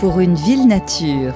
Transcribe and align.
pour 0.00 0.18
une 0.20 0.34
ville 0.34 0.66
nature. 0.66 1.34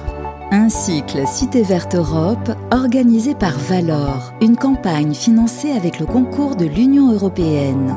Un 0.49 0.69
cycle 0.69 1.21
Cité 1.27 1.61
Verte 1.61 1.93
Europe 1.93 2.49
organisé 2.71 3.35
par 3.35 3.55
Valor, 3.59 4.33
une 4.41 4.55
campagne 4.55 5.13
financée 5.13 5.69
avec 5.69 5.99
le 5.99 6.07
concours 6.07 6.55
de 6.55 6.65
l'Union 6.65 7.13
européenne. 7.13 7.95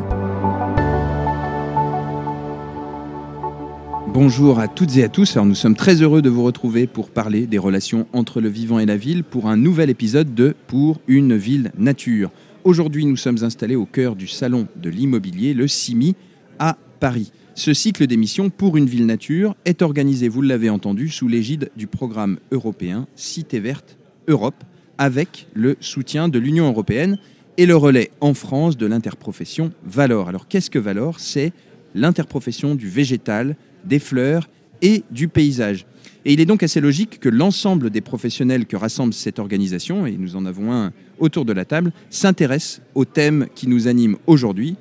Bonjour 4.08 4.60
à 4.60 4.68
toutes 4.68 4.94
et 4.98 5.04
à 5.04 5.08
tous. 5.08 5.36
Alors 5.36 5.46
nous 5.46 5.54
sommes 5.54 5.74
très 5.74 6.02
heureux 6.02 6.20
de 6.20 6.28
vous 6.28 6.44
retrouver 6.44 6.86
pour 6.86 7.08
parler 7.08 7.46
des 7.46 7.56
relations 7.56 8.06
entre 8.12 8.42
le 8.42 8.50
vivant 8.50 8.78
et 8.78 8.84
la 8.84 8.98
ville 8.98 9.24
pour 9.24 9.46
un 9.46 9.56
nouvel 9.56 9.88
épisode 9.88 10.34
de 10.34 10.54
Pour 10.66 11.00
une 11.08 11.34
ville 11.34 11.72
nature. 11.78 12.30
Aujourd'hui, 12.64 13.06
nous 13.06 13.16
sommes 13.16 13.42
installés 13.42 13.76
au 13.76 13.86
cœur 13.86 14.16
du 14.16 14.26
salon 14.26 14.66
de 14.76 14.90
l'immobilier, 14.90 15.54
le 15.54 15.66
CIMI, 15.66 16.14
à 16.58 16.76
Paris. 17.00 17.32
Ce 17.58 17.74
cycle 17.74 18.06
d'émissions 18.06 18.50
pour 18.50 18.76
une 18.76 18.86
ville 18.86 19.04
nature 19.04 19.56
est 19.64 19.82
organisé, 19.82 20.28
vous 20.28 20.42
l'avez 20.42 20.70
entendu, 20.70 21.08
sous 21.08 21.26
l'égide 21.26 21.72
du 21.76 21.88
programme 21.88 22.38
européen 22.52 23.08
Cité 23.16 23.58
verte 23.58 23.98
Europe, 24.28 24.62
avec 24.96 25.48
le 25.54 25.76
soutien 25.80 26.28
de 26.28 26.38
l'Union 26.38 26.68
européenne 26.68 27.18
et 27.56 27.66
le 27.66 27.74
relais 27.74 28.12
en 28.20 28.32
France 28.32 28.76
de 28.76 28.86
l'interprofession 28.86 29.72
Valor. 29.84 30.28
Alors 30.28 30.46
qu'est-ce 30.46 30.70
que 30.70 30.78
Valor? 30.78 31.18
C'est 31.18 31.52
l'interprofession 31.96 32.76
du 32.76 32.88
végétal, 32.88 33.56
des 33.84 33.98
fleurs 33.98 34.48
et 34.80 35.02
du 35.10 35.26
paysage. 35.26 35.84
Et 36.24 36.34
il 36.34 36.40
est 36.40 36.46
donc 36.46 36.62
assez 36.62 36.80
logique 36.80 37.18
que 37.18 37.28
l'ensemble 37.28 37.90
des 37.90 38.02
professionnels 38.02 38.66
que 38.66 38.76
rassemble 38.76 39.12
cette 39.12 39.40
organisation, 39.40 40.06
et 40.06 40.16
nous 40.16 40.36
en 40.36 40.46
avons 40.46 40.72
un 40.72 40.92
autour 41.18 41.44
de 41.44 41.52
la 41.52 41.64
table, 41.64 41.90
s'intéressent 42.08 42.82
au 42.94 43.04
thème 43.04 43.48
qui 43.56 43.66
nous 43.66 43.88
anime 43.88 44.16
aujourd'hui, 44.28 44.76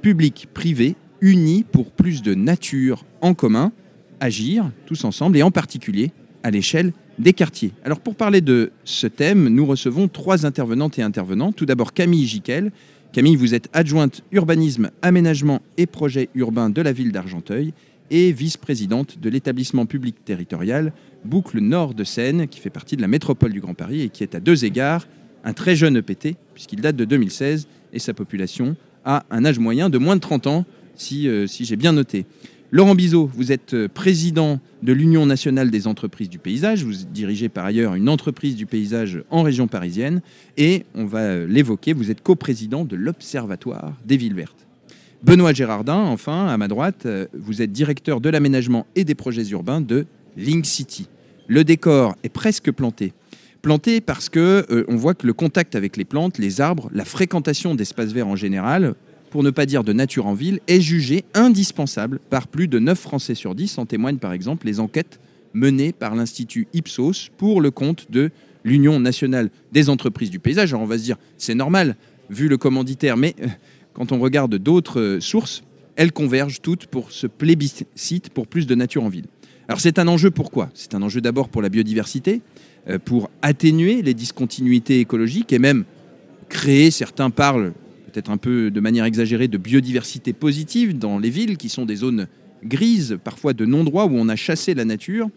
public, 0.00 0.48
privé, 0.54 0.96
unis 1.20 1.64
pour 1.70 1.90
plus 1.90 2.22
de 2.22 2.34
nature 2.34 3.04
en 3.20 3.34
commun, 3.34 3.72
agir 4.20 4.70
tous 4.86 5.04
ensemble 5.04 5.36
et 5.36 5.42
en 5.42 5.50
particulier 5.50 6.12
à 6.42 6.50
l'échelle 6.50 6.92
des 7.18 7.32
quartiers. 7.32 7.72
Alors 7.84 8.00
pour 8.00 8.14
parler 8.14 8.40
de 8.40 8.72
ce 8.84 9.06
thème, 9.06 9.48
nous 9.48 9.66
recevons 9.66 10.08
trois 10.08 10.46
intervenantes 10.46 10.98
et 10.98 11.02
intervenants. 11.02 11.52
Tout 11.52 11.66
d'abord 11.66 11.92
Camille 11.92 12.26
Jiquel. 12.26 12.72
Camille, 13.12 13.36
vous 13.36 13.54
êtes 13.54 13.68
adjointe 13.72 14.22
urbanisme, 14.32 14.90
aménagement 15.02 15.62
et 15.76 15.86
projets 15.86 16.28
urbains 16.34 16.70
de 16.70 16.82
la 16.82 16.92
ville 16.92 17.12
d'Argenteuil 17.12 17.72
et 18.10 18.32
vice-présidente 18.32 19.18
de 19.20 19.30
l'établissement 19.30 19.86
public 19.86 20.24
territorial 20.24 20.92
Boucle 21.24 21.60
Nord 21.60 21.94
de 21.94 22.04
Seine, 22.04 22.48
qui 22.48 22.60
fait 22.60 22.70
partie 22.70 22.96
de 22.96 23.00
la 23.00 23.08
métropole 23.08 23.52
du 23.52 23.60
Grand 23.60 23.74
Paris 23.74 24.02
et 24.02 24.08
qui 24.08 24.22
est 24.22 24.34
à 24.34 24.40
deux 24.40 24.64
égards 24.64 25.06
un 25.44 25.52
très 25.52 25.76
jeune 25.76 25.96
EPT, 25.96 26.36
puisqu'il 26.54 26.80
date 26.80 26.96
de 26.96 27.04
2016 27.04 27.68
et 27.92 27.98
sa 27.98 28.14
population 28.14 28.76
a 29.04 29.24
un 29.30 29.44
âge 29.44 29.58
moyen 29.58 29.90
de 29.90 29.98
moins 29.98 30.16
de 30.16 30.20
30 30.20 30.46
ans, 30.46 30.64
si, 30.96 31.28
euh, 31.28 31.46
si 31.46 31.64
j'ai 31.64 31.76
bien 31.76 31.92
noté. 31.92 32.26
Laurent 32.70 32.94
Bizot, 32.94 33.30
vous 33.34 33.52
êtes 33.52 33.74
euh, 33.74 33.88
président 33.88 34.58
de 34.82 34.92
l'Union 34.92 35.26
nationale 35.26 35.70
des 35.70 35.86
entreprises 35.86 36.28
du 36.28 36.38
paysage. 36.38 36.84
Vous 36.84 37.04
dirigez 37.12 37.48
par 37.48 37.64
ailleurs 37.64 37.94
une 37.94 38.08
entreprise 38.08 38.56
du 38.56 38.66
paysage 38.66 39.22
en 39.30 39.42
région 39.42 39.68
parisienne. 39.68 40.22
Et 40.56 40.84
on 40.94 41.04
va 41.06 41.20
euh, 41.20 41.46
l'évoquer, 41.46 41.92
vous 41.92 42.10
êtes 42.10 42.22
coprésident 42.22 42.84
de 42.84 42.96
l'Observatoire 42.96 43.92
des 44.04 44.16
villes 44.16 44.34
vertes. 44.34 44.66
Benoît 45.22 45.52
Gérardin, 45.52 46.00
enfin, 46.00 46.48
à 46.48 46.56
ma 46.58 46.68
droite, 46.68 47.06
vous 47.32 47.62
êtes 47.62 47.72
directeur 47.72 48.20
de 48.20 48.28
l'aménagement 48.28 48.86
et 48.94 49.04
des 49.04 49.14
projets 49.14 49.46
urbains 49.48 49.80
de 49.80 50.04
Link 50.36 50.66
City. 50.66 51.08
Le 51.46 51.64
décor 51.64 52.16
est 52.24 52.28
presque 52.28 52.70
planté. 52.70 53.12
Planté 53.64 54.00
parce 54.00 54.28
que 54.28 54.66
euh, 54.70 54.84
on 54.88 54.96
voit 54.96 55.14
que 55.14 55.26
le 55.26 55.32
contact 55.32 55.74
avec 55.74 55.96
les 55.96 56.04
plantes, 56.04 56.36
les 56.36 56.60
arbres, 56.60 56.90
la 56.92 57.04
fréquentation 57.04 57.74
d'espaces 57.74 58.12
verts 58.12 58.28
en 58.28 58.36
général, 58.36 58.94
pour 59.34 59.42
ne 59.42 59.50
pas 59.50 59.66
dire 59.66 59.82
de 59.82 59.92
nature 59.92 60.28
en 60.28 60.34
ville, 60.34 60.60
est 60.68 60.80
jugé 60.80 61.24
indispensable 61.34 62.20
par 62.30 62.46
plus 62.46 62.68
de 62.68 62.78
9 62.78 62.96
Français 62.96 63.34
sur 63.34 63.56
10. 63.56 63.78
En 63.78 63.84
témoignent 63.84 64.18
par 64.18 64.32
exemple 64.32 64.64
les 64.64 64.78
enquêtes 64.78 65.18
menées 65.54 65.90
par 65.90 66.14
l'Institut 66.14 66.68
Ipsos 66.72 67.30
pour 67.36 67.60
le 67.60 67.72
compte 67.72 68.12
de 68.12 68.30
l'Union 68.62 69.00
nationale 69.00 69.50
des 69.72 69.90
entreprises 69.90 70.30
du 70.30 70.38
paysage. 70.38 70.72
Alors 70.72 70.84
on 70.84 70.86
va 70.86 70.98
se 70.98 71.02
dire, 71.02 71.16
c'est 71.36 71.56
normal, 71.56 71.96
vu 72.30 72.46
le 72.46 72.58
commanditaire, 72.58 73.16
mais 73.16 73.34
euh, 73.42 73.48
quand 73.92 74.12
on 74.12 74.20
regarde 74.20 74.54
d'autres 74.54 75.00
euh, 75.00 75.20
sources, 75.20 75.64
elles 75.96 76.12
convergent 76.12 76.60
toutes 76.62 76.86
pour 76.86 77.10
ce 77.10 77.26
plébiscite 77.26 78.30
pour 78.32 78.46
plus 78.46 78.68
de 78.68 78.76
nature 78.76 79.02
en 79.02 79.08
ville. 79.08 79.26
Alors 79.66 79.80
c'est 79.80 79.98
un 79.98 80.06
enjeu 80.06 80.30
pourquoi? 80.30 80.70
C'est 80.74 80.94
un 80.94 81.02
enjeu 81.02 81.20
d'abord 81.20 81.48
pour 81.48 81.60
la 81.60 81.70
biodiversité, 81.70 82.40
euh, 82.88 83.00
pour 83.04 83.30
atténuer 83.42 84.00
les 84.00 84.14
discontinuités 84.14 85.00
écologiques 85.00 85.52
et 85.52 85.58
même 85.58 85.82
créer, 86.48 86.92
certains 86.92 87.30
parlent 87.30 87.72
peut-être 88.14 88.30
un 88.30 88.36
peu 88.36 88.70
de 88.70 88.78
manière 88.78 89.06
exagérée, 89.06 89.48
de 89.48 89.58
biodiversité 89.58 90.32
positive 90.32 90.96
dans 90.96 91.18
les 91.18 91.30
villes 91.30 91.56
qui 91.56 91.68
sont 91.68 91.84
des 91.84 91.96
zones 91.96 92.28
grises, 92.62 93.18
parfois 93.24 93.54
de 93.54 93.66
non-droit 93.66 94.04
où 94.04 94.12
on 94.14 94.28
a 94.28 94.36
chassé 94.36 94.72
la 94.72 94.84
nature. 94.84 95.28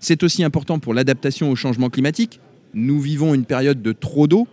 C'est 0.00 0.22
aussi 0.22 0.44
important 0.44 0.78
pour 0.78 0.92
l'adaptation 0.92 1.50
au 1.50 1.56
changement 1.56 1.88
climatique. 1.88 2.40
Nous 2.74 3.00
vivons 3.00 3.32
une 3.32 3.46
période 3.46 3.80
de 3.80 3.92
trop 3.92 4.26
d'eau 4.26 4.46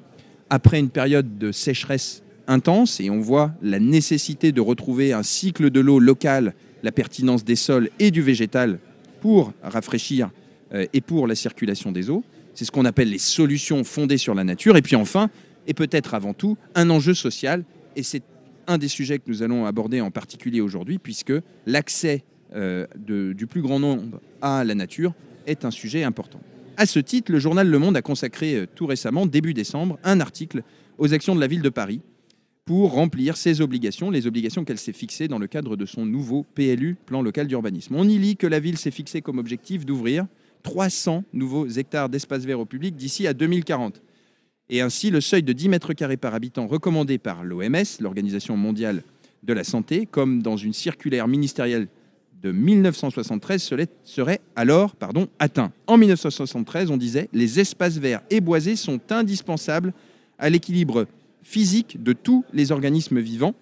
après 0.49 0.79
une 0.79 0.89
période 0.89 1.37
de 1.37 1.51
sécheresse 1.51 2.23
intense 2.47 3.01
et 3.01 3.09
on 3.09 3.19
voit 3.19 3.51
la 3.61 3.79
nécessité 3.79 4.53
de 4.53 4.61
retrouver 4.61 5.11
un 5.11 5.23
cycle 5.23 5.69
de 5.69 5.81
l'eau 5.81 5.99
local, 5.99 6.53
la 6.83 6.93
pertinence 6.93 7.43
des 7.43 7.57
sols 7.57 7.89
et 7.99 8.11
du 8.11 8.21
végétal 8.21 8.79
pour 9.19 9.51
rafraîchir 9.61 10.29
euh, 10.73 10.85
et 10.93 11.01
pour 11.01 11.27
la 11.27 11.35
circulation 11.35 11.91
des 11.91 12.09
eaux. 12.09 12.23
C'est 12.53 12.63
ce 12.63 12.71
qu'on 12.71 12.85
appelle 12.85 13.09
les 13.09 13.17
solutions 13.17 13.83
fondées 13.83 14.17
sur 14.17 14.35
la 14.35 14.45
nature. 14.45 14.77
Et 14.77 14.81
puis 14.81 14.95
enfin, 14.95 15.29
et 15.67 15.73
peut-être 15.73 16.13
avant 16.13 16.33
tout, 16.33 16.57
un 16.75 16.89
enjeu 16.89 17.13
social. 17.13 17.63
Et 17.95 18.03
c'est 18.03 18.23
un 18.67 18.77
des 18.77 18.87
sujets 18.87 19.19
que 19.19 19.25
nous 19.27 19.43
allons 19.43 19.65
aborder 19.65 20.01
en 20.01 20.11
particulier 20.11 20.61
aujourd'hui, 20.61 20.99
puisque 20.99 21.33
l'accès 21.65 22.23
euh, 22.55 22.85
du 22.95 23.47
plus 23.47 23.61
grand 23.61 23.79
nombre 23.79 24.21
à 24.41 24.63
la 24.63 24.75
nature 24.75 25.13
est 25.47 25.65
un 25.65 25.71
sujet 25.71 26.03
important. 26.03 26.39
À 26.77 26.85
ce 26.85 26.99
titre, 26.99 27.31
le 27.31 27.39
journal 27.39 27.67
Le 27.67 27.79
Monde 27.79 27.97
a 27.97 28.01
consacré 28.01 28.55
euh, 28.55 28.65
tout 28.65 28.85
récemment, 28.85 29.25
début 29.25 29.53
décembre, 29.53 29.99
un 30.03 30.19
article 30.19 30.63
aux 30.97 31.13
actions 31.13 31.35
de 31.35 31.39
la 31.39 31.47
ville 31.47 31.61
de 31.61 31.69
Paris 31.69 32.01
pour 32.65 32.93
remplir 32.93 33.35
ses 33.35 33.61
obligations, 33.61 34.09
les 34.09 34.25
obligations 34.25 34.63
qu'elle 34.63 34.77
s'est 34.77 34.93
fixées 34.93 35.27
dans 35.27 35.37
le 35.37 35.47
cadre 35.47 35.75
de 35.75 35.85
son 35.85 36.05
nouveau 36.05 36.45
PLU, 36.55 36.95
plan 37.05 37.21
local 37.21 37.47
d'urbanisme. 37.47 37.95
On 37.95 38.07
y 38.07 38.17
lit 38.17 38.37
que 38.37 38.47
la 38.47 38.59
ville 38.59 38.77
s'est 38.77 38.91
fixée 38.91 39.21
comme 39.21 39.37
objectif 39.37 39.85
d'ouvrir 39.85 40.25
300 40.63 41.25
nouveaux 41.33 41.67
hectares 41.67 42.09
d'espace 42.09 42.45
vert 42.45 42.59
au 42.59 42.65
public 42.65 42.95
d'ici 42.95 43.27
à 43.27 43.33
2040. 43.33 44.01
Et 44.73 44.81
ainsi, 44.81 45.11
le 45.11 45.21
seuil 45.21 45.43
de 45.43 45.53
10 45.53 45.69
mètres 45.69 45.93
carrés 45.93 46.17
par 46.17 46.33
habitant 46.33 46.65
recommandé 46.65 47.19
par 47.19 47.43
l'OMS, 47.43 47.83
l'Organisation 47.99 48.57
mondiale 48.57 49.03
de 49.43 49.53
la 49.53 49.63
santé, 49.63 50.07
comme 50.07 50.41
dans 50.41 50.57
une 50.57 50.73
circulaire 50.73 51.27
ministérielle 51.27 51.87
de 52.41 52.51
1973, 52.51 53.71
serait 54.03 54.41
alors 54.55 54.95
atteint. 55.37 55.71
En 55.85 55.97
1973, 55.97 56.89
on 56.89 56.97
disait 56.97 57.29
les 57.33 57.59
espaces 57.59 57.99
verts 57.99 58.23
et 58.31 58.41
boisés 58.41 58.75
sont 58.75 58.99
indispensables 59.11 59.93
à 60.39 60.49
l'équilibre 60.49 61.05
physique 61.43 62.01
de 62.01 62.13
tous 62.13 62.43
les 62.51 62.71
organismes 62.71 63.19
vivants 63.19 63.53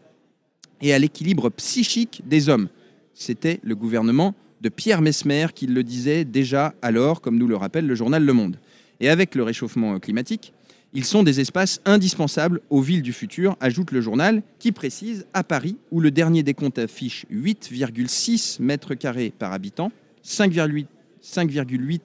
et 0.81 0.93
à 0.93 0.99
l'équilibre 0.99 1.49
psychique 1.49 2.21
des 2.25 2.47
hommes. 2.47 2.69
C'était 3.13 3.59
le 3.63 3.75
gouvernement 3.75 4.33
de 4.61 4.69
Pierre 4.69 5.01
Mesmer 5.01 5.47
qui 5.53 5.67
le 5.67 5.83
disait 5.83 6.23
déjà 6.23 6.73
alors, 6.81 7.19
comme 7.19 7.37
nous 7.37 7.47
le 7.47 7.57
rappelle 7.57 7.85
le 7.85 7.95
journal 7.95 8.23
Le 8.23 8.31
Monde. 8.31 8.55
Et 9.01 9.09
avec 9.09 9.33
le 9.33 9.41
réchauffement 9.41 9.99
climatique, 9.99 10.53
ils 10.93 11.05
sont 11.05 11.23
des 11.23 11.39
espaces 11.39 11.81
indispensables 11.85 12.61
aux 12.69 12.81
villes 12.81 13.01
du 13.01 13.13
futur, 13.13 13.55
ajoute 13.59 13.91
le 13.91 14.01
journal, 14.01 14.43
qui 14.59 14.71
précise 14.71 15.25
à 15.33 15.43
Paris, 15.43 15.77
où 15.91 15.99
le 15.99 16.11
dernier 16.11 16.43
décompte 16.43 16.79
affiche 16.79 17.25
8,6 17.31 18.61
mètres 18.61 18.93
carrés 18.95 19.33
par 19.37 19.53
habitant, 19.53 19.91
5,8 20.23 21.99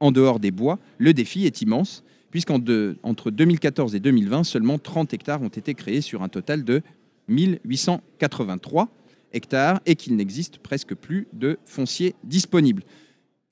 en 0.00 0.12
dehors 0.12 0.40
des 0.40 0.50
bois, 0.50 0.78
le 0.98 1.14
défi 1.14 1.46
est 1.46 1.62
immense 1.62 2.02
puisqu'entre 2.30 3.30
2014 3.30 3.94
et 3.94 4.00
2020, 4.00 4.44
seulement 4.44 4.78
30 4.78 5.14
hectares 5.14 5.40
ont 5.40 5.48
été 5.48 5.72
créés 5.72 6.02
sur 6.02 6.22
un 6.22 6.28
total 6.28 6.64
de 6.64 6.82
1883 7.28 8.88
hectares 9.32 9.80
et 9.86 9.96
qu'il 9.96 10.16
n'existe 10.16 10.58
presque 10.58 10.94
plus 10.94 11.28
de 11.32 11.58
foncier 11.64 12.14
disponible. 12.24 12.82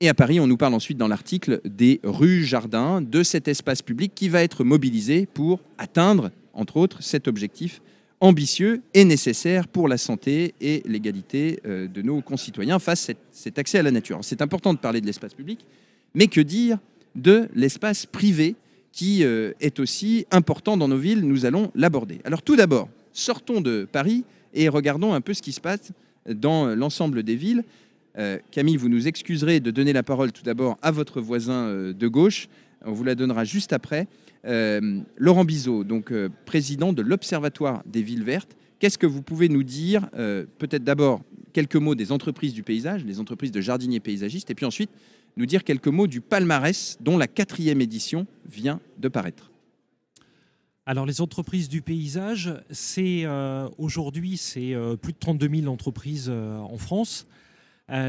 Et 0.04 0.08
à 0.10 0.12
Paris, 0.12 0.38
on 0.38 0.46
nous 0.46 0.58
parle 0.58 0.74
ensuite 0.74 0.98
dans 0.98 1.08
l'article 1.08 1.62
des 1.64 1.98
rues 2.04 2.44
jardins, 2.44 3.00
de 3.00 3.22
cet 3.22 3.48
espace 3.48 3.80
public 3.80 4.12
qui 4.14 4.28
va 4.28 4.42
être 4.42 4.62
mobilisé 4.62 5.24
pour 5.24 5.60
atteindre, 5.78 6.30
entre 6.52 6.76
autres, 6.76 7.02
cet 7.02 7.26
objectif 7.26 7.80
ambitieux 8.20 8.82
et 8.92 9.06
nécessaire 9.06 9.66
pour 9.66 9.88
la 9.88 9.96
santé 9.96 10.52
et 10.60 10.82
l'égalité 10.84 11.58
euh, 11.64 11.88
de 11.88 12.02
nos 12.02 12.20
concitoyens 12.20 12.78
face 12.78 13.08
à 13.08 13.14
cet 13.32 13.58
accès 13.58 13.78
à 13.78 13.82
la 13.82 13.90
nature. 13.90 14.18
C'est 14.20 14.42
important 14.42 14.74
de 14.74 14.78
parler 14.78 15.00
de 15.00 15.06
l'espace 15.06 15.32
public, 15.32 15.64
mais 16.12 16.26
que 16.26 16.42
dire 16.42 16.76
de 17.14 17.48
l'espace 17.54 18.04
privé 18.04 18.56
qui 18.92 19.24
euh, 19.24 19.52
est 19.62 19.80
aussi 19.80 20.26
important 20.30 20.76
dans 20.76 20.88
nos 20.88 20.98
villes. 20.98 21.26
Nous 21.26 21.46
allons 21.46 21.70
l'aborder. 21.74 22.20
Alors 22.26 22.42
tout 22.42 22.56
d'abord, 22.56 22.90
sortons 23.14 23.62
de 23.62 23.88
Paris 23.90 24.26
et 24.52 24.68
regardons 24.68 25.14
un 25.14 25.22
peu 25.22 25.32
ce 25.32 25.40
qui 25.40 25.52
se 25.52 25.62
passe 25.62 25.92
dans 26.28 26.74
l'ensemble 26.74 27.22
des 27.22 27.36
villes. 27.36 27.64
Euh, 28.18 28.38
Camille, 28.50 28.76
vous 28.76 28.88
nous 28.88 29.08
excuserez 29.08 29.60
de 29.60 29.70
donner 29.70 29.92
la 29.92 30.02
parole 30.02 30.32
tout 30.32 30.42
d'abord 30.42 30.78
à 30.82 30.90
votre 30.90 31.20
voisin 31.20 31.66
euh, 31.66 31.92
de 31.92 32.08
gauche. 32.08 32.48
On 32.84 32.92
vous 32.92 33.04
la 33.04 33.14
donnera 33.14 33.44
juste 33.44 33.72
après. 33.72 34.06
Laurent 35.16 35.46
Bizot, 35.46 35.84
donc 35.84 36.12
président 36.44 36.92
de 36.92 37.00
l'Observatoire 37.00 37.82
des 37.86 38.02
villes 38.02 38.24
vertes. 38.24 38.58
Qu'est-ce 38.78 38.98
que 38.98 39.06
vous 39.06 39.22
pouvez 39.22 39.48
nous 39.48 39.62
dire 39.62 40.10
Peut-être 40.10 40.84
d'abord 40.84 41.22
quelques 41.54 41.76
mots 41.76 41.94
des 41.94 42.12
entreprises 42.12 42.52
du 42.52 42.62
paysage, 42.62 43.06
les 43.06 43.20
entreprises 43.20 43.52
de 43.52 43.62
jardiniers 43.62 44.00
paysagistes, 44.00 44.50
et 44.50 44.54
puis 44.54 44.66
ensuite 44.66 44.90
nous 45.38 45.46
dire 45.46 45.64
quelques 45.64 45.88
mots 45.88 46.06
du 46.06 46.20
palmarès 46.20 46.98
dont 47.00 47.16
la 47.16 47.26
quatrième 47.26 47.80
édition 47.80 48.26
vient 48.44 48.80
de 48.98 49.08
paraître. 49.08 49.50
Alors 50.86 51.06
les 51.06 51.22
entreprises 51.22 51.70
du 51.70 51.80
paysage, 51.80 52.54
c'est 52.70 53.22
euh, 53.24 53.68
aujourd'hui 53.78 54.36
c'est 54.36 54.74
euh, 54.74 54.96
plus 54.96 55.14
de 55.14 55.18
32 55.18 55.60
000 55.60 55.72
entreprises 55.72 56.26
euh, 56.28 56.58
en 56.58 56.76
France, 56.76 57.26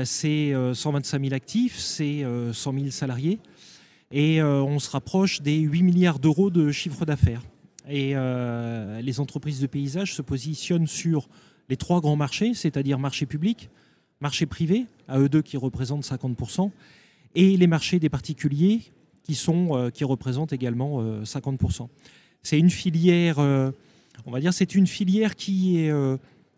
c'est 0.03 0.53
125 0.73 1.21
000 1.21 1.33
actifs, 1.33 1.77
c'est 1.77 2.23
100 2.53 2.73
000 2.73 2.85
salariés 2.89 3.39
et 4.11 4.41
on 4.41 4.79
se 4.79 4.89
rapproche 4.89 5.41
des 5.41 5.57
8 5.57 5.83
milliards 5.83 6.19
d'euros 6.19 6.49
de 6.49 6.71
chiffre 6.71 7.05
d'affaires. 7.05 7.41
Et 7.89 8.15
les 9.01 9.19
entreprises 9.19 9.59
de 9.59 9.67
paysage 9.67 10.13
se 10.13 10.21
positionnent 10.21 10.87
sur 10.87 11.27
les 11.69 11.77
trois 11.77 11.99
grands 11.99 12.15
marchés, 12.15 12.53
c'est-à-dire 12.53 12.99
marché 12.99 13.25
public, 13.25 13.69
marché 14.21 14.45
privé, 14.45 14.85
à 15.07 15.19
eux 15.19 15.29
deux 15.29 15.41
qui 15.41 15.57
représentent 15.57 16.05
50%, 16.05 16.71
et 17.35 17.57
les 17.57 17.67
marchés 17.67 17.99
des 17.99 18.09
particuliers 18.09 18.81
qui, 19.23 19.35
sont, 19.35 19.91
qui 19.93 20.03
représentent 20.03 20.53
également 20.53 21.03
50%. 21.23 21.89
C'est 22.45 22.59
une 22.59 22.69
filière, 22.69 23.39
euh, 23.39 23.71
on 24.27 24.31
va 24.31 24.39
dire, 24.39 24.53
c'est 24.53 24.75
une 24.75 24.85
filière 24.85 25.35
qui 25.35 25.89
euh, 25.89 26.15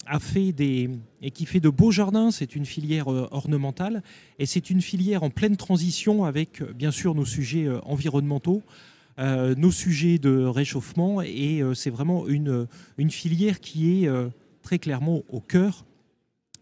a 0.08 0.20
fait 0.20 0.52
des 0.52 0.90
et 1.22 1.32
qui 1.32 1.46
fait 1.46 1.60
de 1.60 1.70
beaux 1.70 1.92
jardins. 1.92 2.32
C'est 2.32 2.56
une 2.56 2.66
filière 2.66 3.12
euh, 3.12 3.28
ornementale 3.32 4.04
et 4.40 4.46
c'est 4.46 4.70
une 4.70 4.82
filière 4.82 5.24
en 5.24 5.30
pleine 5.30 5.58
transition 5.58 6.26
avec 6.26 6.62
bien 6.74 6.92
sûr 6.92 7.16
nos 7.16 7.26
sujets 7.26 7.68
environnementaux. 7.84 8.62
nos 9.20 9.72
sujets 9.72 10.20
de 10.20 10.46
réchauffement 10.46 11.22
et 11.22 11.64
c'est 11.74 11.90
vraiment 11.90 12.28
une, 12.28 12.68
une 12.98 13.10
filière 13.10 13.60
qui 13.60 14.04
est 14.06 14.10
très 14.62 14.78
clairement 14.78 15.24
au 15.30 15.40
cœur 15.40 15.86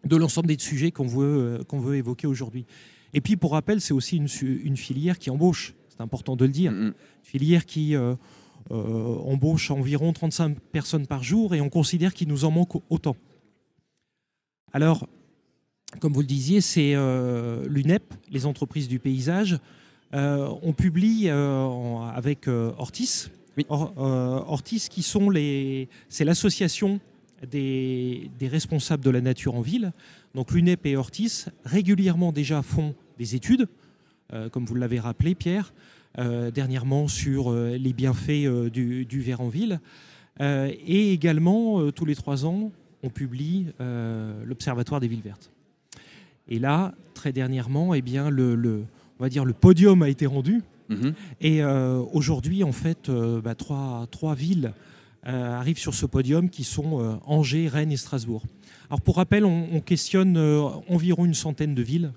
de 0.05 0.15
l'ensemble 0.15 0.47
des 0.47 0.57
sujets 0.57 0.91
qu'on 0.91 1.07
veut, 1.07 1.65
qu'on 1.67 1.79
veut 1.79 1.97
évoquer 1.97 2.27
aujourd'hui. 2.27 2.65
Et 3.13 3.19
puis 3.19 3.35
pour 3.35 3.51
rappel, 3.51 3.81
c'est 3.81 3.93
aussi 3.93 4.15
une, 4.17 4.29
une, 4.63 4.77
filière 4.77 5.19
qui 5.19 5.29
embauche, 5.29 5.73
c'est 5.89 6.01
important 6.01 6.37
de 6.37 6.45
le 6.45 6.51
dire, 6.51 6.71
une 6.71 6.93
filière 7.23 7.65
qui 7.65 7.93
euh, 8.71 9.15
embauche 9.25 9.69
environ 9.69 10.11
35 10.11 10.59
personnes 10.71 11.05
par 11.05 11.23
jour 11.23 11.53
et 11.53 11.61
on 11.61 11.69
considère 11.69 12.15
qu'il 12.15 12.27
nous 12.27 12.45
en 12.45 12.51
manque 12.51 12.81
autant. 12.89 13.15
Alors, 14.75 15.07
comme 16.01 16.11
vous 16.11 16.19
le 16.19 16.27
disiez, 16.27 16.59
c'est 16.59 16.95
euh, 16.95 17.65
l'UNEP, 17.69 18.13
les 18.29 18.45
entreprises 18.45 18.89
du 18.89 18.99
paysage. 18.99 19.57
Euh, 20.13 20.53
on 20.63 20.73
publie 20.73 21.29
avec 21.29 22.49
Ortis, 22.49 23.29
Ortis 23.69 24.87
qui 24.91 25.01
sont 25.01 25.29
les, 25.29 25.87
c'est 26.09 26.25
l'association 26.25 26.99
des, 27.49 28.29
des, 28.37 28.49
responsables 28.49 29.01
de 29.01 29.11
la 29.11 29.21
nature 29.21 29.55
en 29.55 29.61
ville. 29.61 29.93
Donc 30.33 30.51
l'UNEP 30.51 30.85
et 30.87 30.97
Ortis 30.97 31.45
régulièrement 31.63 32.33
déjà 32.33 32.61
font 32.61 32.95
des 33.17 33.33
études, 33.33 33.69
comme 34.51 34.65
vous 34.65 34.75
l'avez 34.75 34.99
rappelé, 34.99 35.35
Pierre, 35.35 35.71
euh, 36.17 36.51
dernièrement 36.51 37.07
sur 37.07 37.49
euh, 37.49 37.77
les 37.77 37.91
bienfaits 37.93 38.45
euh, 38.45 38.69
du, 38.69 39.05
du 39.05 39.21
verre 39.21 39.39
en 39.39 39.47
ville. 39.47 39.79
et 40.41 41.13
également, 41.13 41.91
tous 41.91 42.03
les 42.03 42.15
trois 42.15 42.45
ans, 42.45 42.73
on 43.03 43.09
publie 43.09 43.67
l'Observatoire 44.45 44.99
des 44.99 45.07
villes 45.07 45.21
vertes. 45.21 45.51
Et 46.47 46.59
là, 46.59 46.93
très 47.13 47.31
dernièrement, 47.31 47.93
eh 47.93 48.01
bien, 48.01 48.29
le, 48.29 48.83
on 49.19 49.23
va 49.23 49.29
dire 49.29 49.45
le 49.45 49.53
podium 49.53 50.01
a 50.01 50.09
été 50.09 50.25
rendu. 50.25 50.61
Mhm. 50.89 51.13
Et 51.41 51.63
aujourd'hui, 51.63 52.63
en 52.63 52.71
fait, 52.71 53.09
bah, 53.09 53.55
trois, 53.55 54.07
trois, 54.11 54.35
villes 54.35 54.73
arrivent 55.23 55.79
sur 55.79 55.93
ce 55.93 56.05
podium 56.05 56.49
qui 56.49 56.63
sont 56.63 57.19
Angers, 57.25 57.67
Rennes 57.67 57.91
et 57.91 57.97
Strasbourg. 57.97 58.43
Alors 58.89 59.01
pour 59.01 59.15
rappel, 59.15 59.45
on, 59.45 59.67
on 59.71 59.81
questionne 59.81 60.37
environ 60.87 61.25
une 61.25 61.33
centaine 61.33 61.73
de 61.73 61.81
villes 61.81 62.11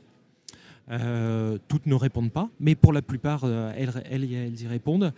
euh, 0.91 1.59
toutes 1.69 1.87
ne 1.87 1.95
répondent 1.95 2.33
pas, 2.33 2.49
mais 2.61 2.75
pour 2.75 2.93
la 2.93 3.03
plupart, 3.03 3.43
euh, 3.45 3.73
elles, 3.77 4.25
y 4.25 4.67
répondent. 4.67 5.13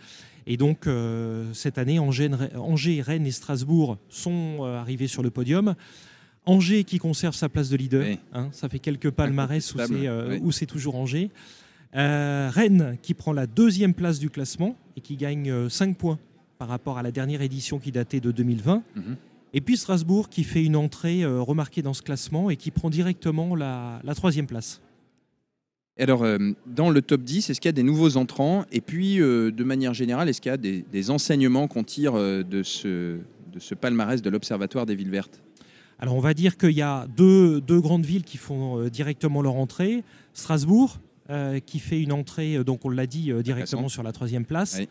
Et 0.45 0.57
donc, 0.57 0.85
euh, 0.87 1.53
cette 1.53 1.77
année, 1.77 1.99
Angers, 1.99 3.01
Rennes 3.01 3.25
et 3.25 3.31
Strasbourg 3.31 3.97
sont 4.09 4.63
arrivés 4.63 5.07
sur 5.07 5.23
le 5.23 5.29
podium. 5.29 5.75
Angers 6.45 6.83
qui 6.83 6.97
conserve 6.97 7.35
sa 7.35 7.49
place 7.49 7.69
de 7.69 7.77
leader, 7.77 8.05
hein, 8.33 8.49
ça 8.51 8.67
fait 8.67 8.79
quelques 8.79 9.11
palmarès 9.11 9.75
où 9.75 10.51
c'est 10.51 10.65
toujours 10.65 10.95
Angers. 10.95 11.29
Rennes 11.93 12.97
qui 13.01 13.13
prend 13.13 13.31
la 13.31 13.47
deuxième 13.47 13.93
place 13.93 14.19
du 14.19 14.29
classement 14.29 14.75
et 14.97 15.01
qui 15.01 15.15
gagne 15.15 15.69
5 15.69 15.95
points 15.97 16.19
par 16.57 16.67
rapport 16.67 16.97
à 16.97 17.03
la 17.03 17.11
dernière 17.11 17.41
édition 17.41 17.79
qui 17.79 17.91
datait 17.91 18.19
de 18.19 18.31
2020. 18.31 18.83
Mhm. 18.95 19.15
Et 19.53 19.61
puis 19.61 19.77
Strasbourg 19.77 20.29
qui 20.29 20.43
fait 20.43 20.63
une 20.63 20.77
entrée 20.77 21.25
remarquée 21.25 21.81
dans 21.81 21.93
ce 21.93 22.01
classement 22.01 22.49
et 22.49 22.55
qui 22.55 22.71
prend 22.71 22.89
directement 22.89 23.55
la 23.55 24.15
troisième 24.15 24.47
place. 24.47 24.81
Alors, 25.99 26.23
euh, 26.23 26.37
dans 26.65 26.89
le 26.89 27.01
top 27.01 27.21
10, 27.21 27.49
est-ce 27.49 27.59
qu'il 27.59 27.67
y 27.67 27.69
a 27.69 27.73
des 27.73 27.83
nouveaux 27.83 28.17
entrants? 28.17 28.65
Et 28.71 28.81
puis, 28.81 29.21
euh, 29.21 29.51
de 29.51 29.63
manière 29.63 29.93
générale, 29.93 30.29
est-ce 30.29 30.39
qu'il 30.39 30.51
y 30.51 30.53
a 30.53 30.57
des, 30.57 31.11
enseignements 31.11 31.67
qu'on 31.67 31.83
tire 31.83 32.15
euh, 32.15 32.43
de, 32.43 32.63
ce, 32.63 33.17
de 33.51 33.59
ce 33.59 33.75
palmarès 33.75 34.21
de 34.21 34.29
l'Observatoire 34.29 34.85
des 34.85 34.95
villes 34.95 35.09
vertes? 35.09 35.41
Alors, 35.99 36.15
on 36.15 36.21
va 36.21 36.33
dire 36.33 36.57
qu'il 36.57 36.71
y 36.71 36.81
a 36.81 37.07
deux, 37.15 37.61
deux, 37.61 37.79
grandes 37.79 38.05
villes 38.05 38.23
qui 38.23 38.37
font 38.37 38.87
directement 38.87 39.41
leur 39.41 39.55
entrée. 39.55 40.03
Strasbourg, 40.33 40.99
qui 41.67 41.79
fait 41.79 42.01
une 42.01 42.11
entrée, 42.11 42.63
donc 42.63 42.83
on 42.85 42.89
l'a 42.89 43.05
dit, 43.05 43.31
directement 43.43 43.87
sur 43.87 44.01
la 44.01 44.11
troisième 44.11 44.45
place. 44.45 44.81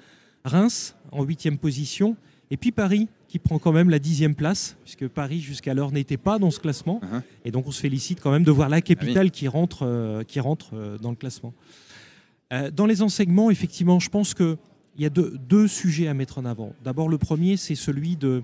Reims, 0.45 0.95
en 1.11 1.25
huitième 1.25 1.59
position. 1.59 2.17
Et 2.51 2.57
puis 2.57 2.73
Paris, 2.73 3.09
qui 3.29 3.39
prend 3.39 3.61
quand 3.61 3.73
même 3.73 3.91
la 3.91 4.01
dixième 4.01 4.35
place, 4.35 4.77
puisque 4.83 5.07
Paris 5.07 5.41
jusqu'alors 5.41 5.93
n'était 5.93 6.17
pas 6.17 6.41
dans 6.41 6.51
ce 6.51 6.59
classement. 6.59 7.01
Uh-huh. 7.01 7.23
Et 7.45 7.53
donc 7.53 7.69
on 7.69 7.71
se 7.71 7.81
félicite 7.81 8.21
quand 8.21 8.33
même 8.33 8.43
de 8.43 8.51
voir 8.51 8.69
la 8.69 8.81
capitale 8.81 9.29
ah 9.29 9.31
qui 9.31 9.47
rentre, 9.47 9.87
euh, 9.87 10.25
qui 10.25 10.41
rentre 10.41 10.71
euh, 10.75 10.99
dans 10.99 11.11
le 11.11 11.17
classement. 11.17 11.55
Euh, 12.53 12.73
dans 12.73 12.87
les 12.87 13.03
enseignements, 13.03 13.51
effectivement, 13.51 14.01
je 14.01 14.09
pense 14.09 14.35
qu'il 14.35 14.57
y 14.99 15.07
a 15.07 15.11
deux, 15.11 15.39
deux, 15.49 15.69
sujets 15.69 16.09
à 16.09 16.15
mettre 16.15 16.39
en 16.39 16.45
avant. 16.45 16.73
D'abord, 16.83 17.09
le 17.09 17.19
premier, 17.19 17.57
c'est 17.57 17.77
celui 17.77 18.17
de, 18.17 18.43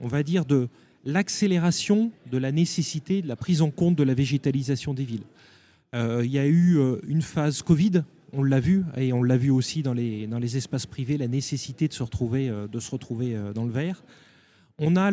on 0.00 0.08
va 0.08 0.22
dire, 0.22 0.46
de 0.46 0.68
l'accélération 1.04 2.10
de 2.30 2.38
la 2.38 2.52
nécessité 2.52 3.20
de 3.20 3.28
la 3.28 3.36
prise 3.36 3.60
en 3.60 3.70
compte 3.70 3.96
de 3.96 4.02
la 4.02 4.14
végétalisation 4.14 4.94
des 4.94 5.04
villes. 5.04 5.24
il 5.92 6.30
y 6.30 6.38
a 6.38 6.46
eu 6.46 6.78
une 7.06 7.20
phase 7.20 7.60
Covid 7.60 8.04
on 8.32 8.42
l'a 8.42 8.60
vu, 8.60 8.84
et 8.96 9.12
on 9.12 9.22
l'a 9.22 9.36
vu 9.36 9.50
aussi 9.50 9.82
dans 9.82 9.92
les, 9.92 10.56
espaces 10.56 10.86
privés, 10.86 11.18
la 11.18 11.28
nécessité 11.28 11.88
de 11.88 11.92
se 11.92 12.02
retrouver, 12.02 12.52
se 12.78 12.90
retrouver 12.90 13.36
dans 13.54 13.64
le 13.64 13.72
vert. 13.72 14.02
On 14.78 14.96
a 14.96 15.10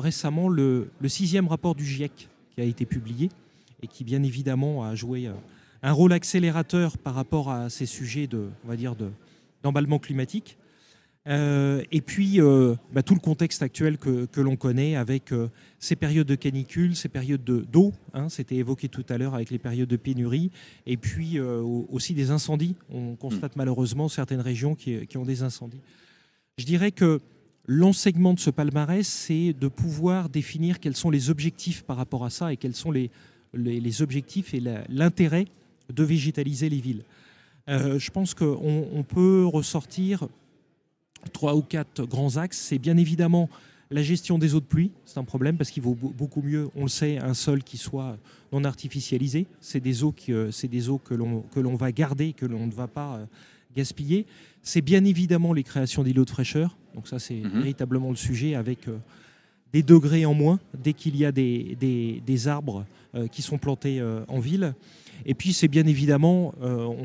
récemment 0.00 0.48
le, 0.48 0.88
sixième 1.06 1.46
rapport 1.46 1.74
du 1.74 1.84
GIEC 1.84 2.28
qui 2.54 2.60
a 2.60 2.64
été 2.64 2.86
publié 2.86 3.30
et 3.82 3.86
qui 3.86 4.04
bien 4.04 4.22
évidemment 4.22 4.84
a 4.84 4.94
joué 4.94 5.26
euh, 5.26 5.32
un 5.82 5.92
rôle 5.92 6.12
accélérateur 6.12 6.96
par 6.96 7.14
rapport 7.14 7.50
à 7.50 7.68
ces 7.68 7.86
sujets 7.86 8.26
de, 8.26 8.48
d'emballement 9.62 9.98
climatique. 9.98 10.56
Euh, 11.26 11.82
et 11.90 12.02
puis 12.02 12.38
euh, 12.38 12.74
bah, 12.92 13.02
tout 13.02 13.14
le 13.14 13.20
contexte 13.20 13.62
actuel 13.62 13.96
que, 13.96 14.40
l'on 14.40 14.56
connaît 14.56 14.94
avec 14.94 15.32
ces 15.78 15.96
périodes 15.96 16.26
de 16.26 16.34
canicule, 16.34 16.96
ces 16.96 17.08
périodes 17.08 17.44
d'eau, 17.44 17.92
hein, 18.12 18.28
c'était 18.28 18.56
évoqué 18.56 18.88
tout 18.88 19.06
à 19.08 19.16
l'heure 19.16 19.34
avec 19.34 19.50
les 19.50 19.58
périodes 19.58 19.88
de 19.88 19.96
pénurie, 19.96 20.50
et 20.86 20.96
puis 20.96 21.40
aussi 21.40 22.14
des 22.14 22.30
incendies. 22.30 22.76
On 22.90 23.16
constate 23.16 23.56
malheureusement 23.56 24.08
certaines 24.08 24.40
régions 24.40 24.74
qui, 24.74 25.06
qui, 25.06 25.16
ont 25.16 25.24
des 25.24 25.42
incendies. 25.42 25.80
Je 26.58 26.64
dirais 26.64 26.92
que 26.92 27.20
L'enseignement 27.66 28.34
de 28.34 28.40
ce 28.40 28.50
palmarès, 28.50 29.06
c'est 29.08 29.54
de 29.54 29.68
pouvoir 29.68 30.28
définir 30.28 30.80
quels 30.80 30.96
sont 30.96 31.08
les 31.08 31.30
objectifs 31.30 31.82
par 31.82 31.96
rapport 31.96 32.24
à 32.24 32.30
ça 32.30 32.52
et 32.52 32.58
quels 32.58 32.74
sont 32.74 32.90
les, 32.90 33.10
les, 33.54 34.02
objectifs 34.02 34.52
et 34.52 34.62
l'intérêt 34.90 35.46
de 35.90 36.04
végétaliser 36.04 36.68
les 36.68 36.80
villes. 36.80 37.04
Euh, 37.70 37.98
je 37.98 38.10
pense 38.10 38.34
qu'on 38.34 38.86
on 38.92 39.02
peut 39.02 39.46
ressortir 39.46 40.28
trois 41.30 41.56
ou 41.56 41.62
quatre 41.62 42.04
grands 42.04 42.36
axes. 42.36 42.58
C'est 42.58 42.78
bien 42.78 42.96
évidemment 42.96 43.48
la 43.90 44.02
gestion 44.02 44.38
des 44.38 44.54
eaux 44.54 44.60
de 44.60 44.64
pluie, 44.64 44.90
c'est 45.04 45.18
un 45.18 45.24
problème 45.24 45.56
parce 45.56 45.70
qu'il 45.70 45.82
vaut 45.82 45.94
beaucoup 45.94 46.42
mieux, 46.42 46.68
on 46.74 46.82
le 46.82 46.88
sait, 46.88 47.18
un 47.18 47.34
sol 47.34 47.62
qui 47.62 47.76
soit 47.76 48.16
non 48.50 48.64
artificialisé. 48.64 49.46
C'est 49.60 49.80
des 49.80 50.02
eaux, 50.02 50.10
qui, 50.10 50.32
euh, 50.32 50.50
des 50.64 50.88
eaux 50.88 50.98
que 50.98 51.14
l'on 51.14 51.76
va 51.76 51.92
garder, 51.92 52.32
que 52.32 52.46
l'on 52.46 52.66
ne 52.66 52.72
va 52.72 52.88
pas 52.88 53.16
euh, 53.16 53.26
gaspiller. 53.76 54.26
C'est 54.62 54.80
bien 54.80 55.04
évidemment 55.04 55.52
les 55.52 55.62
créations 55.62 56.02
d'îlots 56.02 56.24
de 56.24 56.30
fraîcheur. 56.30 56.76
Donc 56.94 57.08
ça, 57.08 57.18
c'est 57.18 57.34
mhm. 57.34 57.60
véritablement 57.60 58.10
le 58.10 58.16
sujet 58.16 58.54
avec 58.54 58.88
euh, 58.88 58.96
des 59.72 59.82
degrés 59.82 60.24
en 60.24 60.34
moins 60.34 60.60
dès 60.82 60.92
qu'il 60.92 61.16
y 61.16 61.24
a 61.24 61.32
des, 61.32 61.76
des, 62.24 62.48
arbres 62.48 62.86
euh, 63.14 63.26
qui 63.26 63.42
sont 63.42 63.58
plantés 63.58 64.00
euh, 64.00 64.24
en 64.28 64.38
ville. 64.38 64.74
Et 65.26 65.34
puis, 65.34 65.52
c'est 65.52 65.68
bien 65.68 65.86
évidemment, 65.86 66.54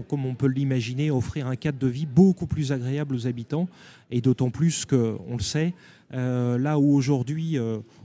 comme 0.07 0.25
on 0.25 0.35
peut 0.35 0.47
l'imaginer, 0.47 1.11
offrir 1.11 1.47
un 1.47 1.55
cadre 1.55 1.79
de 1.79 1.87
vie 1.87 2.05
beaucoup 2.05 2.47
plus 2.47 2.71
agréable 2.71 3.15
aux 3.15 3.27
habitants. 3.27 3.67
Et 4.11 4.21
d'autant 4.21 4.49
plus 4.49 4.85
qu'on 4.85 5.35
le 5.37 5.43
sait, 5.43 5.73
là 6.11 6.79
où 6.79 6.93
aujourd'hui 6.93 7.57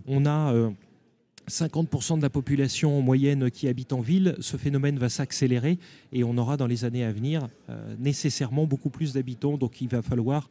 on 0.06 0.26
a 0.26 0.52
50% 1.48 2.16
de 2.18 2.22
la 2.22 2.30
population 2.30 2.98
en 2.98 3.02
moyenne 3.02 3.50
qui 3.50 3.68
habite 3.68 3.92
en 3.92 4.00
ville, 4.00 4.36
ce 4.40 4.56
phénomène 4.56 4.98
va 4.98 5.08
s'accélérer 5.08 5.78
et 6.12 6.24
on 6.24 6.36
aura 6.38 6.56
dans 6.56 6.66
les 6.66 6.84
années 6.84 7.04
à 7.04 7.12
venir 7.12 7.48
euh, 7.68 7.94
nécessairement 7.98 8.66
beaucoup 8.66 8.90
plus 8.90 9.12
d'habitants. 9.12 9.58
Donc 9.58 9.80
il 9.80 9.88
va 9.88 10.02
falloir 10.02 10.48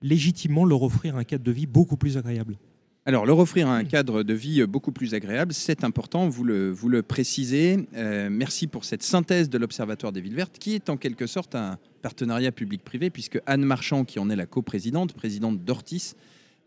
légitimement 0.00 0.64
leur 0.64 0.82
offrir 0.82 1.16
un 1.16 1.24
cadre 1.24 1.44
de 1.44 1.52
vie 1.52 1.66
beaucoup 1.66 1.96
plus 1.96 2.16
agréable. 2.16 2.56
Alors, 3.04 3.26
leur 3.26 3.40
offrir 3.40 3.68
un 3.68 3.82
cadre 3.82 4.22
de 4.22 4.32
vie 4.32 4.64
beaucoup 4.64 4.92
plus 4.92 5.12
agréable, 5.14 5.52
c'est 5.52 5.82
important, 5.82 6.28
vous 6.28 6.44
le, 6.44 6.70
vous 6.70 6.88
le 6.88 7.02
précisez. 7.02 7.88
Euh, 7.96 8.28
merci 8.30 8.68
pour 8.68 8.84
cette 8.84 9.02
synthèse 9.02 9.50
de 9.50 9.58
l'Observatoire 9.58 10.12
des 10.12 10.20
villes 10.20 10.36
vertes, 10.36 10.56
qui 10.60 10.76
est 10.76 10.88
en 10.88 10.96
quelque 10.96 11.26
sorte 11.26 11.56
un 11.56 11.78
partenariat 12.02 12.52
public-privé, 12.52 13.10
puisque 13.10 13.40
Anne 13.44 13.64
Marchand, 13.64 14.04
qui 14.04 14.20
en 14.20 14.30
est 14.30 14.36
la 14.36 14.46
coprésidente, 14.46 15.14
présidente 15.14 15.64
d'Ortis, 15.64 16.12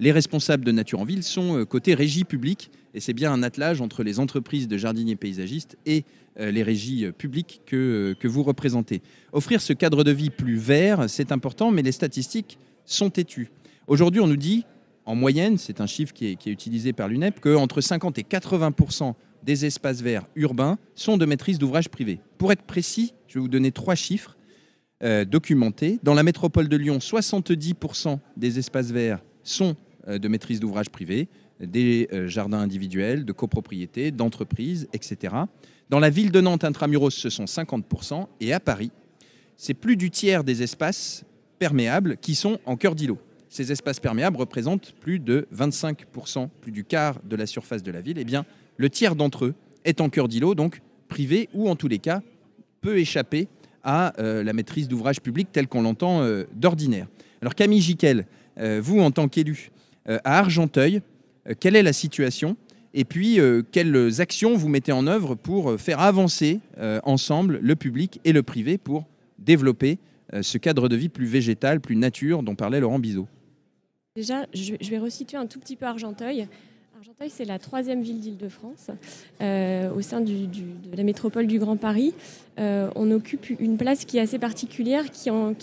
les 0.01 0.11
responsables 0.11 0.65
de 0.65 0.73
Nature 0.73 0.99
en 0.99 1.05
Ville 1.05 1.23
sont 1.23 1.57
euh, 1.57 1.63
côté 1.63 1.93
régie 1.93 2.25
publique, 2.25 2.69
et 2.93 2.99
c'est 2.99 3.13
bien 3.13 3.31
un 3.31 3.41
attelage 3.41 3.79
entre 3.79 4.03
les 4.03 4.19
entreprises 4.19 4.67
de 4.67 4.75
jardiniers 4.75 5.15
paysagistes 5.15 5.77
et 5.85 6.03
euh, 6.41 6.51
les 6.51 6.63
régies 6.63 7.13
publiques 7.17 7.61
que, 7.65 8.13
que 8.19 8.27
vous 8.27 8.43
représentez. 8.43 9.01
Offrir 9.31 9.61
ce 9.61 9.71
cadre 9.71 10.03
de 10.03 10.11
vie 10.11 10.31
plus 10.31 10.57
vert, 10.57 11.05
c'est 11.09 11.31
important, 11.31 11.71
mais 11.71 11.81
les 11.81 11.93
statistiques 11.93 12.59
sont 12.83 13.09
têtues. 13.09 13.51
Aujourd'hui, 13.87 14.19
on 14.19 14.27
nous 14.27 14.35
dit 14.35 14.65
en 15.05 15.15
moyenne, 15.15 15.57
c'est 15.57 15.81
un 15.81 15.87
chiffre 15.87 16.13
qui 16.13 16.27
est, 16.27 16.45
utilisé 16.47 16.93
par 16.93 17.07
l'UNEP, 17.07 17.39
qu'entre 17.39 17.81
50 17.81 18.17
et 18.17 18.23
80% 18.23 19.13
des 19.43 19.65
espaces 19.65 20.01
verts 20.01 20.25
urbains 20.35 20.77
sont 20.95 21.17
de 21.17 21.25
maîtrise 21.25 21.59
d'ouvrage 21.59 21.89
privé. 21.89 22.19
Pour 22.37 22.51
être 22.51 22.63
précis, 22.63 23.13
je 23.27 23.35
vais 23.35 23.41
vous 23.41 23.47
donner 23.47 23.71
trois 23.71 23.95
chiffres 23.95 24.35
euh, 25.03 25.23
documentés. 25.25 25.99
Dans 26.01 26.15
la 26.15 26.23
métropole 26.23 26.67
de 26.67 26.77
Lyon, 26.77 26.97
70% 26.97 28.17
des 28.37 28.57
espaces 28.57 28.91
verts 28.91 29.19
sont 29.43 29.75
euh, 30.07 30.17
de 30.17 30.27
maîtrise 30.27 30.59
d'ouvrage 30.59 30.89
privé, 30.89 31.27
des 31.59 32.07
euh, 32.11 32.27
jardins 32.27 32.59
individuels, 32.59 33.25
de 33.25 33.31
copropriété, 33.31 34.11
d'entreprises, 34.11 34.87
etc. 34.93 35.35
Dans 35.89 35.99
la 35.99 36.09
ville 36.09 36.31
de 36.31 36.41
Nantes, 36.41 36.63
intramuros, 36.63 37.11
ce 37.11 37.29
sont 37.29 37.45
50% 37.45 38.25
et 38.41 38.53
à 38.53 38.59
Paris, 38.59 38.91
c'est 39.57 39.75
plus 39.75 39.97
du 39.97 40.09
tiers 40.09 40.43
des 40.43 40.63
espaces 40.63 41.23
perméables 41.59 42.17
qui 42.17 42.35
sont 42.35 42.59
en 42.65 42.75
cœur 42.75 42.95
d'îlot. 42.95 43.19
Ces 43.55 43.71
espaces 43.71 44.01
perméables 44.01 44.35
représentent 44.35 44.93
plus 44.99 45.17
de 45.17 45.47
25%, 45.55 46.49
plus 46.59 46.73
du 46.73 46.83
quart 46.83 47.21
de 47.23 47.37
la 47.37 47.45
surface 47.45 47.83
de 47.83 47.89
la 47.89 48.01
ville. 48.01 48.17
Eh 48.17 48.25
bien, 48.25 48.45
le 48.75 48.89
tiers 48.89 49.15
d'entre 49.15 49.45
eux 49.45 49.53
est 49.85 50.01
en 50.01 50.09
cœur 50.09 50.27
d'îlot, 50.27 50.55
donc 50.55 50.81
privé 51.07 51.47
ou 51.53 51.69
en 51.69 51.77
tous 51.77 51.87
les 51.87 51.99
cas 51.99 52.21
peut 52.81 52.97
échapper 52.97 53.47
à 53.81 54.11
euh, 54.19 54.43
la 54.43 54.51
maîtrise 54.51 54.89
d'ouvrage 54.89 55.21
public 55.21 55.53
telle 55.53 55.69
qu'on 55.69 55.83
l'entend 55.83 56.21
euh, 56.21 56.43
d'ordinaire. 56.53 57.07
Alors 57.41 57.55
Camille 57.55 57.79
Giquel, 57.79 58.25
euh, 58.59 58.81
vous 58.83 58.99
en 58.99 59.11
tant 59.11 59.29
qu'élu 59.29 59.71
à 60.05 60.37
Argenteuil, 60.37 61.01
quelle 61.61 61.77
est 61.77 61.83
la 61.83 61.93
situation? 61.93 62.57
Et 62.93 63.05
puis 63.05 63.39
quelles 63.71 64.21
actions 64.21 64.57
vous 64.57 64.67
mettez 64.67 64.91
en 64.91 65.07
œuvre 65.07 65.33
pour 65.33 65.79
faire 65.79 65.99
avancer 65.99 66.59
ensemble 67.03 67.59
le 67.63 67.75
public 67.75 68.19
et 68.23 68.31
le 68.31 68.43
privé 68.43 68.77
pour 68.77 69.07
développer 69.39 69.97
ce 70.41 70.59
cadre 70.59 70.89
de 70.89 70.95
vie 70.95 71.09
plus 71.09 71.25
végétal, 71.25 71.79
plus 71.79 71.95
nature 71.95 72.43
dont 72.43 72.53
parlait 72.53 72.81
Laurent 72.81 72.99
Bizot? 72.99 73.27
Déjà, 74.15 74.45
je 74.53 74.89
vais 74.89 74.97
resituer 74.97 75.35
un 75.35 75.45
tout 75.45 75.59
petit 75.59 75.75
peu 75.75 75.85
Argenteuil. 75.85 76.47
Argenteuil, 76.97 77.29
c'est 77.29 77.43
la 77.43 77.59
troisième 77.59 78.01
ville 78.01 78.21
d'Île-de-France 78.21 78.89
euh, 79.41 79.91
au 79.93 80.01
sein 80.01 80.21
de 80.21 80.31
la 80.95 81.03
métropole 81.03 81.47
du 81.47 81.59
Grand 81.59 81.75
Paris. 81.75 82.13
Euh, 82.57 82.89
on 82.95 83.11
occupe 83.11 83.49
une 83.59 83.75
place 83.75 84.05
qui 84.05 84.17
est 84.17 84.21
assez 84.21 84.39
particulière, 84.39 85.11
qui 85.11 85.29
en, 85.29 85.53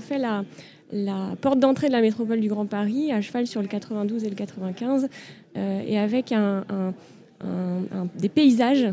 fait 0.00 0.18
la, 0.18 1.36
porte 1.42 1.58
d'entrée 1.58 1.88
de 1.88 1.92
la 1.92 2.00
métropole 2.00 2.40
du 2.40 2.48
Grand 2.48 2.64
Paris, 2.64 3.12
à 3.12 3.20
cheval 3.20 3.46
sur 3.46 3.60
le 3.60 3.68
92 3.68 4.24
et 4.24 4.30
le 4.30 4.36
95, 4.36 5.10
euh, 5.58 5.82
et 5.86 5.98
avec 5.98 6.32
des 8.18 8.28
paysages 8.30 8.88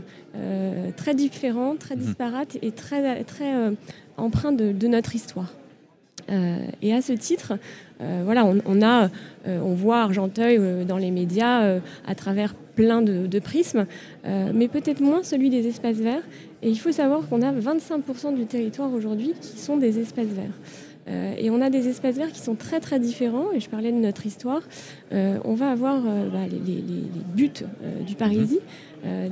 très 0.97 1.15
différents, 1.15 1.77
très 1.77 1.95
mmh. 1.95 1.99
disparates 1.99 2.57
et 2.61 2.73
très, 2.73 3.23
très 3.23 3.53
empreints 4.17 4.51
de 4.51 4.87
notre 4.87 5.15
histoire. 5.15 5.53
Euh, 6.29 6.57
et 6.81 6.93
à 6.93 7.01
ce 7.01 7.13
titre, 7.13 7.53
euh, 8.01 8.23
euh, 8.27 9.59
on 9.63 9.73
voit 9.73 10.01
Argenteuil 10.01 10.59
dans 10.87 10.97
les 10.97 11.11
médias 11.11 11.79
à 12.07 12.15
travers 12.15 12.53
plein 12.75 13.01
de, 13.01 13.39
prismes, 13.39 13.85
mais 14.25 14.67
peut-être 14.67 15.01
moins 15.01 15.23
celui 15.23 15.49
des 15.49 15.67
espaces 15.67 15.97
verts. 15.97 16.23
Et 16.61 16.69
il 16.69 16.77
faut 16.77 16.91
savoir 16.91 17.27
qu'on 17.27 17.41
a 17.41 17.51
25% 17.51 18.35
du 18.35 18.45
territoire 18.45 18.93
aujourd'hui 18.93 19.33
qui 19.41 19.57
sont 19.57 19.77
des 19.77 19.99
espaces 19.99 20.27
verts. 20.27 20.55
Et 21.09 21.49
on 21.49 21.61
a 21.61 21.69
des 21.69 21.87
espaces 21.87 22.15
verts 22.15 22.31
qui 22.31 22.39
sont 22.39 22.55
très 22.55 22.79
très 22.79 22.99
différents. 22.99 23.51
Et 23.53 23.59
je 23.59 23.69
parlais 23.69 23.91
de 23.91 23.97
notre 23.97 24.25
histoire. 24.25 24.61
on 25.11 25.53
va 25.55 25.71
avoir 25.71 26.01
bah, 26.01 26.45
les, 26.49 26.83
buts 27.35 27.63
du 28.05 28.15
Parisis. 28.15 28.59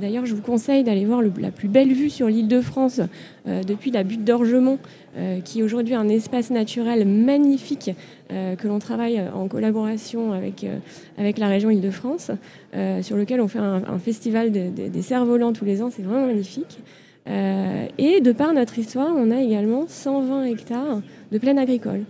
D'ailleurs, 0.00 0.26
je 0.26 0.34
vous 0.34 0.42
conseille 0.42 0.82
d'aller 0.82 1.04
voir 1.04 1.22
la 1.22 1.50
plus 1.50 1.68
belle 1.68 1.92
vue 1.92 2.10
sur 2.10 2.26
l'île 2.26 2.48
de 2.48 2.60
France 2.60 3.00
depuis 3.46 3.90
la 3.90 4.02
butte 4.02 4.24
d'Orgemont, 4.24 4.78
euh, 5.18 5.40
qui 5.40 5.60
est 5.60 5.62
aujourd'hui 5.62 5.94
un 5.94 6.08
espace 6.08 6.50
naturel 6.50 7.04
magnifique 7.04 7.90
euh, 8.30 8.54
que 8.54 8.68
l'on 8.68 8.78
travaille 8.78 9.20
en 9.34 9.48
collaboration 9.48 10.32
avec, 10.32 10.62
euh, 10.62 10.78
avec 11.16 11.38
la 11.38 11.48
région 11.48 11.70
Île-de-France, 11.70 12.30
sur 13.02 13.16
lequel 13.16 13.40
on 13.40 13.48
fait 13.48 13.58
un, 13.58 13.98
festival 13.98 14.52
des 14.52 15.02
cerfs-volants 15.02 15.52
tous 15.52 15.64
les 15.64 15.82
ans, 15.82 15.90
c'est 15.90 16.02
vraiment 16.02 16.26
magnifique. 16.26 16.78
et 17.26 18.20
de 18.20 18.32
par 18.32 18.52
notre 18.52 18.78
histoire, 18.78 19.12
on 19.16 19.30
a 19.30 19.40
également 19.40 19.86
120 19.88 20.44
hectares 20.44 21.00
de 21.32 21.38
plaine 21.38 21.58
agricole. 21.58 22.04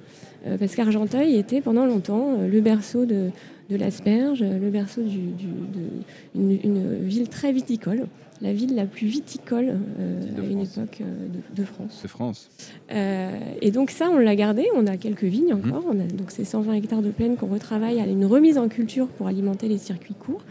parce 0.59 0.75
qu'Argenteuil 0.75 1.37
était 1.37 1.61
pendant 1.61 1.85
longtemps 1.85 2.39
le 2.41 2.61
berceau 2.61 3.05
de, 3.05 3.31
de 3.71 3.77
l'asperge, 3.77 4.43
le 4.43 4.71
berceau 4.71 5.03
d'une 5.03 6.59
une 6.65 7.05
ville 7.05 7.29
très 7.29 7.53
viticole 7.53 8.07
la 8.41 8.53
ville 8.53 8.75
la 8.75 8.87
plus 8.87 9.07
viticole 9.07 9.75
euh, 9.99 10.23
à 10.39 10.47
une 10.47 10.61
époque 10.61 11.01
euh, 11.01 11.27
de, 11.55 11.65
France. 11.65 12.01
De 12.03 12.09
France. 12.09 12.49
Euh, 12.93 13.31
et 13.61 13.71
donc 13.71 13.91
ça, 13.91 14.09
on 14.11 14.19
l'a 14.19 14.37
gardé. 14.37 14.67
On 14.75 14.87
a 14.87 14.97
quelques 14.97 15.25
vignes 15.25 15.55
mhm. 15.55 15.73
encore. 15.73 15.85
On 15.89 15.99
a 15.99 16.05
donc 16.05 16.31
ces 16.31 16.45
120 16.45 16.75
hectares 16.75 17.03
de 17.03 17.11
plaine 17.11 17.37
qu'on 17.37 17.49
retravaille 17.49 18.01
à 18.01 18.07
une 18.07 18.25
remise 18.27 18.59
en 18.59 18.69
culture 18.69 19.09
pour 19.09 19.27
alimenter 19.27 19.69
les 19.69 19.79
circuits 19.79 20.15
courts. 20.15 20.43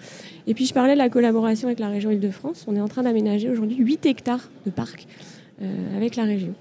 Et 0.48 0.54
puis 0.54 0.66
je 0.66 0.74
parlais 0.74 0.94
de 0.94 0.98
la 0.98 1.10
collaboration 1.10 1.68
avec 1.68 1.80
la 1.80 1.90
région 1.90 2.12
Île-de-France. 2.12 2.66
On 2.68 2.76
est 2.76 2.82
en 2.82 2.88
train 2.88 3.04
d'aménager 3.04 3.50
aujourd'hui 3.50 3.78
8 3.78 4.06
hectares 4.06 4.50
de 4.66 4.72
parcs 4.72 5.08
avec 5.96 6.16
la 6.16 6.24
région. 6.24 6.54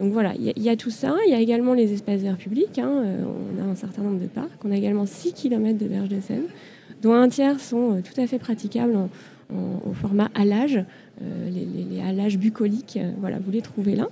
Donc 0.00 0.12
voilà, 0.12 0.34
il 0.36 0.62
y, 0.62 0.68
a 0.68 0.76
tout 0.76 0.90
ça. 0.90 1.14
Il 1.26 1.30
y 1.30 1.34
a 1.34 1.40
également 1.40 1.72
les 1.72 1.92
espaces 1.92 2.20
verts 2.20 2.36
publics. 2.36 2.78
Hein. 2.78 3.04
on 3.58 3.62
a 3.62 3.64
un 3.64 3.76
certain 3.76 4.02
nombre 4.02 4.20
de 4.20 4.26
parcs. 4.26 4.64
On 4.64 4.72
a 4.72 4.76
également 4.76 5.06
6 5.06 5.32
km 5.34 5.78
de 5.78 5.86
berges 5.86 6.08
de 6.08 6.20
Seine, 6.20 6.46
dont 7.00 7.12
un 7.12 7.28
tiers 7.28 7.60
sont 7.60 8.02
tout 8.02 8.20
à 8.20 8.26
fait 8.26 8.40
praticables 8.40 8.96
en, 8.96 9.08
au 9.84 9.92
format 9.92 10.30
halage, 10.34 10.84
euh, 11.22 11.50
les, 11.50 11.66
les, 11.90 12.00
halages 12.00 12.38
bucoliques, 12.38 12.98
euh, 13.00 13.12
voilà, 13.18 13.38
vous 13.38 13.50
les 13.50 13.62
trouvez 13.62 13.94
là. 13.94 14.08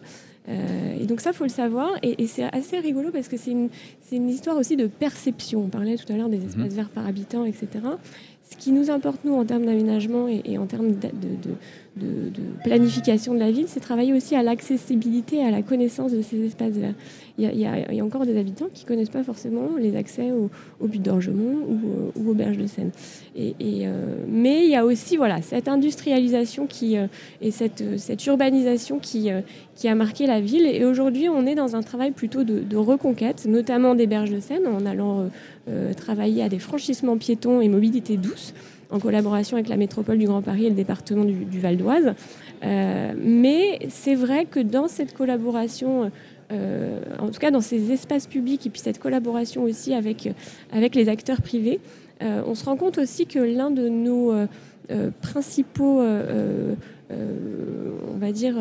Euh, 0.48 1.00
et 1.00 1.06
donc 1.06 1.20
ça, 1.20 1.32
faut 1.32 1.44
le 1.44 1.50
savoir. 1.50 1.90
Et, 2.02 2.26
c'est 2.26 2.44
assez 2.52 2.78
rigolo 2.78 3.10
parce 3.12 3.28
que 3.28 3.36
c'est 3.36 3.52
une, 3.52 3.68
une, 4.10 4.28
histoire 4.28 4.56
aussi 4.56 4.76
de 4.76 4.86
perception. 4.86 5.64
On 5.64 5.68
parlait 5.68 5.96
tout 5.96 6.10
à 6.12 6.16
l'heure 6.16 6.28
des 6.28 6.38
mhm. 6.38 6.48
espaces 6.48 6.74
verts 6.74 6.88
par 6.88 7.06
habitant, 7.06 7.44
etc. 7.44 7.68
Ce 8.52 8.56
qui 8.58 8.70
nous 8.70 8.90
importe, 8.90 9.24
nous, 9.24 9.32
en 9.32 9.46
termes 9.46 9.64
d'aménagement 9.64 10.28
et, 10.28 10.58
en 10.58 10.66
termes 10.66 10.92
de, 10.92 11.08
planification 12.62 13.32
de 13.32 13.38
la 13.38 13.50
ville, 13.50 13.64
c'est 13.66 13.80
travailler 13.80 14.12
aussi 14.12 14.36
à 14.36 14.42
l'accessibilité 14.42 15.42
à 15.42 15.50
la 15.50 15.62
connaissance 15.62 16.12
de 16.12 16.20
ces 16.20 16.44
espaces 16.44 16.74
verts. 16.74 16.94
Il 17.38 17.50
y, 17.58 17.66
a, 17.66 18.04
encore 18.04 18.26
des 18.26 18.38
habitants 18.38 18.68
qui 18.74 18.84
ne 18.84 18.88
connaissent 18.88 19.08
pas 19.08 19.24
forcément 19.24 19.70
les 19.78 19.96
accès 19.96 20.32
au, 20.32 20.50
au 20.80 20.86
but 20.86 21.00
d'Orgemont 21.00 21.66
ou, 22.14 22.28
aux 22.28 22.34
berges 22.34 22.58
de 22.58 22.66
Seine. 22.66 22.90
Euh, 23.38 24.16
mais 24.28 24.64
il 24.64 24.70
y 24.70 24.76
a 24.76 24.84
aussi 24.84 25.16
voilà, 25.16 25.40
cette 25.40 25.66
industrialisation 25.66 26.66
qui, 26.66 26.98
euh, 26.98 27.06
et 27.40 27.50
cette, 27.50 27.82
urbanisation 28.26 28.98
qui, 28.98 29.30
euh, 29.30 29.40
qui 29.76 29.88
a 29.88 29.94
marqué 29.94 30.26
la 30.26 30.42
ville. 30.42 30.66
Et 30.66 30.84
aujourd'hui, 30.84 31.30
on 31.30 31.46
est 31.46 31.54
dans 31.54 31.74
un 31.74 31.82
travail 31.82 32.10
plutôt 32.10 32.44
de, 32.44 32.76
reconquête, 32.76 33.46
notamment 33.46 33.94
des 33.94 34.06
berges 34.06 34.30
de 34.30 34.40
Seine, 34.40 34.66
en 34.66 34.84
allant 34.84 35.30
travailler 35.96 36.42
à 36.42 36.48
des 36.48 36.58
franchissements 36.58 37.16
piétons 37.18 37.60
et 37.60 37.68
mobilité 37.68 38.16
douce 38.16 38.52
en 38.92 39.00
collaboration 39.00 39.56
avec 39.56 39.68
la 39.68 39.76
métropole 39.76 40.18
du 40.18 40.26
Grand 40.26 40.42
Paris 40.42 40.66
et 40.66 40.68
le 40.68 40.76
département 40.76 41.24
du, 41.24 41.58
Val 41.58 41.76
d'Oise. 41.76 42.14
Euh, 42.62 43.12
mais 43.18 43.78
c'est 43.88 44.14
vrai 44.14 44.44
que 44.44 44.60
dans 44.60 44.86
cette 44.86 45.14
collaboration, 45.14 46.12
euh, 46.52 47.00
en 47.18 47.30
tout 47.30 47.40
cas 47.40 47.50
dans 47.50 47.62
ces 47.62 47.90
espaces 47.90 48.26
publics 48.26 48.66
et 48.66 48.70
puis 48.70 48.80
cette 48.80 48.98
collaboration 48.98 49.62
aussi 49.64 49.94
avec, 49.94 50.28
avec 50.70 50.94
les 50.94 51.08
acteurs 51.08 51.40
privés, 51.40 51.80
euh, 52.22 52.42
on 52.46 52.54
se 52.54 52.66
rend 52.66 52.76
compte 52.76 52.98
aussi 52.98 53.26
que 53.26 53.38
l'un 53.38 53.70
de 53.70 53.88
nos 53.88 54.34
principaux, 55.22 56.02
on 57.12 58.18
va 58.18 58.32
dire, 58.32 58.54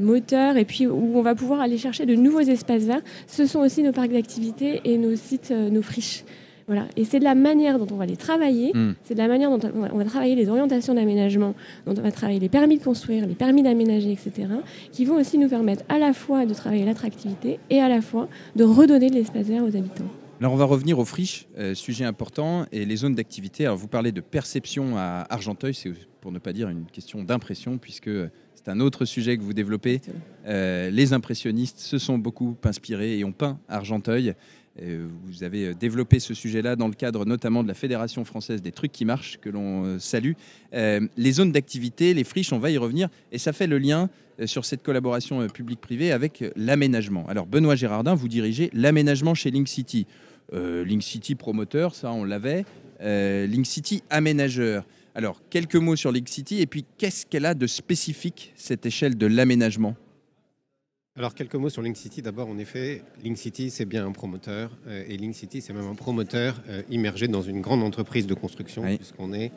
moteurs 0.00 0.56
et 0.56 0.64
puis 0.64 0.86
où 0.86 1.12
on 1.14 1.22
va 1.22 1.34
pouvoir 1.34 1.60
aller 1.60 1.78
chercher 1.78 2.06
de 2.06 2.14
nouveaux 2.14 2.40
espaces 2.40 2.84
verts, 2.84 3.02
ce 3.26 3.46
sont 3.46 3.60
aussi 3.60 3.82
nos 3.82 3.92
parcs 3.92 4.12
d'activités 4.12 4.80
et 4.84 4.98
nos 4.98 5.16
sites, 5.16 5.50
nos 5.50 5.82
friches. 5.82 6.24
Voilà. 6.70 6.86
Et 6.96 7.04
c'est 7.04 7.18
de 7.18 7.24
la 7.24 7.34
manière 7.34 7.80
dont 7.80 7.88
on 7.90 7.96
va 7.96 8.06
les 8.06 8.16
travailler, 8.16 8.70
hmm. 8.72 8.92
c'est 9.02 9.14
de 9.14 9.18
la 9.18 9.26
manière 9.26 9.50
dont 9.50 9.58
on 9.74 9.98
va 9.98 10.04
travailler 10.04 10.36
les 10.36 10.48
orientations 10.48 10.94
d'aménagement, 10.94 11.56
dont 11.84 11.94
on 11.98 12.00
va 12.00 12.12
travailler 12.12 12.38
les 12.38 12.48
permis 12.48 12.78
de 12.78 12.84
construire, 12.84 13.26
les 13.26 13.34
permis 13.34 13.64
d'aménager, 13.64 14.12
etc., 14.12 14.46
qui 14.92 15.04
vont 15.04 15.16
aussi 15.16 15.36
nous 15.36 15.48
permettre 15.48 15.82
à 15.88 15.98
la 15.98 16.12
fois 16.12 16.46
de 16.46 16.54
travailler 16.54 16.84
l'attractivité 16.84 17.58
et 17.70 17.80
à 17.80 17.88
la 17.88 18.00
fois 18.00 18.28
de 18.54 18.62
redonner 18.62 19.10
de 19.10 19.16
l'espace 19.16 19.46
vert 19.46 19.64
aux 19.64 19.76
habitants. 19.76 20.06
Alors 20.40 20.54
on 20.54 20.56
va 20.56 20.64
revenir 20.64 20.98
aux 20.98 21.04
friches, 21.04 21.46
euh, 21.58 21.74
sujet 21.74 22.06
important, 22.06 22.64
et 22.72 22.86
les 22.86 22.96
zones 22.96 23.14
d'activité. 23.14 23.66
Alors 23.66 23.76
vous 23.76 23.88
parlez 23.88 24.10
de 24.10 24.22
perception 24.22 24.96
à 24.96 25.26
Argenteuil, 25.28 25.74
c'est 25.74 25.92
pour 26.22 26.32
ne 26.32 26.38
pas 26.38 26.54
dire 26.54 26.70
une 26.70 26.86
question 26.86 27.22
d'impression, 27.22 27.76
puisque 27.76 28.08
c'est 28.54 28.68
un 28.70 28.80
autre 28.80 29.04
sujet 29.04 29.36
que 29.36 29.42
vous 29.42 29.52
développez. 29.52 30.00
Euh, 30.46 30.88
les 30.88 31.12
impressionnistes 31.12 31.78
se 31.78 31.98
sont 31.98 32.16
beaucoup 32.16 32.56
inspirés 32.64 33.18
et 33.18 33.24
ont 33.24 33.32
peint 33.32 33.58
Argenteuil 33.68 34.34
Vous 34.78 35.44
avez 35.44 35.74
développé 35.74 36.20
ce 36.20 36.32
sujet-là 36.32 36.74
dans 36.74 36.88
le 36.88 36.94
cadre 36.94 37.26
notamment 37.26 37.62
de 37.62 37.68
la 37.68 37.74
Fédération 37.74 38.24
française 38.24 38.62
des 38.62 38.72
trucs 38.72 38.92
qui 38.92 39.04
marchent, 39.04 39.38
que 39.42 39.50
l'on 39.50 39.98
salue. 39.98 40.32
Les 40.72 41.32
zones 41.32 41.52
d'activité, 41.52 42.14
les 42.14 42.24
friches, 42.24 42.54
on 42.54 42.58
va 42.58 42.70
y 42.70 42.78
revenir, 42.78 43.10
et 43.30 43.36
ça 43.36 43.52
fait 43.52 43.66
le 43.66 43.76
lien 43.76 44.08
sur 44.46 44.64
cette 44.64 44.82
collaboration 44.82 45.46
publique-privée 45.48 46.12
avec 46.12 46.42
l'aménagement. 46.56 47.26
Alors 47.28 47.44
Benoît 47.44 47.76
Gérardin, 47.76 48.14
vous 48.14 48.28
dirigez 48.28 48.70
l'aménagement 48.72 49.34
chez 49.34 49.50
Link 49.50 49.68
City. 49.68 50.06
Link 50.52 51.02
City 51.02 51.34
promoteur, 51.34 51.94
ça 51.94 52.12
on 52.12 52.24
l'avait. 52.24 52.64
Link 53.00 53.66
City 53.66 54.02
aménageur. 54.10 54.84
Alors, 55.14 55.42
quelques 55.50 55.76
mots 55.76 55.96
sur 55.96 56.12
Link 56.12 56.28
City 56.28 56.60
et 56.60 56.66
puis 56.66 56.84
qu'est-ce 56.96 57.26
qu'elle 57.26 57.46
a 57.46 57.54
de 57.54 57.66
spécifique, 57.66 58.52
cette 58.56 58.86
échelle 58.86 59.18
de 59.18 59.26
l'aménagement? 59.26 59.96
Alors, 61.16 61.34
quelques 61.34 61.56
mots 61.56 61.68
sur 61.68 61.82
Link 61.82 61.96
City. 61.96 62.22
D'abord, 62.22 62.48
en 62.48 62.56
effet, 62.58 63.02
Link 63.24 63.36
City, 63.36 63.70
c'est 63.70 63.84
bien 63.84 64.06
un 64.06 64.12
promoteur. 64.12 64.70
Euh, 64.86 65.04
et 65.08 65.16
Link 65.16 65.34
City, 65.34 65.60
c'est 65.60 65.72
même 65.72 65.88
un 65.88 65.96
promoteur 65.96 66.62
euh, 66.68 66.82
immergé 66.88 67.26
dans 67.26 67.42
une 67.42 67.60
grande 67.60 67.82
entreprise 67.82 68.26
de 68.28 68.34
construction, 68.34 68.82
puisqu'on 68.96 69.32
est 69.32 69.50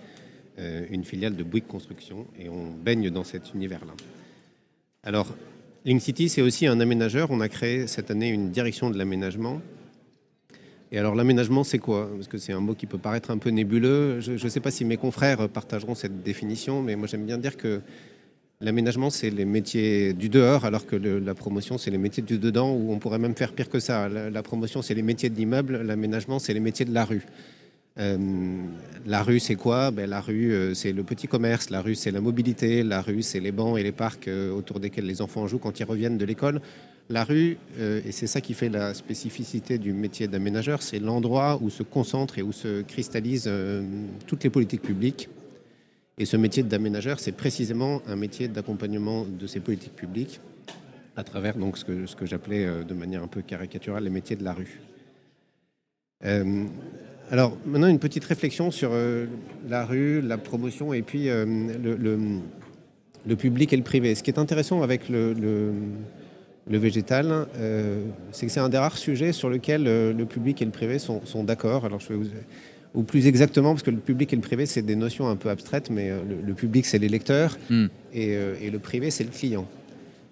euh, 0.57 0.85
une 0.89 1.03
filiale 1.03 1.35
de 1.35 1.43
Bouygues 1.43 1.67
Construction 1.67 2.25
et 2.39 2.49
on 2.49 2.71
baigne 2.71 3.11
dans 3.11 3.23
cet 3.23 3.53
univers-là. 3.53 3.93
Alors, 5.03 5.33
Link 5.85 6.01
City, 6.01 6.27
c'est 6.27 6.41
aussi 6.41 6.65
un 6.65 6.79
aménageur. 6.79 7.29
On 7.29 7.39
a 7.39 7.49
créé 7.49 7.85
cette 7.85 8.09
année 8.09 8.29
une 8.29 8.49
direction 8.49 8.89
de 8.89 8.97
l'aménagement 8.97 9.61
et 10.93 10.99
alors 10.99 11.15
l'aménagement, 11.15 11.63
c'est 11.63 11.79
quoi? 11.79 12.07
Parce 12.13 12.27
que 12.27 12.37
c'est 12.37 12.53
un 12.53 12.59
mot 12.59 12.75
qui 12.75 12.85
peut 12.85 12.99
paraître 12.99 13.31
un 13.31 13.39
peu 13.39 13.49
nébuleux. 13.49 14.19
Je 14.19 14.33
ne 14.33 14.49
sais 14.49 14.59
pas 14.59 14.69
si 14.69 14.85
mes 14.85 14.95
confrères 14.95 15.49
partageront 15.49 15.95
cette 15.95 16.21
définition, 16.21 16.83
mais 16.83 16.95
moi 16.95 17.07
j'aime 17.07 17.25
bien 17.25 17.39
dire 17.39 17.57
que 17.57 17.81
l'aménagement, 18.61 19.09
c'est 19.09 19.31
les 19.31 19.45
métiers 19.45 20.13
du 20.13 20.29
dehors, 20.29 20.65
alors 20.65 20.85
que 20.85 20.95
la 20.95 21.33
promotion, 21.33 21.79
c'est 21.79 21.89
les 21.89 21.97
métiers 21.97 22.21
du 22.21 22.37
dedans, 22.37 22.71
ou 22.71 22.93
on 22.93 22.99
pourrait 22.99 23.17
même 23.17 23.35
faire 23.35 23.53
pire 23.53 23.69
que 23.69 23.79
ça. 23.79 24.07
La, 24.07 24.43
promotion, 24.43 24.83
c'est 24.83 24.93
les 24.93 25.01
métiers 25.01 25.31
de 25.31 25.35
l'immeuble, 25.35 25.81
l'aménagement, 25.81 26.37
c'est 26.37 26.53
les 26.53 26.59
métiers 26.59 26.85
de 26.85 26.93
la 26.93 27.05
rue. 27.05 27.25
Euh, 27.99 28.17
la 29.07 29.23
rue, 29.23 29.39
c'est 29.39 29.55
quoi? 29.55 29.89
Ben, 29.89 30.07
La 30.07 30.21
rue, 30.21 30.53
euh, 30.53 30.73
c'est 30.75 30.91
le 30.91 31.03
petit 31.03 31.27
commerce, 31.27 31.71
la 31.71 31.81
rue, 31.81 31.95
c'est 31.95 32.11
la 32.11 32.21
mobilité, 32.21 32.83
la 32.83 33.01
rue, 33.01 33.21
c'est 33.21 33.39
les 33.39 33.51
bancs 33.51 33.79
et 33.79 33.83
les 33.83 33.91
parcs 33.91 34.27
euh, 34.27 34.51
autour 34.51 34.79
desquels 34.79 35.05
les 35.05 35.21
enfants 35.21 35.47
jouent 35.47 35.59
quand 35.59 35.79
ils 35.79 35.85
reviennent 35.85 36.17
de 36.17 36.25
l'école. 36.25 36.61
La 37.09 37.25
rue, 37.25 37.57
euh, 37.79 38.01
et 38.05 38.13
c'est 38.13 38.27
ça 38.27 38.39
qui 38.39 38.53
fait 38.53 38.69
la 38.69 38.93
spécificité 38.93 39.77
du 39.77 39.91
métier 39.91 40.27
d'aménageur, 40.27 40.81
c'est 40.81 40.99
l'endroit 40.99 41.59
où 41.61 41.69
se 41.69 41.83
concentrent 41.83 42.39
et 42.39 42.41
où 42.41 42.53
se 42.53 42.81
cristallisent 42.81 43.47
euh, 43.47 43.83
toutes 44.25 44.43
les 44.43 44.49
politiques 44.49 44.81
publiques. 44.81 45.27
Et 46.17 46.25
ce 46.25 46.37
métier 46.37 46.63
d'aménageur, 46.63 47.19
c'est 47.19 47.33
précisément 47.33 48.01
un 48.07 48.15
métier 48.15 48.47
d'accompagnement 48.47 49.25
de 49.25 49.47
ces 49.47 49.59
politiques 49.59 49.95
publiques 49.95 50.39
à 51.15 51.23
travers 51.23 51.55
ce 51.75 52.15
que, 52.15 52.25
j'appelais 52.25 52.65
euh, 52.65 52.83
de 52.83 52.93
manière 52.93 53.21
un 53.21 53.27
peu 53.27 53.41
caricaturale 53.41 54.05
les 54.05 54.09
métiers 54.09 54.37
de 54.37 54.43
la 54.43 54.53
rue. 54.53 54.79
alors 57.31 57.57
maintenant 57.65 57.87
une 57.87 57.99
petite 57.99 58.23
réflexion 58.23 58.71
sur 58.71 58.91
la 59.67 59.85
rue, 59.85 60.21
la 60.21 60.37
promotion 60.37 60.93
et 60.93 61.01
puis 61.01 61.25
le, 61.25 63.35
public 63.35 63.73
et 63.73 63.77
le 63.77 63.83
privé. 63.83 64.15
Ce 64.15 64.23
qui 64.23 64.31
est 64.31 64.39
intéressant 64.39 64.83
avec 64.83 65.09
le 65.09 65.73
végétal, 66.67 67.47
euh, 67.57 68.03
c'est 68.31 68.45
que 68.45 68.51
c'est 68.51 68.59
un 68.59 68.69
des 68.69 68.77
rares 68.77 68.97
sujets 68.97 69.33
sur 69.33 69.49
lequel 69.49 69.87
euh, 69.87 70.13
le 70.13 70.25
public 70.25 70.61
et 70.61 70.65
le 70.65 70.71
privé 70.71 70.97
sont, 70.99 71.21
d'accord. 71.43 71.85
Alors, 71.85 71.99
je 71.99 72.13
vais 72.13 72.29
ou 72.95 73.01
plus 73.01 73.25
exactement, 73.25 73.71
parce 73.71 73.81
que 73.81 73.89
le 73.89 73.97
public 73.97 74.31
et 74.33 74.35
le 74.35 74.41
privé, 74.41 74.67
c'est 74.67 74.83
des 74.83 74.95
notions 74.95 75.27
un 75.27 75.35
peu 75.35 75.49
abstraites, 75.49 75.89
mais 75.89 76.11
euh, 76.11 76.19
le, 76.45 76.53
public, 76.53 76.85
c'est 76.85 76.99
les 76.99 77.09
lecteurs, 77.09 77.57
hmm. 77.69 77.87
et, 78.13 78.69
le 78.69 78.79
privé, 78.79 79.09
c'est 79.09 79.23
le 79.23 79.31
client. 79.31 79.67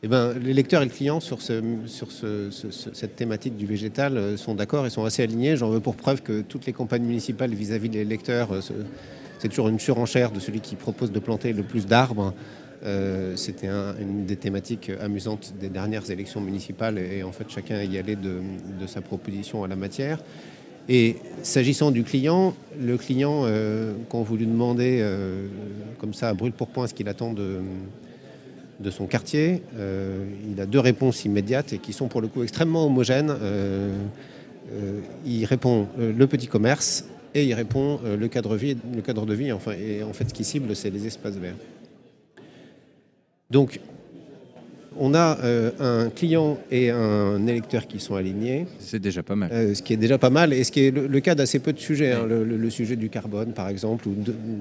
Et 0.03 0.05
eh 0.05 0.07
ben, 0.07 0.33
les 0.33 0.53
lecteurs 0.53 0.81
et 0.81 0.85
le 0.85 0.91
client 0.91 1.19
sur, 1.19 1.43
ce, 1.43 1.61
sur 1.85 2.11
cette 2.11 3.15
thématique 3.15 3.55
du 3.55 3.67
végétal 3.67 4.35
sont 4.35 4.55
d'accord 4.55 4.87
et 4.87 4.89
sont 4.89 5.05
assez 5.05 5.21
alignés. 5.21 5.55
J'en 5.57 5.69
veux 5.69 5.79
pour 5.79 5.95
preuve 5.95 6.23
que 6.23 6.41
toutes 6.41 6.65
les 6.65 6.73
campagnes 6.73 7.03
municipales 7.03 7.53
vis-à-vis 7.53 7.89
des 7.89 8.03
lecteurs, 8.03 8.49
c'est 9.37 9.49
toujours 9.49 9.69
une 9.69 9.79
surenchère 9.79 10.31
de 10.31 10.39
celui 10.39 10.59
qui 10.59 10.75
propose 10.75 11.11
de 11.11 11.19
planter 11.19 11.53
le 11.53 11.61
plus 11.61 11.85
d'arbres. 11.85 12.33
Euh, 12.83 13.35
c'était 13.35 13.67
une 13.67 14.25
des 14.25 14.35
thématiques 14.35 14.91
amusantes 14.99 15.53
des 15.59 15.69
dernières 15.69 16.09
élections 16.09 16.41
municipales 16.41 16.97
et, 16.97 17.21
en 17.21 17.31
fait 17.31 17.45
chacun 17.49 17.81
y 17.83 17.97
allait 17.97 18.15
de, 18.15 18.41
sa 18.87 19.01
proposition 19.01 19.63
à 19.63 19.67
la 19.67 19.75
matière. 19.75 20.19
Et 20.89 21.17
s'agissant 21.43 21.91
du 21.91 22.03
client, 22.03 22.55
le 22.79 22.97
client, 22.97 23.43
euh, 23.45 23.93
quand 24.09 24.23
vous 24.23 24.35
lui 24.35 24.47
demandez 24.47 24.97
euh, 24.99 25.47
comme 25.99 26.13
ça 26.13 26.29
à 26.29 26.33
brûle 26.33 26.53
pour 26.53 26.69
point 26.69 26.87
ce 26.87 26.95
qu'il 26.95 27.07
attend 27.07 27.33
de, 27.33 27.61
son 28.89 29.05
quartier, 29.05 29.61
il 29.77 30.59
a 30.59 30.65
deux 30.65 30.79
réponses 30.79 31.23
immédiates 31.23 31.71
et 31.73 31.77
qui 31.77 31.93
sont 31.93 32.07
pour 32.07 32.19
le 32.19 32.27
coup 32.27 32.41
extrêmement 32.41 32.87
homogènes. 32.87 33.31
il 35.23 35.45
répond 35.45 35.87
le 35.99 36.25
petit 36.25 36.47
commerce 36.47 37.05
et 37.35 37.45
il 37.45 37.53
répond 37.53 37.99
le 38.03 38.27
cadre, 38.27 38.57
de 38.57 39.33
vie. 39.35 39.49
Et 39.49 40.03
en 40.03 40.13
fait, 40.13 40.29
ce 40.29 40.33
qui 40.33 40.43
cible, 40.43 40.75
c'est 40.75 40.89
les 40.89 41.05
espaces 41.05 41.35
verts. 41.35 41.53
Donc, 43.51 43.79
on 44.99 45.13
a 45.13 45.37
euh, 45.43 45.71
un 45.79 46.09
client 46.09 46.57
et 46.69 46.89
un 46.89 47.47
électeur 47.47 47.87
qui 47.87 47.99
sont 47.99 48.15
alignés. 48.15 48.65
C'est 48.79 48.99
déjà 48.99 49.23
pas 49.23 49.35
mal. 49.35 49.49
Euh, 49.51 49.73
ce 49.73 49.81
qui 49.81 49.93
est 49.93 49.97
déjà 49.97 50.17
pas 50.17 50.29
mal, 50.29 50.53
et 50.53 50.63
ce 50.63 50.71
qui 50.71 50.81
est 50.81 50.91
le, 50.91 51.19
cas 51.19 51.33
d'assez 51.33 51.59
peu 51.59 51.73
de 51.73 51.79
sujets. 51.79 52.11
Hein. 52.11 52.25
le, 52.27 52.69
sujet 52.69 52.95
du 52.95 53.09
carbone, 53.09 53.53
par 53.53 53.69
exemple, 53.69 54.07
ou 54.07 54.15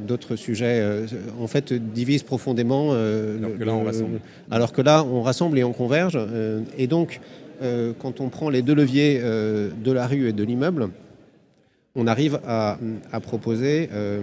d'autres 0.06 0.36
sujets, 0.36 0.80
euh, 0.80 1.06
en 1.40 1.46
fait, 1.46 1.72
divisent 1.72 2.22
profondément. 2.22 2.92
alors, 2.92 3.58
que 3.58 3.64
là, 3.64 3.74
on 3.74 3.84
rassemble. 3.84 4.20
alors 4.50 4.72
que 4.72 4.82
là, 4.82 5.04
on 5.04 5.22
rassemble 5.22 5.58
et 5.58 5.64
on 5.64 5.72
converge. 5.72 6.18
et 6.78 6.86
donc, 6.86 7.20
quand 7.98 8.20
on 8.20 8.28
prend 8.28 8.50
les 8.50 8.62
deux 8.62 8.74
leviers 8.74 9.20
de 9.20 9.92
la 9.92 10.06
rue 10.06 10.28
et 10.28 10.32
de 10.32 10.42
l'immeuble, 10.42 10.88
on 11.94 12.06
arrive 12.06 12.40
à, 12.46 12.78
proposer 13.20 13.88
euh, 13.92 14.22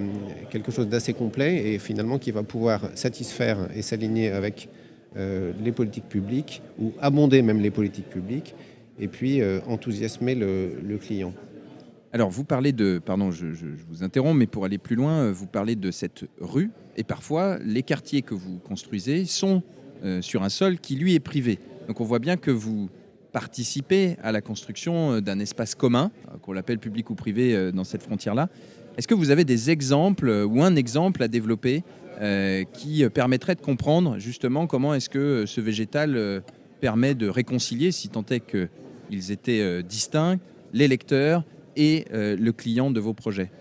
quelque 0.49 0.71
chose 0.71 0.87
d'assez 0.87 1.13
complet 1.13 1.73
et 1.73 1.79
finalement 1.79 2.17
qui 2.17 2.31
va 2.31 2.43
pouvoir 2.43 2.89
satisfaire 2.95 3.69
et 3.75 3.81
s'aligner 3.81 4.29
avec 4.29 4.69
euh, 5.17 5.51
les 5.61 5.71
politiques 5.71 6.07
publiques 6.07 6.61
ou 6.79 6.93
abonder 7.01 7.41
même 7.41 7.59
les 7.59 7.71
politiques 7.71 8.09
publiques 8.09 8.55
et 8.99 9.07
puis 9.07 9.41
euh, 9.41 9.59
enthousiasmer 9.67 10.35
le, 10.35 10.97
client. 10.97 11.33
Alors 12.13 12.29
vous 12.29 12.45
parlez 12.45 12.71
de, 12.71 12.99
pardon 13.03 13.31
je, 13.31 13.47
vous 13.89 14.01
interromps, 14.03 14.37
mais 14.37 14.47
pour 14.47 14.63
aller 14.63 14.77
plus 14.77 14.95
loin, 14.95 15.29
vous 15.31 15.45
parlez 15.45 15.75
de 15.75 15.91
cette 15.91 16.23
rue 16.39 16.71
et 16.95 17.03
parfois 17.03 17.59
les 17.63 17.83
quartiers 17.83 18.21
que 18.21 18.33
vous 18.33 18.59
construisez 18.59 19.25
sont 19.25 19.61
sur 20.21 20.43
un 20.43 20.49
sol 20.49 20.77
qui 20.77 20.95
lui 20.95 21.15
est 21.15 21.19
privé. 21.19 21.57
Donc 21.87 22.01
on 22.01 22.03
voit 22.05 22.19
bien 22.19 22.37
que 22.37 22.51
vous 22.51 22.87
participer 23.31 24.17
à 24.23 24.31
la 24.31 24.41
construction 24.41 25.13
euh, 25.13 25.21
d'un 25.21 25.39
espace 25.39 25.75
commun, 25.75 26.11
euh, 26.27 26.37
qu'on 26.41 26.53
l'appelle 26.53 26.79
public 26.79 27.09
ou 27.09 27.15
privé 27.15 27.55
euh, 27.55 27.71
dans 27.71 27.83
cette 27.83 28.03
frontière-là. 28.03 28.49
Est-ce 28.97 29.07
que 29.07 29.13
vous 29.13 29.29
avez 29.29 29.45
des 29.45 29.69
exemples 29.69 30.29
ou 30.29 30.63
un 30.63 30.75
exemple 30.75 31.21
à 31.21 31.27
développer 31.27 31.83
qui 32.73 33.07
permettrait 33.13 33.53
de 33.53 33.61
comprendre 33.61 34.17
justement 34.17 34.65
comment 34.65 34.95
est-ce 34.95 35.07
que 35.07 35.45
ce 35.45 35.61
végétal 35.61 36.41
permet 36.81 37.13
de 37.13 37.29
réconcilier, 37.29 37.91
si 37.91 38.09
tant 38.09 38.25
est 38.31 38.39
qu'ils 38.39 39.31
étaient 39.31 39.83
distincts, 39.83 40.39
les 40.73 40.87
lecteurs 40.87 41.43
et 41.75 42.05
le 42.11 42.49
client 42.49 42.89
de 42.89 42.99
vos 42.99 43.13
projets? 43.13 43.51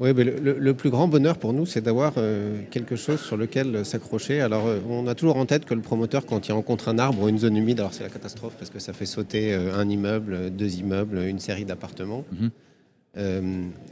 Oui, 0.00 0.12
mais 0.14 0.22
le, 0.22 0.74
plus 0.74 0.90
grand 0.90 1.08
bonheur 1.08 1.38
pour 1.38 1.52
nous, 1.52 1.66
c'est 1.66 1.80
d'avoir 1.80 2.12
euh, 2.18 2.60
quelque 2.70 2.94
chose 2.94 3.20
sur 3.20 3.36
lequel 3.36 3.84
s'accrocher. 3.84 4.40
Alors, 4.40 4.66
euh, 4.68 4.78
on 4.88 5.08
a 5.08 5.16
toujours 5.16 5.36
en 5.36 5.46
tête 5.46 5.64
que 5.64 5.74
le 5.74 5.80
promoteur, 5.80 6.24
quand 6.24 6.46
il 6.46 6.52
rencontre 6.52 6.88
un 6.88 7.00
arbre 7.00 7.22
ou 7.22 7.28
une 7.28 7.38
zone 7.38 7.56
humide, 7.56 7.80
alors 7.80 7.92
c'est 7.92 8.04
la 8.04 8.08
catastrophe 8.08 8.54
parce 8.56 8.70
que 8.70 8.78
ça 8.78 8.92
fait 8.92 9.06
sauter 9.06 9.52
euh, 9.52 9.74
un 9.74 9.88
immeuble, 9.88 10.50
deux 10.50 10.76
immeubles, 10.76 11.18
une 11.18 11.40
série 11.40 11.64
d'appartements. 11.64 12.24
Mhm. 12.30 12.50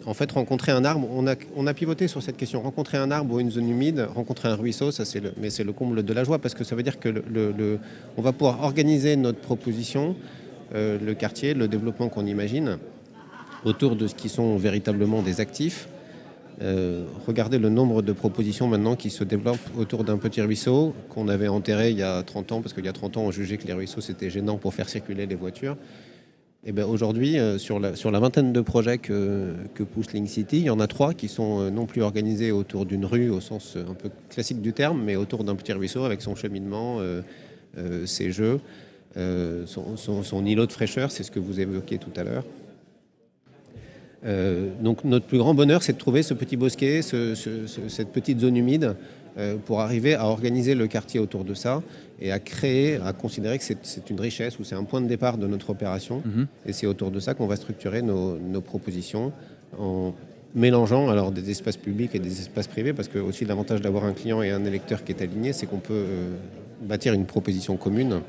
en 0.07 0.15
fait, 0.15 0.31
rencontrer 0.31 0.71
un 0.71 0.85
arbre, 0.85 1.09
on 1.13 1.27
a, 1.27 1.35
on 1.57 1.67
a 1.67 1.75
pivoté 1.75 2.07
sur 2.07 2.23
cette 2.23 2.37
question. 2.37 2.63
Rencontrer 2.63 2.99
un 2.99 3.11
arbre 3.11 3.35
ou 3.35 3.41
une 3.41 3.51
zone 3.51 3.69
humide, 3.69 4.07
rencontrer 4.15 4.49
un 4.49 4.55
ruisseau, 4.55 4.93
ça 4.93 5.05
c'est 5.05 5.19
le, 5.19 5.33
mais 5.37 5.51
c'est 5.51 5.65
le 5.65 5.73
comble 5.73 6.05
de 6.05 6.13
la 6.13 6.23
joie 6.23 6.39
parce 6.39 6.55
que 6.55 6.63
ça 6.63 6.77
veut 6.77 6.85
dire 6.85 7.01
que 7.01 7.09
le, 7.09 7.81
on 8.17 8.23
va 8.23 8.31
pouvoir 8.31 8.63
organiser 8.63 9.17
notre 9.17 9.41
proposition, 9.41 10.15
le 10.73 11.13
quartier, 11.15 11.55
le 11.55 11.67
développement 11.67 12.09
qu'on 12.09 12.27
imagine 12.27 12.79
autour 13.65 13.97
de 13.97 14.07
ce 14.07 14.15
qui 14.15 14.29
sont 14.29 14.57
véritablement 14.59 15.23
des 15.23 15.41
actifs 15.41 15.89
euh, 16.63 17.05
regardez 17.27 17.59
le 17.59 17.69
nombre 17.69 18.01
de 18.01 18.13
propositions 18.13 18.67
maintenant 18.67 18.97
qui 18.97 19.11
se 19.11 19.25
développent 19.25 19.59
autour 19.77 20.05
d'un 20.05 20.17
petit 20.17 20.41
ruisseau 20.41 20.95
qu'on 21.11 21.29
avait 21.29 21.49
enterré 21.49 21.91
il 21.91 21.99
y 21.99 22.03
a 22.03 22.23
30 22.23 22.53
ans, 22.53 22.63
parce 22.63 22.73
qu'il 22.73 22.85
y 22.85 22.89
a 22.89 22.95
30 22.95 23.19
ans, 23.19 23.23
on 23.25 23.31
jugeait 23.31 23.59
que 23.59 23.67
les 23.67 23.75
ruisseaux 23.75 24.01
c'était 24.01 24.31
gênant 24.31 24.57
pour 24.57 24.73
faire 24.73 24.89
circuler 24.89 25.27
les 25.27 25.35
voitures. 25.35 25.77
Et 26.65 26.73
bien 26.73 26.87
aujourd'hui, 26.87 27.39
euh, 27.39 27.59
sur, 27.59 27.79
la, 27.79 27.93
vingtaine 28.19 28.53
de 28.53 28.61
projets 28.61 28.99
que, 28.99 29.55
pousse 29.93 30.13
Link 30.13 30.29
City, 30.29 30.59
il 30.59 30.65
y 30.65 30.71
en 30.71 30.81
a 30.81 30.87
trois 30.87 31.15
qui 31.15 31.29
sont 31.29 31.61
euh, 31.61 31.71
non 31.71 31.87
plus 31.87 32.03
organisés 32.03 32.53
autour 32.53 32.87
d'une 32.87 33.05
rue 33.05 33.29
au 33.29 33.41
sens 33.41 33.77
un 33.77 33.95
peu 33.95 34.11
classique 34.31 34.63
du 34.63 34.73
terme, 34.73 35.01
mais 35.05 35.15
autour 35.15 35.45
d'un 35.45 35.57
petit 35.57 35.73
ruisseau 35.73 36.05
avec 36.05 36.23
son 36.23 36.35
cheminement, 36.35 37.01
ses 38.07 38.33
jeux, 38.33 38.61
son 39.15 40.47
îlot 40.47 40.67
de 40.67 40.73
fraîcheur, 40.73 41.11
c'est 41.11 41.23
ce 41.23 41.31
que 41.31 41.39
vous 41.39 41.61
évoquiez 41.61 41.99
tout 41.99 42.11
à 42.17 42.25
l'heure. 42.25 42.45
Euh, 44.27 44.69
donc 44.81 45.05
notre 45.05 45.27
plus 45.27 45.39
grand 45.39 45.55
bonheur, 45.55 45.83
c'est 45.83 45.93
de 45.93 45.99
trouver 45.99 46.23
ce 46.23 46.35
petit 46.35 46.57
bosquet, 46.57 47.01
cette 47.03 48.13
petite 48.13 48.41
zone 48.41 48.57
humide 48.57 48.97
pour 49.67 49.83
arriver 49.83 50.15
à 50.15 50.25
organiser 50.27 50.75
le 50.75 50.87
quartier 50.87 51.21
autour 51.21 51.45
de 51.45 51.53
ça 51.53 51.83
et 52.21 52.33
à 52.33 52.39
créer, 52.39 52.97
à 53.05 53.13
considérer 53.13 53.59
que 53.59 53.65
c'est 53.65 54.11
une 54.11 54.21
richesse 54.21 54.59
ou 54.59 54.65
c'est 54.65 54.75
un 54.75 54.85
point 54.85 55.01
de 55.01 55.07
départ 55.07 55.37
de 55.37 55.47
notre 55.47 55.71
opération. 55.71 56.23
Mhm. 56.25 56.47
Et 56.67 56.73
c'est 56.73 56.87
autour 56.87 57.11
de 57.11 57.21
ça 57.21 57.35
qu'on 57.35 57.47
va 57.47 57.57
structurer 57.57 58.03
nos, 58.03 58.61
propositions 58.63 59.33
en 59.79 60.15
mélangeant 60.55 61.11
alors 61.11 61.33
des 61.33 61.51
espaces 61.51 61.77
publics 61.77 62.15
et 62.15 62.19
des 62.19 62.41
espaces 62.41 62.67
privés, 62.67 62.95
parce 62.95 63.09
que 63.09 63.19
aussi 63.19 63.45
l'avantage 63.45 63.83
d'avoir 63.83 64.05
un 64.05 64.13
client 64.13 64.43
et 64.43 64.51
un 64.51 64.65
électeur 64.65 65.05
qui 65.05 65.13
est 65.13 65.23
aligné, 65.23 65.53
c'est 65.53 65.67
qu'on 65.67 65.79
peut 65.79 65.93
euh, 65.93 66.31
bâtir 66.81 67.13
une 67.13 67.27
proposition 67.27 67.77
commune 67.77 68.21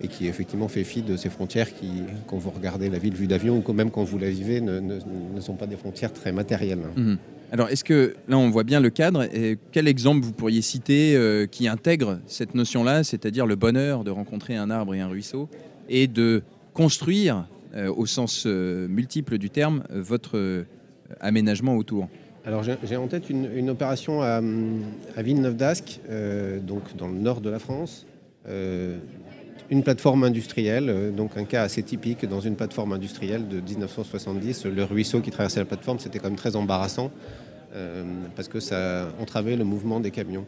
et 0.00 0.08
qui 0.08 0.26
effectivement 0.26 0.68
fait 0.68 0.84
fi 0.84 1.02
de 1.02 1.16
ces 1.16 1.28
frontières 1.28 1.74
qui, 1.74 1.88
quand 2.26 2.36
vous 2.36 2.50
regardez 2.50 2.88
la 2.88 2.98
ville 2.98 3.14
vue 3.14 3.26
d'avion 3.26 3.62
ou 3.66 3.72
même 3.72 3.90
quand 3.90 4.04
vous 4.04 4.18
la 4.18 4.30
vivez, 4.30 4.60
ne, 4.60 5.00
sont 5.40 5.54
pas 5.54 5.66
des 5.66 5.76
frontières 5.76 6.12
très 6.12 6.32
matérielles. 6.32 6.86
Mhm. 6.96 7.18
Alors, 7.50 7.70
est-ce 7.70 7.82
que 7.82 8.14
là, 8.28 8.36
on 8.36 8.50
voit 8.50 8.62
bien 8.62 8.78
le 8.78 8.90
cadre 8.90 9.22
et 9.34 9.58
Quel 9.72 9.88
exemple 9.88 10.24
vous 10.24 10.32
pourriez 10.32 10.60
citer 10.60 11.16
euh, 11.16 11.46
qui 11.46 11.66
intègre 11.66 12.18
cette 12.26 12.54
notion-là, 12.54 13.04
c'est-à-dire 13.04 13.46
le 13.46 13.56
bonheur 13.56 14.04
de 14.04 14.10
rencontrer 14.10 14.54
un 14.56 14.70
arbre 14.70 14.94
et 14.94 15.00
un 15.00 15.08
ruisseau 15.08 15.48
et 15.88 16.06
de 16.06 16.42
construire, 16.74 17.46
euh, 17.74 17.90
au 17.90 18.04
sens 18.04 18.44
euh, 18.46 18.86
multiple 18.86 19.38
du 19.38 19.48
terme, 19.48 19.82
votre 19.90 20.66
aménagement 21.20 21.76
autour? 21.76 22.08
Alors 22.44 22.62
j'ai 22.62 22.96
en 22.96 23.08
tête 23.08 23.28
une, 23.28 23.68
opération 23.68 24.22
à, 24.22 24.40
à 25.16 25.22
Villeneuve 25.22 25.56
d'Ascq, 25.56 26.00
donc 26.62 26.96
dans 26.96 27.08
le 27.08 27.18
nord 27.18 27.42
de 27.42 27.50
la 27.50 27.58
France, 27.58 28.06
une 29.70 29.82
plateforme 29.82 30.24
industrielle, 30.24 31.12
donc 31.14 31.36
un 31.36 31.44
cas 31.44 31.62
assez 31.62 31.82
typique 31.82 32.24
dans 32.26 32.40
une 32.40 32.56
plateforme 32.56 32.92
industrielle 32.92 33.48
de 33.48 33.60
1970. 33.60 34.64
Le 34.64 34.84
ruisseau 34.84 35.20
qui 35.20 35.30
traversait 35.30 35.60
la 35.60 35.66
plateforme, 35.66 35.98
c'était 35.98 36.18
quand 36.18 36.28
même 36.28 36.38
très 36.38 36.56
embarrassant 36.56 37.10
euh, 37.74 38.02
parce 38.34 38.48
que 38.48 38.60
ça 38.60 39.08
entravait 39.20 39.56
le 39.56 39.64
mouvement 39.64 40.00
des 40.00 40.10
camions. 40.10 40.46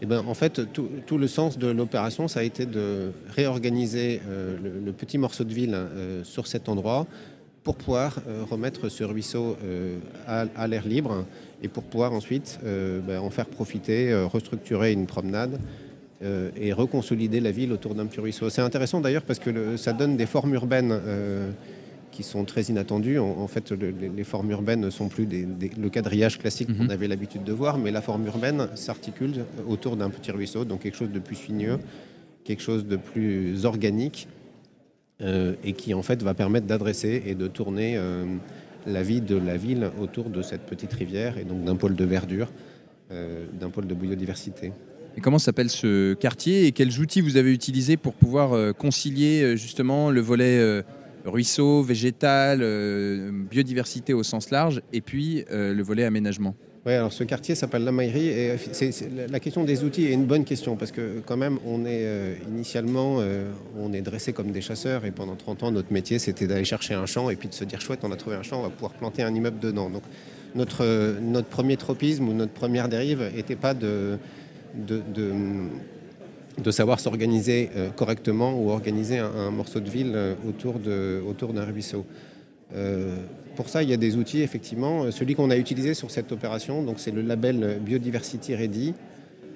Et 0.00 0.06
ben, 0.06 0.24
en 0.26 0.34
fait, 0.34 0.72
tout, 0.72 1.18
le 1.18 1.28
sens 1.28 1.58
de 1.58 1.66
l'opération, 1.66 2.26
ça 2.26 2.40
a 2.40 2.42
été 2.42 2.64
de 2.64 3.12
réorganiser 3.28 4.22
euh, 4.26 4.56
le, 4.84 4.92
petit 4.92 5.18
morceau 5.18 5.44
de 5.44 5.52
ville 5.52 5.74
euh, 5.74 6.24
sur 6.24 6.46
cet 6.46 6.70
endroit 6.70 7.06
pour 7.62 7.76
pouvoir 7.76 8.18
remettre 8.50 8.90
ce 8.90 9.04
ruisseau 9.04 9.56
à, 10.26 10.68
l'air 10.68 10.86
libre 10.86 11.24
et 11.62 11.68
pour 11.68 11.82
pouvoir 11.82 12.12
ensuite 12.12 12.58
ben, 12.62 13.18
en 13.18 13.30
faire 13.30 13.46
profiter, 13.46 14.14
restructurer 14.30 14.92
une 14.92 15.06
promenade 15.06 15.58
et 16.22 16.72
reconsolider 16.72 17.40
la 17.40 17.50
ville 17.50 17.72
autour 17.72 17.94
d'un 17.94 18.06
petit 18.06 18.20
ruisseau. 18.20 18.48
C'est 18.48 18.62
intéressant 18.62 19.00
d'ailleurs 19.00 19.24
parce 19.24 19.38
que 19.38 19.76
ça 19.76 19.92
donne 19.92 20.16
des 20.16 20.26
formes 20.26 20.54
urbaines 20.54 20.98
qui 22.14 22.22
sont 22.22 22.44
très 22.44 22.62
inattendus. 22.62 23.18
En, 23.18 23.46
fait, 23.48 23.72
les 23.72 24.24
formes 24.24 24.50
urbaines 24.50 24.80
ne 24.80 24.90
sont 24.90 25.08
plus 25.08 25.26
le 25.26 25.88
quadrillage 25.90 26.38
classique 26.38 26.68
qu'on 26.68 26.84
mhm. 26.84 26.90
avait 26.90 27.08
l'habitude 27.08 27.42
de 27.42 27.52
voir, 27.52 27.76
mais 27.76 27.90
la 27.90 28.00
forme 28.00 28.24
urbaine 28.26 28.68
s'articule 28.76 29.44
autour 29.68 29.96
d'un 29.96 30.10
petit 30.10 30.30
ruisseau, 30.30 30.64
donc 30.64 30.82
quelque 30.82 30.96
chose 30.96 31.10
de 31.10 31.18
plus 31.18 31.34
sinueux, 31.34 31.78
quelque 32.44 32.62
chose 32.62 32.86
de 32.86 32.96
plus 32.96 33.64
organique, 33.64 34.28
euh, 35.20 35.54
et 35.64 35.72
qui 35.72 35.92
en 35.92 36.02
fait 36.02 36.22
va 36.22 36.34
permettre 36.34 36.66
d'adresser 36.66 37.22
et 37.26 37.34
de 37.34 37.48
tourner 37.48 37.96
euh, 37.96 38.24
la 38.86 39.02
vie 39.02 39.20
de 39.20 39.36
la 39.36 39.56
ville 39.56 39.90
autour 40.00 40.30
de 40.30 40.40
cette 40.42 40.62
petite 40.62 40.92
rivière, 40.92 41.36
et 41.38 41.44
donc 41.44 41.64
d'un 41.64 41.76
pôle 41.76 41.96
de 41.96 42.04
verdure, 42.04 42.52
euh, 43.10 43.46
d'un 43.52 43.70
pôle 43.70 43.88
de 43.88 43.94
biodiversité. 43.94 44.72
Et 45.16 45.20
comment 45.20 45.38
s'appelle 45.38 45.70
ce 45.70 46.14
quartier 46.14 46.66
et 46.66 46.72
quels 46.72 46.98
outils 46.98 47.20
vous 47.20 47.36
avez 47.36 47.52
utilisés 47.52 47.96
pour 47.96 48.14
pouvoir 48.14 48.74
concilier 48.74 49.56
justement 49.56 50.10
le 50.10 50.20
volet 50.20 50.82
ruisseau, 51.24 51.82
végétal, 51.82 52.60
euh, 52.62 53.30
biodiversité 53.32 54.12
au 54.12 54.22
sens 54.22 54.50
large, 54.50 54.82
et 54.92 55.00
puis 55.00 55.44
euh, 55.50 55.74
le 55.74 55.82
volet 55.82 56.04
aménagement? 56.04 56.54
Oui, 56.86 56.92
alors 56.92 57.14
ce 57.14 57.24
quartier 57.24 57.54
s'appelle 57.54 57.82
la 57.82 57.92
Maillerie 57.92 58.28
et 58.28 58.56
la 59.30 59.40
question 59.40 59.64
des 59.64 59.84
outils 59.84 60.04
est 60.04 60.12
une 60.12 60.26
bonne 60.26 60.44
question 60.44 60.76
parce 60.76 60.92
que 60.92 61.22
quand 61.24 61.38
même 61.38 61.58
on 61.64 61.86
est 61.86 62.04
euh, 62.04 62.34
initialement 62.46 63.22
on 63.78 63.94
est 63.94 64.02
dressé 64.02 64.34
comme 64.34 64.50
des 64.50 64.60
chasseurs 64.60 65.06
et 65.06 65.10
pendant 65.10 65.34
30 65.34 65.62
ans 65.62 65.70
notre 65.70 65.90
métier 65.94 66.18
c'était 66.18 66.46
d'aller 66.46 66.66
chercher 66.66 66.92
un 66.92 67.06
champ 67.06 67.30
et 67.30 67.36
puis 67.36 67.48
de 67.48 67.54
se 67.54 67.64
dire 67.64 67.80
chouette 67.80 68.00
on 68.02 68.12
a 68.12 68.16
trouvé 68.16 68.36
un 68.36 68.42
champ 68.42 68.60
on 68.60 68.64
va 68.64 68.68
pouvoir 68.68 68.92
planter 68.92 69.22
un 69.22 69.34
immeuble 69.34 69.60
dedans. 69.60 69.88
Donc 69.88 70.02
notre, 70.54 71.16
notre 71.22 71.48
premier 71.48 71.78
tropisme 71.78 72.28
ou 72.28 72.34
notre 72.34 72.52
première 72.52 72.90
dérive 72.90 73.30
n'était 73.34 73.56
pas 73.56 73.72
de, 73.72 74.18
de 74.74 75.02
de 76.58 76.70
savoir 76.70 77.00
s'organiser 77.00 77.70
euh, 77.76 77.90
correctement 77.90 78.54
ou 78.54 78.70
organiser 78.70 79.18
un, 79.18 79.50
morceau 79.50 79.80
de 79.80 79.90
ville 79.90 80.12
euh, 80.14 80.34
autour, 80.48 80.78
de, 80.78 81.20
autour 81.26 81.52
d'un 81.52 81.64
ruisseau. 81.64 82.04
Euh, 82.74 83.16
pour 83.56 83.68
ça, 83.68 83.82
il 83.82 83.90
y 83.90 83.92
a 83.92 83.96
des 83.96 84.16
outils, 84.16 84.42
effectivement. 84.42 85.10
Celui 85.10 85.34
qu'on 85.34 85.50
a 85.50 85.56
utilisé 85.56 85.94
sur 85.94 86.10
cette 86.10 86.32
opération, 86.32 86.82
donc 86.82 86.98
c'est 86.98 87.12
le 87.12 87.22
label 87.22 87.78
Biodiversity 87.80 88.54
Ready. 88.54 88.94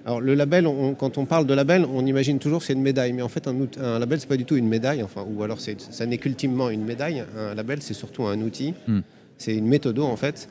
Alors 0.07 0.21
le 0.21 0.35
label, 0.35 0.67
quand 0.99 1.19
on 1.19 1.27
parle 1.27 1.45
de 1.45 1.53
label, 1.53 1.85
on 1.93 2.07
imagine 2.07 2.39
toujours 2.39 2.61
que 2.61 2.67
c'est 2.67 2.73
une 2.73 2.83
médaille, 2.83 3.13
mais 3.13 3.23
en 3.23 3.29
fait 3.29 3.47
un, 3.49 3.55
un 3.83 3.99
label 3.99 4.21
c'est 4.21 4.29
pas 4.29 4.37
du 4.37 4.45
tout 4.45 4.57
une 4.57 4.69
médaille, 4.69 5.03
enfin 5.03 5.27
ou 5.29 5.43
alors 5.43 5.59
ça 5.61 6.07
n'est 6.07 6.17
qu'ultimement 6.17 6.71
une 6.71 6.85
médaille. 6.85 7.25
Un 7.37 7.55
label 7.55 7.83
c'est 7.83 7.93
surtout 7.93 8.25
un 8.25 8.41
outil, 8.41 8.73
hmm. 8.87 9.01
c'est 9.37 9.55
une 9.55 9.67
méthode 9.67 9.99
en 9.99 10.17
fait 10.17 10.49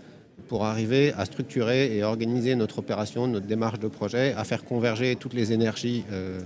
pour 0.48 0.66
arriver 0.66 1.14
à 1.18 1.26
structurer 1.26 1.96
et 1.96 2.04
organiser 2.04 2.56
notre 2.56 2.80
opération, 2.80 3.28
notre 3.28 3.48
démarche 3.48 3.80
de 3.80 3.88
projet, 3.88 4.34
à 4.38 4.44
faire 4.44 4.64
converger 4.64 5.16
toutes 5.16 5.34
les 5.34 5.52
énergies, 5.52 6.04
euh, 6.12 6.40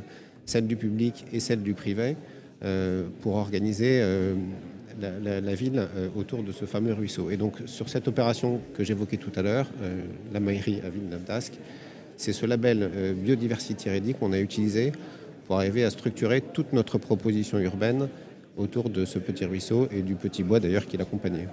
celles 0.45 0.67
du 0.67 0.75
public 0.75 1.25
et 1.31 1.39
celles 1.39 1.61
du 1.61 1.73
privé, 1.73 2.15
euh, 2.63 3.07
pour 3.21 3.35
organiser 3.35 3.99
euh, 4.01 4.35
la, 4.99 5.55
ville 5.55 5.87
autour 6.15 6.43
de 6.43 6.51
ce 6.51 6.65
fameux 6.65 6.93
ruisseau. 6.93 7.29
Et 7.29 7.37
donc 7.37 7.55
sur 7.65 7.89
cette 7.89 8.07
opération 8.07 8.61
que 8.75 8.83
j'évoquais 8.83 9.17
tout 9.17 9.31
à 9.35 9.41
l'heure, 9.41 9.67
la 10.33 10.39
mairie 10.39 10.81
à 10.85 10.89
Villeneuve 10.89 11.23
d'Ascq, 11.23 11.53
c'est 12.17 12.33
ce 12.33 12.45
label 12.45 13.15
Biodiversity 13.15 13.89
Ready 13.89 14.13
qu'on 14.13 14.31
a 14.31 14.39
utilisé 14.39 14.91
pour 15.47 15.57
arriver 15.57 15.85
à 15.85 15.89
structurer 15.89 16.41
toute 16.41 16.73
notre 16.73 16.97
proposition 16.97 17.57
urbaine 17.57 18.09
autour 18.57 18.89
de 18.89 19.05
ce 19.05 19.17
petit 19.17 19.45
ruisseau 19.45 19.87
et 19.91 20.01
du 20.01 20.15
petit 20.15 20.43
bois 20.43 20.59
d'ailleurs 20.59 20.85
qui 20.85 20.97
l'accompagnait. 20.97 21.47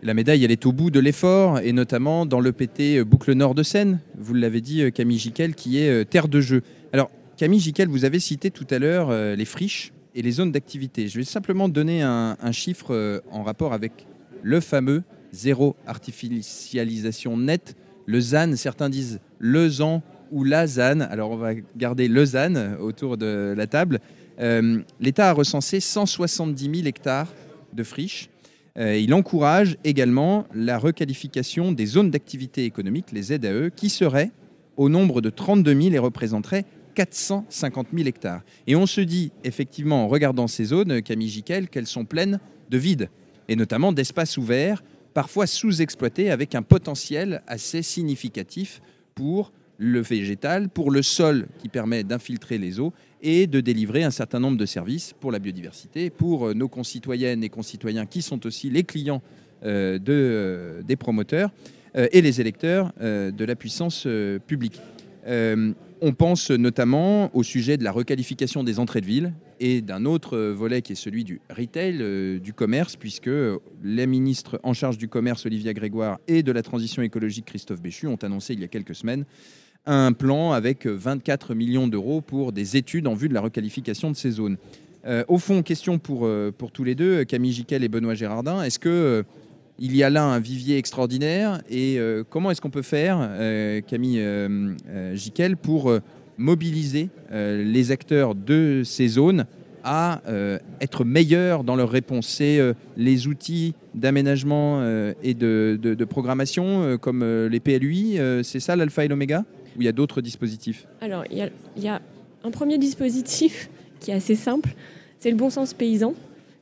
La 0.00 0.14
médaille, 0.14 0.44
elle 0.44 0.52
est 0.52 0.64
au 0.64 0.70
bout 0.70 0.92
de 0.92 1.00
l'effort, 1.00 1.58
et 1.58 1.72
notamment 1.72 2.24
dans 2.24 2.38
le 2.38 2.52
PT 2.52 3.02
Boucle 3.02 3.32
Nord 3.32 3.56
de 3.56 3.64
Seine, 3.64 3.98
vous 4.16 4.32
l'avez 4.32 4.60
dit, 4.60 4.82
euh, 4.82 4.90
Camille 4.90 5.18
Giquel, 5.18 5.56
qui 5.56 5.80
est 5.80 5.90
euh, 5.90 6.04
terre 6.04 6.28
de 6.28 6.40
jeu. 6.40 6.62
Alors, 6.92 7.10
Camille 7.36 7.58
Giquel, 7.58 7.88
vous 7.88 8.04
avez 8.04 8.20
cité 8.20 8.52
tout 8.52 8.66
à 8.70 8.78
l'heure 8.78 9.10
euh, 9.10 9.34
les 9.34 9.44
friches 9.44 9.92
et 10.14 10.22
les 10.22 10.30
zones 10.30 10.52
d'activité. 10.52 11.08
Je 11.08 11.18
vais 11.18 11.24
simplement 11.24 11.68
donner 11.68 12.02
un, 12.02 12.36
chiffre 12.52 13.22
en 13.30 13.42
rapport 13.42 13.72
avec 13.72 14.06
le 14.42 14.60
fameux 14.60 15.02
zéro 15.32 15.76
artificialisation 15.86 17.36
nette, 17.36 17.76
le 18.06 18.20
ZAN. 18.20 18.56
Certains 18.56 18.88
disent 18.88 19.20
le 19.38 19.68
ZAN 19.68 20.02
ou 20.30 20.44
la 20.44 20.66
ZAN. 20.66 21.00
Alors, 21.00 21.30
on 21.32 21.36
va 21.36 21.54
garder 21.76 22.08
le 22.08 22.24
ZAN 22.24 22.78
autour 22.80 23.16
de 23.16 23.54
la 23.56 23.66
table. 23.68 24.00
L'État 24.40 25.28
a 25.28 25.32
recensé 25.32 25.78
170 25.78 26.64
000 26.64 26.88
hectares 26.88 27.32
de 27.72 27.82
friches 27.84 28.28
euh, 28.28 28.37
il 28.76 29.12
encourage 29.12 29.76
également 29.84 30.46
la 30.54 30.78
requalification 30.78 31.72
des 31.72 31.86
zones 31.86 32.10
d'activité 32.10 32.64
économique, 32.64 33.12
les 33.12 33.22
ZAE, 33.22 33.70
qui 33.74 33.88
seraient 33.88 34.30
au 34.76 34.88
nombre 34.88 35.20
de 35.20 35.30
32 35.30 35.80
000 35.82 35.94
et 35.94 35.98
représenteraient 35.98 36.64
450 36.94 37.88
000 37.94 38.08
hectares. 38.08 38.42
Et 38.66 38.74
on 38.74 38.86
se 38.86 39.00
dit, 39.00 39.32
effectivement, 39.44 40.04
en 40.04 40.08
regardant 40.08 40.46
ces 40.46 40.64
zones, 40.64 41.02
Camille 41.02 41.28
Giquel, 41.28 41.68
qu'elles 41.68 41.86
sont 41.86 42.04
pleines 42.04 42.40
de 42.70 42.78
vide, 42.78 43.08
et 43.48 43.56
notamment 43.56 43.92
d'espaces 43.92 44.36
ouverts, 44.36 44.82
parfois 45.14 45.46
sous-exploités, 45.46 46.30
avec 46.30 46.54
un 46.54 46.62
potentiel 46.62 47.42
assez 47.46 47.82
significatif 47.82 48.80
pour 49.14 49.52
le 49.78 50.00
végétal, 50.00 50.68
pour 50.68 50.90
le 50.90 51.02
sol 51.02 51.46
qui 51.58 51.68
permet 51.68 52.02
d'infiltrer 52.02 52.58
les 52.58 52.80
eaux 52.80 52.92
et 53.22 53.46
de 53.46 53.60
délivrer 53.60 54.02
un 54.02 54.10
certain 54.10 54.40
nombre 54.40 54.56
de 54.56 54.66
services 54.66 55.14
pour 55.18 55.32
la 55.32 55.38
biodiversité, 55.38 56.10
pour 56.10 56.48
euh, 56.48 56.54
nos 56.54 56.68
concitoyennes 56.68 57.44
et 57.44 57.48
concitoyens 57.48 58.04
qui 58.04 58.20
sont 58.20 58.44
aussi 58.44 58.70
les 58.70 58.82
clients 58.82 59.22
euh, 59.64 59.98
euh, 60.08 60.82
des 60.82 60.96
promoteurs 60.96 61.50
et 62.12 62.20
les 62.20 62.40
électeurs 62.40 62.92
de 63.00 63.44
la 63.44 63.56
puissance 63.56 64.06
publique. 64.46 64.78
on 65.26 66.12
pense 66.16 66.50
notamment 66.50 67.34
au 67.34 67.42
sujet 67.42 67.76
de 67.78 67.82
la 67.82 67.90
requalification 67.90 68.62
des 68.62 68.78
entrées 68.78 69.00
de 69.00 69.06
ville 69.06 69.32
et 69.58 69.80
d'un 69.80 70.04
autre 70.04 70.38
volet 70.38 70.82
qui 70.82 70.92
est 70.92 70.96
celui 70.96 71.24
du 71.24 71.40
retail, 71.50 72.40
du 72.40 72.52
commerce, 72.52 72.94
puisque 72.94 73.30
les 73.82 74.06
ministres 74.06 74.60
en 74.62 74.74
charge 74.74 74.98
du 74.98 75.08
commerce, 75.08 75.46
Olivia 75.46 75.72
Grégoire, 75.72 76.18
et 76.28 76.42
de 76.42 76.52
la 76.52 76.62
transition 76.62 77.02
écologique, 77.02 77.46
Christophe 77.46 77.80
Béchu, 77.80 78.06
ont 78.06 78.22
annoncé 78.22 78.52
il 78.52 78.60
y 78.60 78.64
a 78.64 78.68
quelques 78.68 78.94
semaines 78.94 79.24
un 79.88 80.12
plan 80.12 80.52
avec 80.52 80.86
24 80.86 81.54
millions 81.54 81.88
d'euros 81.88 82.20
pour 82.20 82.52
des 82.52 82.76
études 82.76 83.06
en 83.06 83.14
vue 83.14 83.28
de 83.28 83.34
la 83.34 83.40
requalification 83.40 84.10
de 84.10 84.16
ces 84.16 84.30
zones. 84.32 84.58
Euh, 85.06 85.24
au 85.28 85.38
fond, 85.38 85.62
question 85.62 85.98
pour, 85.98 86.26
euh, 86.26 86.52
pour 86.56 86.70
tous 86.70 86.84
les 86.84 86.94
deux, 86.94 87.24
Camille 87.24 87.52
Giquel 87.52 87.82
et 87.82 87.88
Benoît 87.88 88.14
Gérardin, 88.14 88.62
est-ce 88.62 88.78
que 88.78 88.88
euh, 88.88 89.22
il 89.78 89.96
y 89.96 90.02
a 90.02 90.10
là 90.10 90.24
un 90.24 90.40
vivier 90.40 90.76
extraordinaire 90.76 91.62
et 91.70 92.00
comment 92.30 92.50
est-ce 92.50 92.60
qu'on 92.60 92.68
peut 92.68 92.82
faire, 92.82 93.30
Camille 93.86 94.20
Giquel, 95.14 95.56
pour 95.56 95.92
mobiliser 96.36 97.10
les 97.30 97.92
acteurs 97.92 98.34
de 98.34 98.82
ces 98.84 99.06
zones 99.06 99.46
à 99.84 100.20
être 100.80 101.04
meilleurs 101.04 101.62
dans 101.62 101.76
leur 101.76 101.90
réponse 101.90 102.26
C'est 102.26 102.58
les 102.96 103.28
outils 103.28 103.76
d'aménagement 103.94 104.82
et 105.22 105.34
de 105.34 106.04
programmation 106.06 106.98
comme 106.98 107.22
les 107.22 107.60
PLUI, 107.60 108.18
c'est 108.42 108.58
ça 108.58 108.74
l'alpha 108.74 109.04
et 109.04 109.08
l'oméga? 109.08 109.44
Ou 109.78 109.82
il 109.82 109.84
y 109.84 109.88
a 109.88 109.92
d'autres 109.92 110.20
dispositifs 110.20 110.86
Alors, 111.00 111.24
il 111.30 111.50
y, 111.76 111.88
a 111.88 112.02
un 112.44 112.50
premier 112.50 112.78
dispositif 112.78 113.70
qui 114.00 114.10
est 114.10 114.14
assez 114.14 114.34
simple, 114.34 114.70
c'est 115.20 115.30
le 115.30 115.36
bon 115.36 115.50
sens 115.50 115.72
paysan 115.72 116.14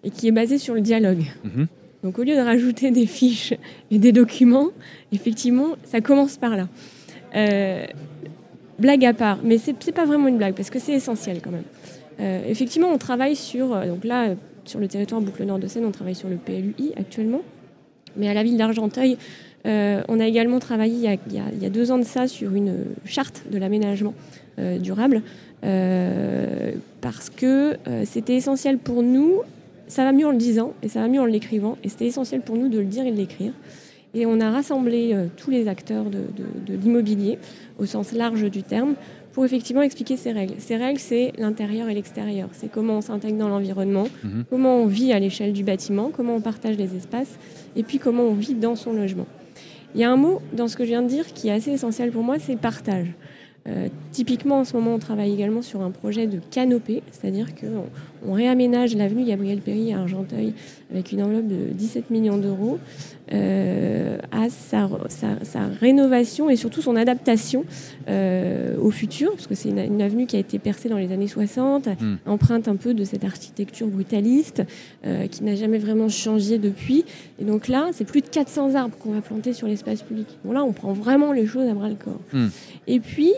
et 0.04 0.10
qui 0.10 0.28
est 0.28 0.32
basé 0.32 0.58
sur 0.58 0.74
le 0.74 0.82
dialogue. 0.82 1.24
Mhm. 1.44 1.66
Donc 2.02 2.18
au 2.18 2.22
lieu 2.22 2.36
de 2.36 2.40
rajouter 2.40 2.90
des 2.90 3.06
fiches 3.06 3.54
et 3.90 3.98
des 3.98 4.12
documents, 4.12 4.68
effectivement, 5.12 5.76
ça 5.84 6.00
commence 6.00 6.36
par 6.36 6.56
là. 6.56 6.68
Euh, 7.34 7.86
blague 8.78 9.04
à 9.04 9.14
part, 9.14 9.38
mais 9.42 9.58
c'est 9.58 9.84
n'est 9.86 9.92
pas 9.92 10.04
vraiment 10.04 10.28
une 10.28 10.36
blague 10.36 10.54
parce 10.54 10.70
que 10.70 10.78
c'est 10.78 10.92
essentiel 10.92 11.40
quand 11.42 11.50
même. 11.50 11.64
Euh, 12.20 12.42
effectivement, 12.46 12.88
on 12.88 12.98
travaille 12.98 13.36
sur, 13.36 13.74
euh, 13.74 13.86
donc 13.86 14.04
là, 14.04 14.34
sur 14.64 14.78
le 14.78 14.88
territoire 14.88 15.20
Boucle 15.20 15.44
Nord 15.44 15.58
de 15.58 15.66
Seine, 15.66 15.84
on 15.84 15.90
travaille 15.90 16.14
sur 16.14 16.28
le 16.28 16.36
PLUI 16.36 16.92
actuellement, 16.96 17.42
mais 18.16 18.28
à 18.28 18.34
la 18.34 18.42
ville 18.42 18.56
d'Argenteuil, 18.56 19.16
on 19.64 20.20
a 20.20 20.26
également 20.26 20.60
travaillé 20.60 21.18
il 21.26 21.34
y 21.34 21.66
a, 21.66 21.70
deux 21.70 21.90
ans 21.90 21.98
de 21.98 22.04
ça 22.04 22.28
sur 22.28 22.54
une 22.54 22.84
charte 23.04 23.42
de 23.50 23.58
l'aménagement 23.58 24.14
durable 24.80 25.22
parce 27.00 27.30
que 27.30 27.76
c'était 28.04 28.36
essentiel 28.36 28.78
pour 28.78 29.02
nous 29.02 29.42
ça 29.88 30.04
va 30.04 30.12
mieux 30.12 30.26
en 30.26 30.32
le 30.32 30.38
disant 30.38 30.72
et 30.82 30.88
ça 30.88 31.00
va 31.00 31.08
mieux 31.08 31.20
en 31.20 31.26
l'écrivant. 31.26 31.76
Et 31.84 31.88
c'était 31.88 32.06
essentiel 32.06 32.40
pour 32.40 32.56
nous 32.56 32.68
de 32.68 32.78
le 32.78 32.84
dire 32.84 33.06
et 33.06 33.10
de 33.10 33.16
l'écrire. 33.16 33.52
Et 34.14 34.24
on 34.26 34.40
a 34.40 34.50
rassemblé 34.50 35.12
euh, 35.12 35.26
tous 35.36 35.50
les 35.50 35.68
acteurs 35.68 36.06
de, 36.06 36.20
l'immobilier, 36.68 37.38
au 37.78 37.86
sens 37.86 38.12
large 38.12 38.50
du 38.50 38.62
terme, 38.62 38.94
pour 39.36 39.44
effectivement 39.44 39.82
expliquer 39.82 40.16
ces 40.16 40.32
règles. 40.32 40.54
Ces 40.56 40.76
règles, 40.76 40.98
c'est 40.98 41.32
l'intérieur 41.36 41.90
et 41.90 41.94
l'extérieur. 41.94 42.48
C'est 42.52 42.72
comment 42.72 42.94
on 42.94 43.00
s'intègre 43.02 43.36
dans 43.36 43.50
l'environnement, 43.50 44.08
mhm. 44.24 44.44
comment 44.48 44.78
on 44.78 44.86
vit 44.86 45.12
à 45.12 45.18
l'échelle 45.18 45.52
du 45.52 45.62
bâtiment, 45.62 46.10
comment 46.10 46.36
on 46.36 46.40
partage 46.40 46.78
les 46.78 46.96
espaces, 46.96 47.38
et 47.76 47.82
puis 47.82 47.98
comment 47.98 48.22
on 48.22 48.32
vit 48.32 48.54
dans 48.54 48.76
son 48.76 48.94
logement. 48.94 49.26
Il 49.94 50.00
y 50.00 50.04
a 50.04 50.10
un 50.10 50.16
mot 50.16 50.40
dans 50.54 50.68
ce 50.68 50.76
que 50.78 50.84
je 50.84 50.88
viens 50.88 51.02
de 51.02 51.08
dire 51.08 51.26
qui 51.34 51.48
est 51.48 51.52
assez 51.52 51.70
essentiel 51.70 52.12
pour 52.12 52.22
moi, 52.22 52.38
c'est 52.38 52.56
partage. 52.56 53.08
Euh, 53.68 53.88
typiquement, 54.10 54.60
en 54.60 54.64
ce 54.64 54.74
moment, 54.74 54.94
on 54.94 54.98
travaille 54.98 55.34
également 55.34 55.60
sur 55.60 55.82
un 55.82 55.90
projet 55.90 56.26
de 56.26 56.40
canopée, 56.50 57.02
c'est-à-dire 57.12 57.48
qu'on 57.54 57.84
on 58.26 58.32
réaménage 58.32 58.94
l'avenue 58.96 59.24
Gabriel 59.24 59.60
Péry 59.60 59.92
à 59.92 60.00
Argenteuil 60.00 60.52
avec 60.92 61.12
une 61.12 61.22
enveloppe 61.22 61.48
de 61.48 61.72
17 61.72 62.10
millions 62.10 62.36
d'euros 62.36 62.78
euh, 63.32 64.18
à 64.30 64.48
sa, 64.50 64.88
rénovation 65.80 66.48
et 66.48 66.56
surtout 66.56 66.80
son 66.80 66.94
adaptation 66.94 67.64
euh, 68.08 68.76
au 68.78 68.90
futur, 68.90 69.32
parce 69.32 69.46
que 69.46 69.54
c'est 69.54 69.70
une, 69.70 70.00
avenue 70.00 70.26
qui 70.26 70.36
a 70.36 70.38
été 70.38 70.58
percée 70.58 70.88
dans 70.88 70.98
les 70.98 71.12
années 71.12 71.26
60, 71.26 71.88
hmm. 71.88 72.16
empreinte 72.26 72.68
un 72.68 72.76
peu 72.76 72.94
de 72.94 73.04
cette 73.04 73.24
architecture 73.24 73.88
brutaliste 73.88 74.62
qui 75.30 75.44
n'a 75.44 75.54
jamais 75.54 75.78
vraiment 75.78 76.08
changé 76.08 76.58
depuis. 76.58 77.04
Et 77.40 77.44
donc 77.44 77.68
là, 77.68 77.90
c'est 77.92 78.04
plus 78.04 78.20
de 78.20 78.28
400 78.28 78.74
arbres 78.74 78.96
qu'on 78.98 79.12
va 79.12 79.20
planter 79.20 79.52
sur 79.52 79.66
l'espace 79.66 80.02
public. 80.02 80.26
Bon 80.44 80.52
là, 80.52 80.62
on 80.64 80.72
prend 80.72 80.92
vraiment 80.92 81.32
les 81.32 81.46
choses 81.46 81.68
à 81.68 81.74
bras 81.74 81.88
le 81.88 81.96
corps. 81.96 82.20
Hmm. 82.32 82.48
Et 82.86 83.00
puis, 83.00 83.32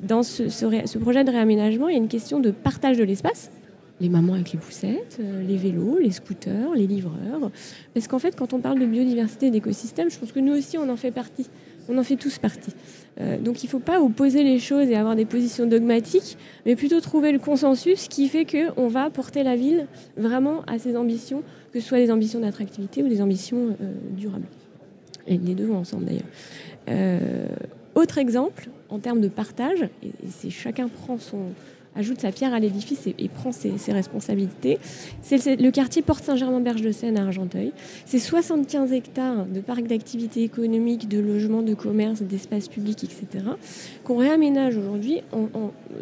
euh, 0.00 0.04
euh, 0.04 0.06
dans 0.06 0.22
ce, 0.22 0.98
projet 0.98 1.24
de 1.24 1.30
réaménagement, 1.30 1.88
il 1.88 1.92
y 1.92 1.94
a 1.94 1.98
une 1.98 2.08
question 2.08 2.40
de 2.40 2.50
partage 2.50 2.96
de 2.96 3.04
l'espace. 3.04 3.50
Les 4.00 4.08
mamans 4.08 4.34
avec 4.34 4.52
les 4.52 4.58
poussettes, 4.58 5.18
euh, 5.20 5.42
les 5.42 5.56
vélos, 5.56 5.98
les 5.98 6.10
scooters, 6.10 6.74
les 6.74 6.86
livreurs. 6.86 7.50
Parce 7.92 8.08
qu'en 8.08 8.18
fait, 8.18 8.34
quand 8.34 8.52
on 8.54 8.60
parle 8.60 8.78
de 8.78 8.86
biodiversité 8.86 9.46
et 9.46 9.50
d'écosystème, 9.50 10.10
je 10.10 10.18
pense 10.18 10.32
que 10.32 10.40
nous 10.40 10.56
aussi, 10.56 10.78
on 10.78 10.88
en 10.88 10.96
fait 10.96 11.10
partie. 11.10 11.48
On 11.88 11.98
en 11.98 12.04
fait 12.04 12.16
tous 12.16 12.38
partie. 12.38 12.72
donc 13.42 13.64
il 13.64 13.66
ne 13.66 13.70
faut 13.70 13.80
pas 13.80 14.00
opposer 14.00 14.44
les 14.44 14.60
choses 14.60 14.88
et 14.88 14.94
avoir 14.94 15.16
des 15.16 15.24
positions 15.24 15.66
dogmatiques, 15.66 16.38
mais 16.64 16.76
plutôt 16.76 17.00
trouver 17.00 17.32
le 17.32 17.40
consensus 17.40 18.06
qui 18.06 18.28
fait 18.28 18.44
qu'on 18.44 18.86
va 18.86 19.10
porter 19.10 19.42
la 19.42 19.56
ville 19.56 19.88
vraiment 20.16 20.62
à 20.68 20.78
ses 20.78 20.96
ambitions, 20.96 21.42
que 21.72 21.80
ce 21.80 21.88
soit 21.88 21.98
des 21.98 22.12
ambitions 22.12 22.38
d'attractivité 22.38 23.02
ou 23.02 23.08
des 23.08 23.20
ambitions 23.20 23.76
durables. 24.12 24.46
Et 25.26 25.36
les 25.36 25.54
deux 25.54 25.66
vont 25.66 25.78
ensemble 25.78 26.04
d'ailleurs. 26.04 27.48
Autre 27.94 28.18
exemple, 28.18 28.68
en 28.88 28.98
termes 28.98 29.20
de 29.20 29.28
partage, 29.28 29.88
et, 30.02 30.12
c'est 30.30 30.50
chacun 30.50 30.88
prend 30.88 31.18
son, 31.18 31.52
ajoute 31.96 32.20
sa 32.20 32.32
pierre 32.32 32.54
à 32.54 32.60
l'édifice 32.60 33.06
et, 33.06 33.28
prend 33.28 33.52
ses, 33.52 33.74
responsabilités. 33.88 34.78
C'est 35.22 35.60
le, 35.60 35.70
quartier 35.70 36.02
Porte-Saint-Germain-Berge-de-Seine 36.02 37.18
à 37.18 37.22
Argenteuil. 37.22 37.72
C'est 38.06 38.18
75 38.18 38.92
hectares 38.92 39.46
de 39.46 39.60
parcs 39.60 39.86
d'activités 39.86 40.42
économiques, 40.42 41.08
de 41.08 41.18
logements, 41.18 41.62
de 41.62 41.74
commerce, 41.74 42.22
d'espaces 42.22 42.68
publics, 42.68 43.04
etc., 43.04 43.44
qu'on 44.04 44.16
réaménage 44.16 44.76
aujourd'hui 44.76 45.20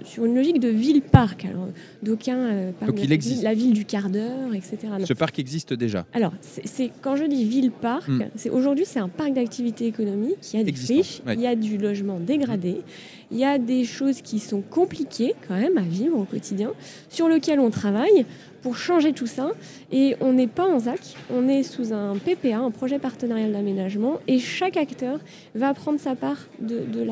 sur 0.05 0.24
une 0.24 0.35
logique 0.35 0.61
de 0.61 0.68
ville-parc. 0.68 1.44
Alors, 1.46 1.68
d'aucuns 2.03 2.38
euh, 2.38 2.70
il 2.96 3.12
existe. 3.12 3.42
la 3.42 3.55
ville 3.55 3.72
du 3.72 3.85
quart 3.85 4.11
d'heure, 4.11 4.55
etc. 4.55 4.79
Ce 5.05 5.12
parc 5.12 5.38
existe 5.38 5.72
déjà 5.72 6.07
Alors, 6.12 6.33
c'est 6.40 6.90
quand 7.01 7.16
je 7.16 7.24
dis 7.24 7.44
ville-parc, 7.44 8.09
hmm. 8.09 8.24
c'est 8.37 8.51
aujourd'hui, 8.51 8.85
c'est 8.87 9.01
un 9.01 9.09
parc 9.09 9.33
d'activités 9.33 9.87
économiques. 9.87 10.37
Il 10.53 10.59
y 10.59 10.62
a 10.62 10.64
des 10.64 10.72
friches, 10.72 11.22
il 11.27 11.40
y 11.40 11.46
a 11.46 11.55
du 11.55 11.79
logement 11.79 12.18
dégradé. 12.20 12.83
Il 13.31 13.38
y 13.38 13.45
a 13.45 13.59
des 13.59 13.85
choses 13.85 14.23
qui 14.23 14.38
sont 14.38 14.62
compliquées 14.62 15.35
quand 15.47 15.55
même 15.55 15.77
à 15.77 15.83
vivre 15.83 16.19
au 16.19 16.25
quotidien, 16.25 16.73
sur 17.11 17.29
lesquelles 17.29 17.61
on 17.61 17.71
travaille 17.71 18.25
pour 18.62 18.77
changer 18.77 19.12
tout 19.12 19.27
ça. 19.27 19.51
Et 19.92 20.16
on 20.21 20.33
n'est 20.33 20.47
pas 20.47 20.66
en 20.66 20.79
ZAC, 20.79 21.01
on 21.33 21.49
est 21.49 21.62
sous 21.62 21.92
un 21.92 22.16
PPA, 22.16 22.59
un 22.59 22.71
projet 22.71 22.99
partenarial 22.99 23.53
d'aménagement, 23.53 24.18
et 24.27 24.38
chaque 24.38 24.77
acteur 24.77 25.18
va 25.55 25.73
prendre 25.75 25.99
sa 25.99 26.14
part 26.14 26.37
de, 26.61 27.03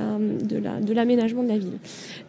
l'aménagement 0.92 1.42
de, 1.42 1.48
la 1.48 1.58
ville, 1.58 1.78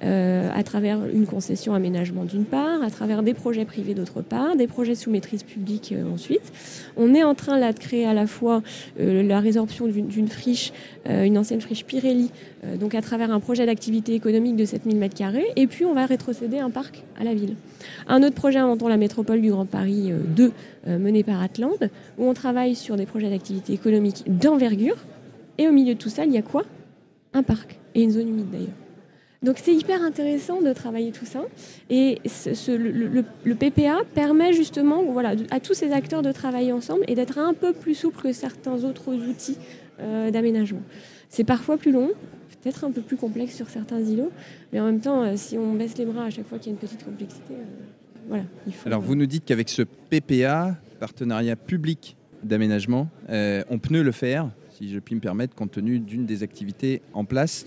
euh, 0.03 0.49
à 0.53 0.63
travers 0.63 0.99
une 1.13 1.25
concession 1.25 1.73
aménagement 1.73 2.23
d'une 2.23 2.45
part, 2.45 2.81
à 2.81 2.89
travers 2.89 3.23
des 3.23 3.33
projets 3.33 3.65
privés 3.65 3.93
d'autre 3.93 4.21
part, 4.21 4.55
des 4.55 4.67
projets 4.67 4.95
sous 4.95 5.09
maîtrise 5.09 5.43
publique 5.43 5.93
euh, 5.95 6.13
ensuite. 6.13 6.53
On 6.95 7.13
est 7.13 7.23
en 7.23 7.35
train 7.35 7.59
là 7.59 7.73
de 7.73 7.79
créer 7.79 8.05
à 8.05 8.13
la 8.13 8.27
fois 8.27 8.61
euh, 8.99 9.23
la 9.23 9.39
résorption 9.39 9.87
d'une 9.87 10.27
friche, 10.27 10.71
une 11.09 11.37
ancienne 11.37 11.61
friche 11.61 11.85
Pirelli, 11.85 12.31
donc 12.79 12.93
à 12.93 13.01
travers 13.01 13.31
un 13.31 13.39
projet 13.39 13.65
d'activité 13.65 14.13
économique 14.13 14.57
de 14.57 14.65
7000 14.65 14.99
m2, 14.99 15.41
et 15.55 15.67
puis 15.67 15.85
on 15.85 15.93
va 15.93 16.05
rétrocéder 16.05 16.59
un 16.59 16.69
parc 16.69 17.03
à 17.19 17.23
la 17.23 17.33
ville. 17.33 17.55
Un 18.07 18.23
autre 18.23 18.35
projet, 18.35 18.59
inventons 18.59 18.87
la 18.87 18.97
métropole 19.07 19.39
du 19.39 19.51
Grand 19.51 19.65
Paris 19.65 20.11
2, 20.11 20.51
euh, 20.87 20.99
mené 20.99 21.23
par 21.23 21.41
Atlante, 21.41 21.83
où 22.17 22.25
on 22.25 22.33
travaille 22.33 22.75
sur 22.75 22.97
des 22.97 23.05
projets 23.05 23.29
d'activité 23.29 23.71
économique 23.71 24.23
d'envergure. 24.27 24.97
Et 25.57 25.65
au 25.69 25.71
milieu 25.71 25.93
de 25.93 25.99
tout 25.99 26.09
ça, 26.09 26.25
il 26.25 26.33
y 26.33 26.37
a 26.37 26.41
quoi? 26.41 26.63
Un 27.33 27.41
parc 27.41 27.79
et 27.95 28.01
une 28.03 28.11
zone 28.11 28.27
humide 28.27 28.51
d'ailleurs. 28.51 28.75
Donc 29.43 29.59
c'est 29.63 29.73
hyper 29.73 30.01
intéressant 30.01 30.61
de 30.61 30.73
travailler 30.73 31.11
tout 31.13 31.25
ça. 31.25 31.43
Et 31.89 32.19
le, 32.67 33.53
PPA 33.53 33.99
permet 34.13 34.51
justement 34.51 35.03
voilà, 35.03 35.35
à 35.51 35.61
tous 35.61 35.73
ces 35.73 35.93
acteurs 35.93 36.21
de 36.21 36.33
travailler 36.33 36.73
ensemble 36.73 37.05
et 37.07 37.15
d'être 37.15 37.37
un 37.37 37.53
peu 37.53 37.71
plus 37.71 37.95
souple 37.95 38.21
que 38.23 38.33
certains 38.33 38.83
autres 38.83 39.13
outils 39.13 39.57
euh, 40.01 40.31
d'aménagement. 40.31 40.81
C'est 41.29 41.45
parfois 41.45 41.77
plus 41.77 41.91
long, 41.91 42.09
peut-être 42.61 42.83
un 42.83 42.91
peu 42.91 43.01
plus 43.01 43.15
complexe 43.15 43.55
sur 43.55 43.69
certains 43.69 43.99
îlots, 43.99 44.31
mais 44.73 44.81
en 44.81 44.85
même 44.85 44.99
temps, 44.99 45.23
euh, 45.23 45.33
si 45.35 45.57
on 45.57 45.75
baisse 45.75 45.97
les 45.97 46.05
bras 46.05 46.25
à 46.25 46.29
chaque 46.29 46.47
fois 46.47 46.57
qu'il 46.57 46.73
y 46.73 46.75
a 46.75 46.75
une 46.75 46.79
petite 46.79 47.05
complexité, 47.05 47.53
alors, 48.85 49.01
vous 49.01 49.15
nous 49.15 49.25
dites 49.25 49.45
qu'avec 49.45 49.69
ce 49.69 49.81
PPA, 49.81 50.75
partenariat 50.99 51.55
public 51.55 52.17
d'aménagement, 52.43 53.09
euh, 53.29 53.63
on 53.69 53.79
peut 53.79 54.01
le 54.01 54.11
faire, 54.11 54.49
si 54.77 54.89
je 54.89 54.99
puis 54.99 55.15
me 55.15 55.19
permettre, 55.19 55.55
compte 55.55 55.71
tenu 55.71 55.99
d'une 55.99 56.25
des 56.25 56.43
activités 56.43 57.01
en 57.13 57.25
place. 57.25 57.65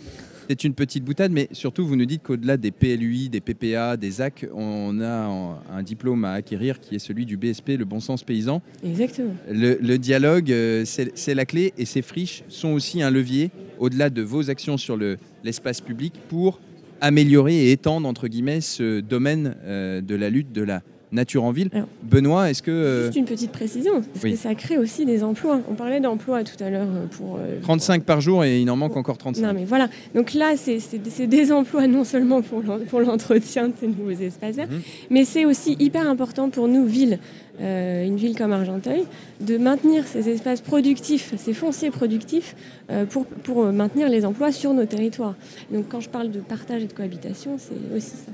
C'est 0.48 0.64
une 0.64 0.74
petite 0.74 1.04
boutade, 1.04 1.30
mais 1.30 1.48
surtout, 1.52 1.86
vous 1.86 1.94
nous 1.94 2.06
dites 2.06 2.24
qu'au-delà 2.24 2.56
des 2.56 2.72
PLUI, 2.72 3.28
des 3.28 3.40
PPA, 3.40 3.96
des 3.96 4.20
AC, 4.20 4.48
on 4.52 5.00
a 5.00 5.60
un 5.72 5.82
diplôme 5.84 6.24
à 6.24 6.32
acquérir 6.32 6.80
qui 6.80 6.96
est 6.96 6.98
celui 6.98 7.24
du 7.24 7.36
BSP, 7.36 7.76
le 7.78 7.84
bon 7.84 8.00
sens 8.00 8.24
paysan. 8.24 8.60
Exactement. 8.84 9.36
Le, 9.48 9.96
dialogue, 9.96 10.50
euh, 10.50 10.84
c'est 10.84 11.34
la 11.34 11.46
clé 11.46 11.72
et 11.78 11.84
ces 11.84 12.02
friches 12.02 12.42
sont 12.48 12.70
aussi 12.70 13.00
un 13.00 13.10
levier, 13.10 13.52
au-delà 13.78 14.10
de 14.10 14.22
vos 14.22 14.50
actions 14.50 14.76
sur 14.76 14.98
l'espace 15.44 15.80
public, 15.80 16.14
pour 16.28 16.58
améliorer 17.00 17.54
et 17.54 17.72
étendre, 17.72 18.08
entre 18.08 18.28
guillemets, 18.28 18.60
ce 18.60 19.00
domaine 19.00 19.56
euh, 19.64 20.00
de 20.00 20.14
la 20.14 20.30
lutte 20.30 20.52
de 20.52 20.62
la 20.62 20.82
nature 21.12 21.44
en 21.44 21.50
ville. 21.50 21.70
Benoît, 22.02 22.50
est-ce 22.50 22.62
que... 22.62 22.70
Euh, 22.70 23.06
Juste 23.06 23.16
une 23.16 23.24
petite 23.24 23.50
précision, 23.50 24.00
parce 24.00 24.24
que 24.24 24.36
ça 24.36 24.54
crée 24.54 24.78
aussi 24.78 25.04
des 25.04 25.24
emplois. 25.24 25.60
On 25.68 25.74
parlait 25.74 26.00
d'emplois 26.00 26.44
tout 26.44 26.62
à 26.62 26.70
l'heure 26.70 26.86
euh, 26.86 27.06
pour... 27.06 27.40
35 27.62 28.04
par 28.04 28.20
jour 28.20 28.44
et 28.44 28.60
il 28.60 28.70
en 28.70 28.76
manque 28.76 28.96
encore 28.96 29.18
35. 29.18 29.44
Non 29.44 29.52
mais 29.52 29.64
voilà, 29.64 29.88
donc 30.14 30.34
là 30.34 30.54
c'est 30.56 31.26
des 31.26 31.52
emplois 31.52 31.86
non 31.86 32.04
seulement 32.04 32.42
pour 32.42 33.00
l'entretien 33.00 33.68
de 33.68 33.74
ces 33.78 33.88
nouveaux 33.88 34.10
espaces 34.10 34.56
verts, 34.56 34.70
mhm. 34.70 34.80
mais 35.10 35.24
c'est 35.24 35.44
aussi 35.44 35.76
hyper 35.80 36.08
important 36.08 36.48
pour 36.48 36.68
nous, 36.68 36.86
villes, 36.86 37.18
euh, 37.60 38.06
une 38.06 38.16
ville 38.16 38.36
comme 38.36 38.52
Argenteuil, 38.52 39.04
de 39.40 39.58
maintenir 39.58 40.06
ces 40.06 40.28
espaces 40.28 40.60
productifs, 40.60 41.34
ces 41.36 41.52
fonciers 41.52 41.90
productifs, 41.90 42.56
euh, 42.90 43.04
pour, 43.04 43.26
pour, 43.26 43.64
maintenir 43.72 44.08
les 44.08 44.24
emplois 44.24 44.52
sur 44.52 44.72
nos 44.72 44.86
territoires. 44.86 45.34
Donc 45.72 45.86
quand 45.88 46.00
je 46.00 46.08
parle 46.08 46.30
de 46.30 46.40
partage 46.40 46.82
et 46.82 46.86
de 46.86 46.92
cohabitation, 46.92 47.56
c'est 47.58 47.96
aussi 47.96 48.10
ça. 48.10 48.32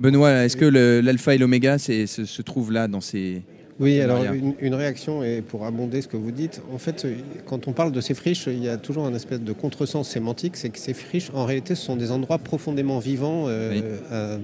Benoît, 0.00 0.44
est-ce 0.44 0.56
que 0.56 0.64
l'alpha 0.64 1.34
et 1.34 1.38
l'oméga 1.38 1.78
se, 1.78 2.06
se 2.06 2.42
trouvent 2.42 2.72
là 2.72 2.88
dans 2.88 3.00
ces... 3.00 3.42
Oui, 3.80 4.00
alors 4.00 4.22
une, 4.60 4.74
réaction, 4.74 5.24
et 5.24 5.42
pour 5.42 5.66
abonder 5.66 6.00
ce 6.00 6.06
que 6.06 6.16
vous 6.16 6.30
dites, 6.30 6.62
en 6.72 6.78
fait, 6.78 7.06
quand 7.44 7.66
on 7.66 7.72
parle 7.72 7.90
de 7.90 8.00
ces 8.00 8.14
friches, 8.14 8.46
il 8.46 8.62
y 8.62 8.68
a 8.68 8.76
toujours 8.76 9.04
un 9.04 9.14
espèce 9.14 9.40
de 9.40 9.52
contresens 9.52 10.08
sémantique, 10.08 10.56
c'est 10.56 10.68
que 10.68 10.78
ces 10.78 10.94
friches, 10.94 11.30
en 11.34 11.44
réalité, 11.44 11.74
ce 11.74 11.84
sont 11.84 11.96
des 11.96 12.12
endroits 12.12 12.38
profondément 12.38 13.00
vivants 13.00 13.46
euh, 13.48 14.38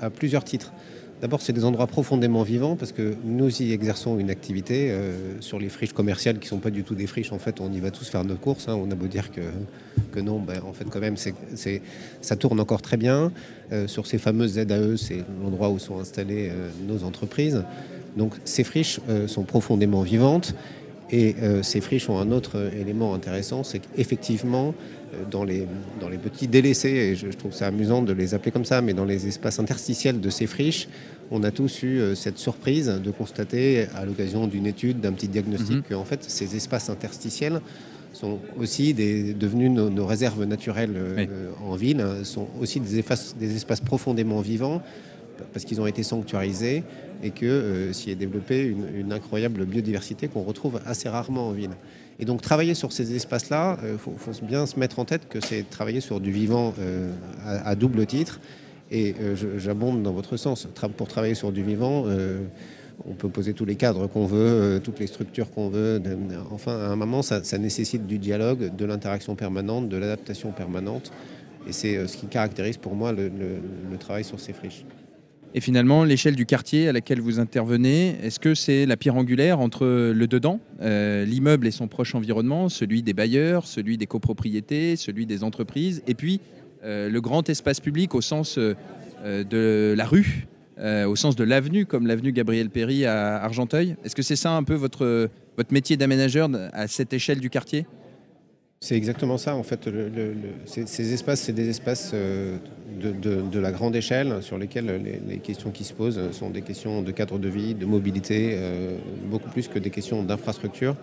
à, 0.00 0.08
plusieurs 0.08 0.44
titres. 0.44 0.72
D'abord, 1.22 1.40
c'est 1.40 1.52
des 1.52 1.64
endroits 1.64 1.86
profondément 1.86 2.42
vivants 2.42 2.74
parce 2.74 2.90
que 2.90 3.14
nous 3.24 3.62
y 3.62 3.70
exerçons 3.70 4.18
une 4.18 4.28
activité 4.28 4.90
euh, 4.90 5.40
sur 5.40 5.60
les 5.60 5.68
friches 5.68 5.92
commerciales 5.92 6.40
qui 6.40 6.46
ne 6.46 6.48
sont 6.48 6.58
pas 6.58 6.70
du 6.70 6.82
tout 6.82 6.96
des 6.96 7.06
friches. 7.06 7.30
En 7.30 7.38
fait, 7.38 7.60
on 7.60 7.72
y 7.72 7.78
va 7.78 7.92
tous 7.92 8.08
faire 8.08 8.24
nos 8.24 8.34
courses. 8.34 8.66
Hein. 8.66 8.74
On 8.74 8.90
a 8.90 8.96
beau 8.96 9.06
dire 9.06 9.30
que, 9.30 10.18
non, 10.18 10.40
ben, 10.40 10.60
en 10.66 10.72
fait, 10.72 10.84
quand 10.90 10.98
même, 10.98 11.14
ça 11.16 12.36
tourne 12.36 12.58
encore 12.58 12.82
très 12.82 12.96
bien. 12.96 13.30
Euh, 13.70 13.86
sur 13.86 14.08
ces 14.08 14.18
fameuses 14.18 14.54
ZAE, 14.54 14.96
c'est 14.96 15.24
l'endroit 15.40 15.70
où 15.70 15.78
sont 15.78 16.00
installées 16.00 16.50
euh, 16.50 16.68
nos 16.88 17.04
entreprises. 17.04 17.62
Donc, 18.16 18.34
ces 18.44 18.64
friches 18.64 19.00
sont 19.26 19.44
profondément 19.44 20.02
vivantes. 20.02 20.54
Et 21.12 21.36
ces 21.62 21.82
friches 21.82 22.08
ont 22.08 22.18
un 22.18 22.32
autre 22.32 22.70
élément 22.74 23.14
intéressant, 23.14 23.64
c'est 23.64 23.80
qu'effectivement, 23.80 24.74
dans 25.30 25.44
les, 25.44 25.66
dans 26.00 26.08
les 26.08 26.18
petits 26.18 26.48
délaissés, 26.48 26.88
et 26.88 27.16
je, 27.16 27.28
trouve 27.28 27.52
ça 27.52 27.66
amusant 27.66 28.02
de 28.02 28.12
les 28.12 28.34
appeler 28.34 28.50
comme 28.50 28.64
ça, 28.64 28.80
mais 28.80 28.94
dans 28.94 29.04
les 29.04 29.26
espaces 29.26 29.58
interstitiels 29.58 30.20
de 30.20 30.30
ces 30.30 30.46
friches, 30.46 30.88
on 31.30 31.42
a 31.42 31.50
tous 31.50 31.82
eu 31.82 31.98
euh, 31.98 32.14
cette 32.14 32.38
surprise 32.38 32.86
de 32.86 33.10
constater 33.10 33.86
à 33.94 34.04
l'occasion 34.04 34.46
d'une 34.46 34.66
étude, 34.66 35.00
d'un 35.00 35.12
petit 35.12 35.28
diagnostic, 35.28 35.76
mhm. 35.76 35.82
que 35.82 35.94
en 35.94 36.04
fait 36.04 36.24
ces 36.24 36.56
espaces 36.56 36.90
interstitiels 36.90 37.60
sont 38.12 38.38
aussi 38.58 38.92
devenus 38.92 39.70
nos, 39.70 40.06
réserves 40.06 40.44
naturelles 40.44 40.94
euh, 40.96 41.50
en 41.64 41.74
ville, 41.74 42.04
sont 42.24 42.48
aussi 42.60 42.80
des 42.80 42.98
espaces, 42.98 43.34
des 43.38 43.56
espaces 43.56 43.80
profondément 43.80 44.40
vivants 44.40 44.82
parce 45.52 45.64
qu'ils 45.64 45.80
ont 45.80 45.86
été 45.86 46.02
sanctuarisés 46.02 46.84
et 47.22 47.30
que 47.30 47.46
euh, 47.46 47.92
s'y 47.92 48.10
est 48.10 48.14
développée 48.14 48.74
une, 48.96 49.12
incroyable 49.12 49.64
biodiversité 49.64 50.28
qu'on 50.28 50.42
retrouve 50.42 50.80
assez 50.86 51.08
rarement 51.08 51.48
en 51.48 51.52
ville. 51.52 51.76
Et 52.18 52.24
donc 52.24 52.42
travailler 52.42 52.74
sur 52.74 52.92
ces 52.92 53.14
espaces-là, 53.14 53.78
il 53.84 53.98
faut, 53.98 54.14
bien 54.42 54.66
se 54.66 54.78
mettre 54.78 54.98
en 54.98 55.04
tête 55.04 55.28
que 55.28 55.40
c'est 55.40 55.68
travailler 55.68 56.00
sur 56.00 56.20
du 56.20 56.30
vivant 56.30 56.74
à, 57.44 57.74
double 57.74 58.06
titre. 58.06 58.38
Et 58.92 59.14
euh, 59.20 59.58
j'abonde 59.58 60.02
dans 60.02 60.12
votre 60.12 60.36
sens. 60.36 60.68
Pour 60.96 61.08
travailler 61.08 61.34
sur 61.34 61.50
du 61.50 61.62
vivant, 61.62 62.04
euh, 62.06 62.42
on 63.06 63.14
peut 63.14 63.30
poser 63.30 63.54
tous 63.54 63.64
les 63.64 63.74
cadres 63.74 64.06
qu'on 64.06 64.26
veut, 64.26 64.36
euh, 64.38 64.78
toutes 64.80 65.00
les 65.00 65.06
structures 65.06 65.50
qu'on 65.50 65.70
veut. 65.70 66.00
Enfin, 66.50 66.78
à 66.78 66.88
un 66.88 66.96
moment, 66.96 67.22
ça, 67.22 67.40
nécessite 67.58 68.06
du 68.06 68.18
dialogue, 68.18 68.76
de 68.76 68.84
l'interaction 68.84 69.34
permanente, 69.34 69.88
de 69.88 69.96
l'adaptation 69.96 70.52
permanente. 70.52 71.10
Et 71.66 71.72
c'est 71.72 72.06
ce 72.06 72.16
qui 72.18 72.26
caractérise 72.26 72.76
pour 72.76 72.94
moi 72.94 73.12
le, 73.12 73.30
travail 73.98 74.24
sur 74.24 74.38
ces 74.38 74.52
friches. 74.52 74.84
Et 75.54 75.60
finalement, 75.60 76.04
l'échelle 76.04 76.34
du 76.34 76.46
quartier 76.46 76.88
à 76.88 76.92
laquelle 76.92 77.20
vous 77.20 77.38
intervenez, 77.38 78.16
est-ce 78.22 78.40
que 78.40 78.54
c'est 78.54 78.86
la 78.86 78.96
pierre 78.96 79.16
angulaire 79.16 79.60
entre 79.60 79.84
le 79.84 80.26
dedans, 80.26 80.60
l'immeuble 80.80 81.66
et 81.66 81.70
son 81.70 81.88
proche 81.88 82.14
environnement, 82.14 82.70
celui 82.70 83.02
des 83.02 83.12
bailleurs, 83.12 83.66
celui 83.66 83.98
des 83.98 84.06
copropriétés, 84.06 84.96
celui 84.96 85.26
des 85.26 85.44
entreprises, 85.44 86.02
et 86.06 86.14
puis 86.14 86.40
euh, 86.84 87.08
le 87.08 87.20
grand 87.20 87.48
espace 87.48 87.78
public 87.78 88.12
au 88.14 88.20
sens 88.20 88.58
euh, 88.58 88.74
euh, 89.24 89.44
de 89.44 89.94
la 89.96 90.04
rue, 90.04 90.48
au 91.06 91.14
sens 91.14 91.36
de 91.36 91.44
l'avenue, 91.44 91.86
comme 91.86 92.08
l'avenue 92.08 92.32
Gabriel 92.32 92.68
Péry 92.68 93.06
à 93.06 93.36
Argenteuil? 93.36 93.94
Est-ce 94.04 94.16
que 94.16 94.22
c'est 94.22 94.34
ça 94.34 94.56
un 94.56 94.64
peu 94.64 94.74
votre, 94.74 95.28
votre 95.56 95.72
métier 95.72 95.96
d'aménageur 95.96 96.50
à 96.72 96.88
cette 96.88 97.12
échelle 97.12 97.38
du 97.38 97.50
quartier? 97.50 97.86
C'est 98.82 98.96
exactement 98.96 99.38
ça, 99.38 99.54
en 99.54 99.62
fait. 99.62 99.88
ces, 100.66 101.12
espaces, 101.12 101.42
c'est 101.42 101.52
des 101.52 101.68
espaces 101.68 102.12
de, 102.12 103.58
la 103.60 103.70
grande 103.70 103.94
échelle 103.94 104.42
sur 104.42 104.58
lesquels 104.58 105.20
les, 105.28 105.38
questions 105.38 105.70
qui 105.70 105.84
se 105.84 105.92
posent 105.92 106.20
sont 106.32 106.50
des 106.50 106.62
questions 106.62 107.00
de 107.00 107.12
cadre 107.12 107.38
de 107.38 107.48
vie, 107.48 107.74
de 107.74 107.86
mobilité, 107.86 108.58
beaucoup 109.26 109.50
plus 109.50 109.68
que 109.68 109.78
des 109.78 109.90
questions 109.90 110.24
d'infrastructure. 110.24 110.96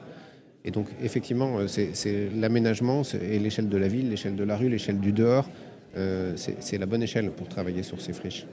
Et 0.65 0.71
donc, 0.71 0.87
effectivement, 1.01 1.59
c'est 1.67 2.29
l'aménagement 2.35 3.03
et 3.13 3.39
l'échelle 3.39 3.69
de 3.69 3.77
la 3.77 3.87
ville, 3.87 4.09
l'échelle 4.09 4.35
de 4.35 4.43
la 4.43 4.57
rue, 4.57 4.67
l'échelle 4.67 4.99
du 4.99 5.13
dehors, 5.13 5.49
euh, 5.97 6.33
c'est 6.35 6.77
la 6.77 6.85
bonne 6.85 7.01
échelle 7.01 7.31
pour 7.31 7.47
travailler 7.47 7.83
sur 7.83 8.01
ces 8.01 8.13
friches. 8.13 8.45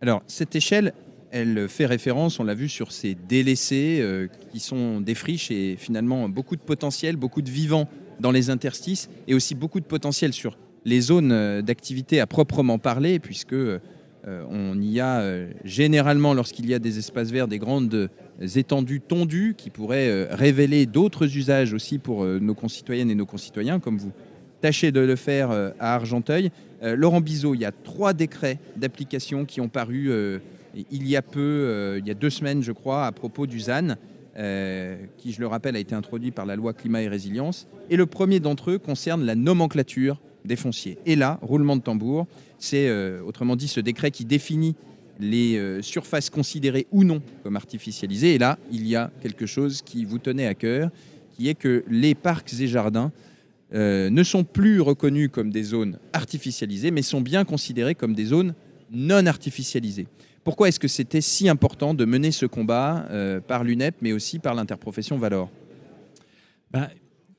Alors, 0.00 0.22
cette 0.26 0.56
échelle, 0.56 0.92
elle 1.30 1.68
fait 1.68 1.86
référence, 1.86 2.40
on 2.40 2.44
l'a 2.44 2.54
vu, 2.54 2.68
sur 2.68 2.92
ces 2.92 3.14
délaissés 3.14 3.98
euh, 4.00 4.28
qui 4.50 4.60
sont 4.60 5.00
des 5.00 5.14
friches 5.14 5.50
et 5.50 5.76
finalement 5.78 6.28
beaucoup 6.28 6.56
de 6.56 6.62
potentiel, 6.62 7.16
beaucoup 7.16 7.42
de 7.42 7.50
vivants 7.50 7.88
dans 8.20 8.30
les 8.30 8.50
interstices 8.50 9.08
et 9.28 9.34
aussi 9.34 9.54
beaucoup 9.54 9.80
de 9.80 9.84
potentiel 9.84 10.32
sur 10.32 10.58
les 10.84 11.00
zones 11.00 11.32
euh, 11.32 11.62
d'activité 11.62 12.20
à 12.20 12.26
proprement 12.26 12.78
parler, 12.78 13.18
puisque 13.18 13.56
on 14.26 14.80
y 14.80 15.00
a 15.00 15.22
généralement, 15.64 16.32
lorsqu'il 16.32 16.66
y 16.66 16.72
a 16.72 16.78
des 16.78 16.98
espaces 16.98 17.30
verts, 17.30 17.46
des 17.46 17.58
grandes 17.58 18.08
étendues 18.56 19.02
tondues 19.02 19.54
qui 19.54 19.68
pourraient 19.68 20.24
révéler 20.30 20.86
d'autres 20.86 21.36
usages 21.36 21.74
aussi 21.74 21.98
pour 21.98 22.24
nos 22.24 22.54
concitoyennes 22.54 23.10
et 23.10 23.14
nos 23.14 23.26
concitoyens, 23.26 23.80
comme 23.80 23.98
vous 23.98 24.12
tâchez 24.62 24.92
de 24.92 25.00
le 25.00 25.14
faire 25.14 25.50
à 25.50 25.94
Argenteuil. 25.94 26.50
Euh, 26.84 26.96
Laurent 26.96 27.20
Bizot, 27.20 27.54
il 27.54 27.60
y 27.60 27.64
a 27.64 27.72
trois 27.72 28.12
décrets 28.12 28.58
d'application 28.76 29.46
qui 29.46 29.60
ont 29.60 29.68
paru 29.68 30.10
euh, 30.10 30.38
il 30.90 31.08
y 31.08 31.16
a 31.16 31.22
peu, 31.22 31.40
euh, 31.40 31.98
il 31.98 32.06
y 32.06 32.10
a 32.10 32.14
deux 32.14 32.30
semaines, 32.30 32.62
je 32.62 32.72
crois, 32.72 33.06
à 33.06 33.12
propos 33.12 33.46
du 33.46 33.60
ZAN. 33.60 33.96
Qui, 34.36 35.32
je 35.32 35.40
le 35.40 35.46
rappelle, 35.46 35.76
a 35.76 35.78
été 35.78 35.94
introduit 35.94 36.30
par 36.30 36.46
la 36.46 36.56
loi 36.56 36.72
climat 36.72 37.02
et 37.02 37.08
résilience. 37.08 37.68
Et 37.90 37.96
le 37.96 38.06
premier 38.06 38.40
d'entre 38.40 38.72
eux 38.72 38.78
concerne 38.78 39.24
la 39.24 39.34
nomenclature 39.34 40.20
des 40.44 40.56
fonciers. 40.56 40.98
Et 41.06 41.16
là, 41.16 41.38
roulement 41.42 41.76
de 41.76 41.82
tambour, 41.82 42.26
c'est 42.58 42.90
autrement 43.20 43.56
dit 43.56 43.68
ce 43.68 43.80
décret 43.80 44.10
qui 44.10 44.24
définit 44.24 44.74
les 45.20 45.80
surfaces 45.82 46.30
considérées 46.30 46.86
ou 46.90 47.04
non 47.04 47.22
comme 47.44 47.56
artificialisées. 47.56 48.34
Et 48.34 48.38
là, 48.38 48.58
il 48.72 48.86
y 48.86 48.96
a 48.96 49.10
quelque 49.20 49.46
chose 49.46 49.82
qui 49.82 50.04
vous 50.04 50.18
tenait 50.18 50.46
à 50.46 50.54
cœur, 50.54 50.90
qui 51.36 51.48
est 51.48 51.54
que 51.54 51.84
les 51.88 52.14
parcs 52.14 52.52
et 52.60 52.66
jardins 52.66 53.12
euh, 53.74 54.08
ne 54.08 54.22
sont 54.22 54.44
plus 54.44 54.80
reconnus 54.80 55.30
comme 55.32 55.50
des 55.50 55.64
zones 55.64 55.98
artificialisées, 56.12 56.90
mais 56.90 57.02
sont 57.02 57.20
bien 57.20 57.44
considérés 57.44 57.96
comme 57.96 58.14
des 58.14 58.26
zones 58.26 58.54
non 58.94 59.26
artificialisées. 59.26 60.06
Pourquoi 60.44 60.68
est-ce 60.68 60.78
que 60.78 60.88
c'était 60.88 61.22
si 61.22 61.48
important 61.48 61.94
de 61.94 62.04
mener 62.04 62.30
ce 62.30 62.46
combat 62.46 63.06
euh, 63.10 63.40
par 63.40 63.64
l'UNEP, 63.64 63.96
mais 64.02 64.12
aussi 64.12 64.38
par 64.38 64.54
l'interprofession 64.54 65.16
Valor? 65.16 65.50
Bah, 66.70 66.90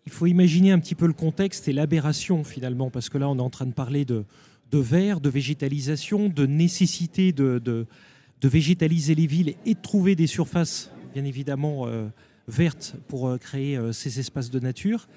Il 0.05 0.11
faut 0.11 0.25
imaginer 0.25 0.71
un 0.71 0.79
petit 0.79 0.95
peu 0.95 1.05
le 1.05 1.13
contexte 1.13 1.67
et 1.67 1.73
l'aberration 1.73 2.43
finalement, 2.43 2.89
parce 2.89 3.09
que 3.09 3.17
là 3.17 3.29
on 3.29 3.37
est 3.37 3.41
en 3.41 3.49
train 3.49 3.67
de 3.67 3.73
parler 3.73 4.05
de, 4.05 4.25
de 4.71 4.77
verre, 4.79 5.21
de 5.21 5.29
végétalisation, 5.29 6.29
de 6.29 6.45
nécessité 6.45 7.31
de, 7.31 7.59
de, 7.59 7.85
végétaliser 8.43 9.15
les 9.15 9.25
villes 9.25 9.55
et 9.65 9.73
de 9.73 9.81
trouver 9.81 10.15
des 10.15 10.27
surfaces, 10.27 10.91
bien 11.15 11.25
évidemment, 11.25 11.87
euh, 11.87 12.07
vertes 12.47 12.95
pour 13.07 13.39
créer 13.39 13.79
ces 13.91 14.19
espaces 14.19 14.51
de 14.51 14.59
nature. 14.59 15.07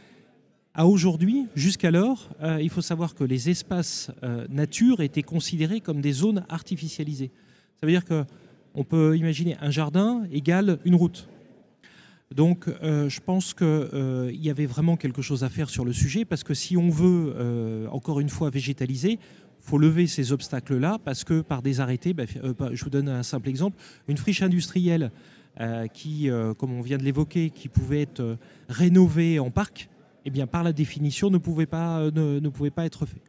À 0.79 0.87
aujourd'hui, 0.87 1.49
jusqu'alors, 1.57 2.29
euh, 2.41 2.63
il 2.63 2.71
faut 2.71 2.83
savoir 2.83 3.17
que 3.17 3.25
les 3.25 3.51
espaces 3.51 4.13
euh, 4.23 4.47
nature 4.49 5.01
étaient 5.01 5.25
considérés 5.25 5.81
comme 5.81 6.01
des 6.01 6.13
zones 6.13 6.45
artificialisées. 6.49 7.33
Ça 7.81 7.85
veut 7.85 7.91
dire 7.91 8.05
qu'on 8.05 8.85
peut 8.85 9.17
imaginer 9.17 9.57
un 9.61 9.73
jardin 9.73 10.23
égale 10.31 10.79
une 10.85 10.95
route. 10.95 11.29
Donc 12.33 12.69
euh, 12.69 13.09
je 13.09 13.19
pense 13.19 13.55
qu'il 13.55 14.41
y 14.41 14.51
avait 14.51 14.67
vraiment 14.67 14.97
quelque 14.97 15.21
chose 15.21 15.43
à 15.43 15.49
faire 15.49 15.69
sur 15.69 15.85
le 15.85 15.93
sujet 15.93 16.25
parce 16.25 16.45
que 16.45 16.55
si 16.55 16.77
on 16.77 16.91
veut, 16.91 17.89
encore 17.91 18.21
une 18.21 18.29
fois, 18.29 18.49
végétaliser, 18.49 19.19
faut 19.61 19.79
lever 19.79 20.07
ces 20.07 20.31
obstacles-là 20.31 20.99
parce 21.05 21.25
que 21.25 21.41
par 21.41 21.61
des 21.61 21.81
arrêtés, 21.81 22.13
bah, 22.13 22.23
bah, 22.57 22.71
je 22.73 22.85
vous 22.85 22.91
donne 22.91 23.09
un 23.09 23.25
simple 23.25 23.49
exemple, 23.49 23.77
une 24.07 24.17
friche 24.17 24.43
industrielle 24.43 25.11
qui, 25.93 26.29
comme 26.57 26.73
on 26.73 26.83
vient 26.83 26.99
de 26.99 27.03
l'évoquer, 27.03 27.51
qui 27.51 27.67
pouvait 27.67 28.03
être 28.03 28.39
rénovée 28.69 29.41
en 29.41 29.51
parc, 29.51 29.89
eh 30.25 30.31
bien, 30.31 30.47
par 30.47 30.63
la 30.63 30.73
définition, 30.73 31.31
ne 31.31 31.39
pouvait 31.39 31.67
pas, 31.67 32.01
euh, 32.01 32.41
ne, 32.41 32.49
pouvait 32.49 32.71
pas 32.71 32.85
être 32.85 33.07
fait. 33.07 33.23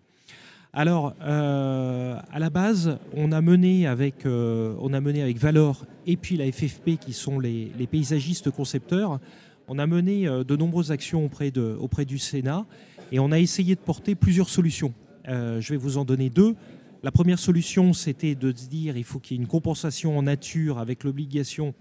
Alors, 0.72 1.16
euh, 1.22 2.20
à 2.32 2.40
la 2.40 2.50
base, 2.50 3.00
on 3.14 3.32
a 3.32 3.42
mené 3.42 3.88
avec, 3.88 4.26
euh, 4.26 4.76
on 4.80 4.94
a 4.94 5.02
mené 5.02 5.22
avec 5.22 5.38
Valor 5.38 5.86
et 6.06 6.16
puis 6.16 6.38
la 6.38 6.52
FFP, 6.52 6.98
qui 7.00 7.14
sont 7.14 7.40
les, 7.40 7.72
paysagistes 7.90 8.52
concepteurs, 8.52 9.20
on 9.68 9.80
a 9.80 9.88
mené 9.88 10.26
de 10.26 10.56
nombreuses 10.56 10.92
actions 10.92 11.26
auprès, 11.26 11.52
de, 11.52 11.78
auprès 11.80 12.06
du 12.06 12.18
Sénat 12.18 12.66
et 13.12 13.20
on 13.20 13.32
a 13.32 13.40
essayé 13.40 13.76
de 13.76 13.80
porter 13.80 14.16
plusieurs 14.16 14.50
solutions. 14.50 14.94
je 15.28 15.68
vais 15.70 15.78
vous 15.78 15.98
en 15.98 16.06
donner 16.06 16.30
deux. 16.30 16.56
La 17.04 17.12
première 17.12 17.38
solution, 17.38 17.94
c'était 17.94 18.34
de 18.34 18.52
se 18.56 18.68
dire 18.68 18.98
il 18.98 19.04
faut 19.04 19.20
qu'il 19.20 19.38
y 19.38 19.40
ait 19.40 19.44
une 19.44 19.48
compensation 19.48 20.18
en 20.18 20.24
nature 20.24 20.80
avec 20.80 21.04
l'obligation 21.04 21.76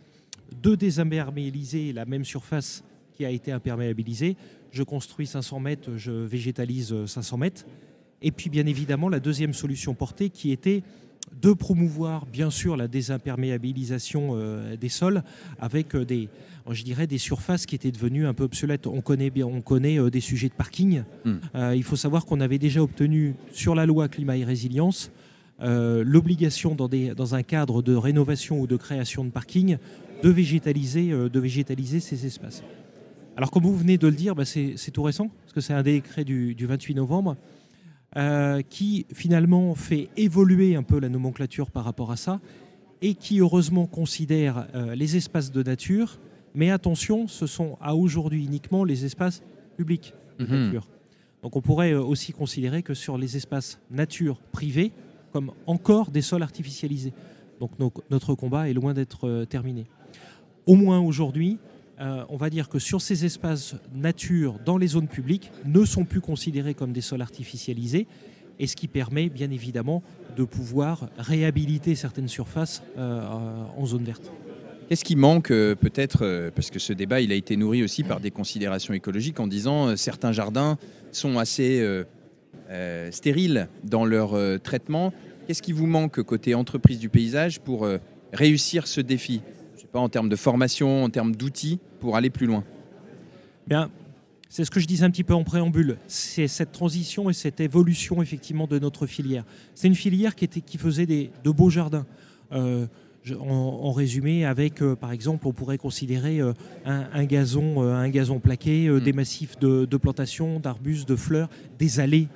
de 0.63 0.75
désimperméabiliser 0.75 1.93
la 1.93 2.05
même 2.05 2.25
surface 2.25 2.85
qui 3.19 3.27
a 3.27 3.31
été 3.31 3.53
imperméabilisée 3.53 4.37
je 4.71 4.83
construis 4.83 5.27
500 5.27 5.61
mètres, 5.61 5.91
je 5.97 6.13
végétalise 6.13 6.95
500 7.07 7.37
mètres. 7.39 7.67
Et 8.21 8.31
puis 8.31 8.51
bien 8.51 8.67
évidemment 8.67 9.09
la 9.09 9.21
deuxième 9.21 9.55
solution 9.55 9.95
portée 9.95 10.31
qui 10.31 10.51
était 10.51 10.83
de 11.41 11.53
promouvoir 11.53 12.27
bien 12.27 12.51
sûr 12.51 12.77
la 12.77 12.89
désimperméabilisation 12.89 14.31
euh, 14.33 14.77
des 14.77 14.89
sols 14.89 15.23
avec 15.61 15.95
euh, 15.95 16.05
des, 16.05 16.29
je 16.71 16.83
dirais, 16.83 17.07
des 17.07 17.19
surfaces 17.19 17.67
qui 17.67 17.75
étaient 17.75 17.93
devenues 17.93 18.27
un 18.27 18.35
peu 18.35 18.45
obsolètes. 18.45 18.87
On 18.87 19.03
connaît, 19.03 19.31
bien, 19.31 19.47
on 19.47 19.61
connaît 19.61 20.01
euh, 20.01 20.11
des 20.11 20.21
sujets 20.21 20.49
de 20.49 20.55
parking. 20.55 21.05
Hmm. 21.25 21.39
il 21.75 21.83
faut 21.83 21.97
savoir 21.97 22.25
qu'on 22.25 22.41
avait 22.41 22.59
déjà 22.59 22.83
obtenu 22.83 23.35
sur 23.53 23.75
la 23.75 23.87
loi 23.87 24.09
climat 24.09 24.37
et 24.37 24.45
résilience 24.45 25.11
l'obligation 25.61 26.77
dans, 26.77 26.89
dans 26.89 27.35
un 27.35 27.43
cadre 27.43 27.83
de 27.83 27.95
rénovation 27.95 28.61
ou 28.61 28.69
de 28.69 28.77
création 28.77 29.25
de 29.25 29.31
parking 29.31 29.77
de 30.23 30.31
végétaliser, 30.31 31.11
de 31.11 31.41
végétaliser 31.41 31.99
ces 31.99 32.27
espaces. 32.27 32.63
Alors, 33.39 33.53
comme 33.53 33.63
vous 33.63 33.77
venez 33.77 33.99
de 33.99 34.09
le 34.09 34.17
dire, 34.17 34.35
bah, 34.35 34.45
c'est 34.45 34.91
tout 34.91 35.05
récent, 35.05 35.29
parce 35.43 35.53
que 35.53 35.61
c'est 35.61 35.73
un 35.73 35.85
décret 35.85 36.25
du, 36.25 36.57
28 36.59 36.97
novembre, 36.97 37.37
euh, 38.17 38.63
qui 38.69 39.07
finalement 39.15 39.77
fait 39.77 40.09
évoluer 40.17 40.75
un 40.75 40.83
peu 40.83 40.99
la 40.99 41.09
nomenclature 41.09 41.71
par 41.71 41.85
rapport 41.85 42.11
à 42.11 42.17
ça. 42.17 42.41
et 43.01 43.15
qui 43.15 43.39
heureusement 43.39 43.87
considère 43.87 44.67
les 44.97 45.17
espaces 45.17 45.53
de 45.53 45.63
nature, 45.63 46.19
mais 46.53 46.73
attention, 46.73 47.29
ce 47.29 47.47
sont 47.47 47.79
à 47.81 47.95
aujourd'hui 47.95 48.45
uniquement 48.45 48.83
les 48.83 49.05
espaces 49.05 49.41
publics 49.77 50.15
de 50.41 50.45
mhm. 50.45 50.65
nature. 50.65 50.89
Donc 51.45 51.55
on 51.55 51.61
pourrait 51.61 51.95
aussi 51.95 52.33
considérer 52.33 52.83
que 52.83 52.95
sur 52.95 53.17
les 53.17 53.37
espaces 53.37 53.79
nature 53.89 54.41
privés, 54.51 54.91
comme 55.33 55.53
encore 55.69 56.11
des 56.11 56.23
sols 56.23 56.43
artificialisés. 56.43 57.13
Donc 57.61 57.71
notre 58.11 58.35
combat 58.35 58.69
est 58.69 58.75
loin 58.75 58.95
d'être 58.95 59.45
terminé. 59.45 59.87
Au 60.67 60.75
moins 60.75 60.99
aujourd'hui, 60.99 61.59
euh, 62.01 62.25
on 62.29 62.37
va 62.37 62.49
dire 62.49 62.69
que 62.69 62.79
sur 62.79 63.01
ces 63.03 63.25
espaces 63.25 63.75
nature 63.93 64.61
dans 64.65 64.79
les 64.79 64.87
zones 64.87 65.09
publiques 65.09 65.51
ne 65.65 65.85
sont 65.85 66.05
plus 66.05 66.21
considérés 66.21 66.75
comme 66.75 66.93
des 66.93 67.01
sols 67.01 67.23
artificialisés 67.23 68.07
et 68.61 68.67
ce 68.69 68.77
qui 68.77 68.87
permet 68.87 69.29
bien 69.29 69.51
évidemment 69.51 70.03
de 70.37 70.45
pouvoir 70.45 71.09
réhabiliter 71.19 71.97
certaines 71.97 72.29
surfaces 72.29 72.83
euh, 72.99 73.21
en 73.77 73.85
zone 73.85 74.05
verte. 74.05 74.31
Qu'est-ce 74.89 75.05
qui 75.05 75.17
manque 75.17 75.51
euh, 75.51 75.75
peut-être, 75.75 76.51
parce 76.55 76.71
que 76.71 76.79
ce 76.79 76.93
débat 76.93 77.21
il 77.21 77.33
a 77.33 77.35
été 77.35 77.57
nourri 77.57 77.83
aussi 77.83 78.05
par 78.05 78.21
des 78.21 78.31
considérations 78.31 78.95
écologiques 78.95 79.41
en 79.41 79.49
disant 79.49 79.97
certains 79.97 80.33
jardins 80.33 80.79
sont 81.11 81.39
assez 81.39 81.85
stériles 83.11 83.69
dans 83.83 84.05
leur 84.05 84.37
traitement. 84.63 85.13
Qu'est-ce 85.47 85.63
qui 85.63 85.73
vous 85.73 85.87
manque 85.87 86.23
côté 86.23 86.55
entreprise 86.55 86.99
du 86.99 87.09
paysage 87.09 87.61
pour 87.61 87.89
réussir 88.33 88.87
ce 88.87 89.01
défi? 89.01 89.41
Pas, 89.93 89.99
en 89.99 90.09
termes 90.09 90.29
de 90.29 90.37
formation, 90.37 91.05
en 91.05 91.11
termes 91.11 91.35
d'outils 91.35 91.79
pour 92.01 92.17
aller 92.17 92.31
plus 92.31 92.47
loin 92.47 92.65
Bien, 93.67 93.91
c'est 94.49 94.65
ce 94.65 94.71
que 94.71 94.81
je 94.81 94.87
disais 94.87 95.05
un 95.05 95.11
petit 95.11 95.25
peu 95.25 95.35
en 95.35 95.45
préambule. 95.45 95.99
C'est 96.07 96.49
cette 96.49 96.73
transition 96.73 97.29
et 97.29 97.35
cette 97.35 97.61
évolution 97.61 98.23
effectivement 98.23 98.67
de 98.67 98.79
notre 98.79 99.07
filière. 99.07 99.45
C'est 99.75 99.89
une 99.89 99.95
filière 99.95 100.35
qui, 100.35 100.47
était, 100.47 100.63
qui 100.63 100.79
faisait 100.79 101.07
des, 101.07 101.31
de 101.45 101.51
beaux 101.51 101.71
jardins. 101.71 102.07
Euh, 102.53 102.87
en, 103.39 103.93
résumé, 103.93 104.47
avec 104.47 104.81
euh, 104.81 104.97
par 104.97 105.13
exemple, 105.13 105.47
on 105.47 105.53
pourrait 105.53 105.77
considérer 105.77 106.41
euh, 106.41 106.55
un, 106.87 107.25
gazon, 107.27 107.83
un 107.83 108.09
gazon 108.09 108.39
plaqué, 108.39 108.89
mm. 108.89 109.01
des 109.01 109.13
massifs 109.13 109.59
de, 109.59 109.97
plantation, 109.99 110.61
d'arbustes, 110.61 111.07
de 111.07 111.17
fleurs, 111.17 111.51
des 111.79 112.01
allées, 112.01 112.29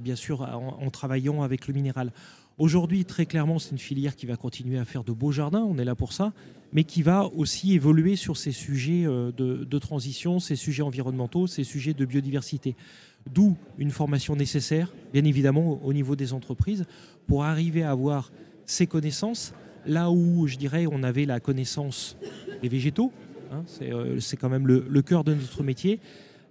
bien 0.00 0.16
sûr, 0.16 0.42
en, 0.42 0.90
travaillant 0.90 1.42
avec 1.42 1.68
le 1.68 1.74
minéral. 1.74 2.10
Aujourd'hui, 2.56 3.04
très 3.04 3.26
clairement, 3.26 3.58
c'est 3.58 3.72
une 3.72 3.78
filière 3.78 4.14
qui 4.14 4.26
va 4.26 4.36
continuer 4.36 4.78
à 4.78 4.84
faire 4.84 5.02
de 5.02 5.10
beaux 5.10 5.32
jardins, 5.32 5.64
on 5.68 5.76
est 5.76 5.84
là 5.84 5.96
pour 5.96 6.12
ça, 6.12 6.32
mais 6.72 6.84
qui 6.84 7.02
va 7.02 7.26
aussi 7.34 7.74
évoluer 7.74 8.14
sur 8.14 8.36
ces 8.36 8.52
sujets 8.52 9.04
euh, 9.06 9.32
de, 9.32 9.78
transition, 9.78 10.38
ces 10.38 10.54
sujets 10.54 10.82
environnementaux, 10.82 11.48
ces 11.48 11.64
sujets 11.64 11.94
de 11.94 12.04
biodiversité. 12.04 12.76
D'où 13.32 13.56
une 13.78 13.90
formation 13.90 14.36
nécessaire, 14.36 14.92
bien 15.12 15.24
évidemment, 15.24 15.80
au 15.82 15.92
niveau 15.92 16.14
des 16.14 16.32
entreprises, 16.32 16.84
pour 17.26 17.42
arriver 17.42 17.82
à 17.82 17.90
avoir 17.90 18.30
ces 18.66 18.86
connaissances, 18.86 19.52
là 19.84 20.12
où, 20.12 20.46
je 20.46 20.56
dirais, 20.56 20.86
on 20.88 21.02
avait 21.02 21.24
la 21.24 21.40
connaissance 21.40 22.16
des 22.62 22.68
végétaux, 22.68 23.10
hein, 23.50 23.64
euh, 23.82 24.20
c'est 24.20 24.36
quand 24.36 24.48
même 24.48 24.68
le, 24.68 25.02
cœur 25.02 25.24
de 25.24 25.34
notre 25.34 25.64
métier, 25.64 25.98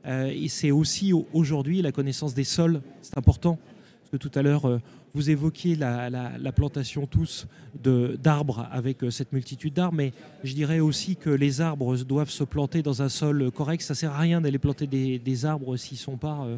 euh, 0.06 0.26
et 0.26 0.49
c'est 0.49 0.72
aussi 0.72 1.14
aujourd'hui 1.32 1.82
la 1.82 1.93
connaissance 1.93 2.34
des 2.34 2.43
sols, 2.43 2.82
c'est 3.01 3.18
important, 3.18 3.58
parce 4.01 4.12
que 4.12 4.18
tout 4.18 4.38
à 4.38 4.41
l'heure, 4.41 4.82
vous 5.14 5.30
évoquiez 5.30 5.76
la, 5.76 6.51
plantation 6.55 7.05
tous 7.05 7.47
d'arbres 7.84 8.68
avec 8.72 9.03
euh, 9.03 9.11
cette 9.11 9.32
multitude 9.32 9.74
d'arbres, 9.74 9.97
mais 9.97 10.14
je 10.43 10.53
dirais 10.53 10.80
aussi 10.80 11.16
que 11.16 11.30
les 11.30 11.61
arbres 11.61 11.95
doivent 11.97 12.30
se 12.30 12.43
planter 12.43 12.82
dans 12.82 13.01
un 13.01 13.09
sol 13.09 13.51
correct. 13.51 13.82
Ça 13.82 13.93
ne 13.93 13.97
sert 13.97 14.11
à 14.11 14.20
rien 14.20 14.41
d'aller 14.41 14.59
planter 14.59 14.88
des, 14.88 15.45
arbres 15.45 15.78
s'ils 15.78 15.99
euh, 16.07 16.57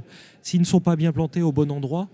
ne 0.53 0.63
sont 0.63 0.79
pas 0.79 0.95
bien 0.95 1.11
plantés 1.11 1.41
au 1.41 1.51
bon 1.51 1.69
endroit. 1.71 2.07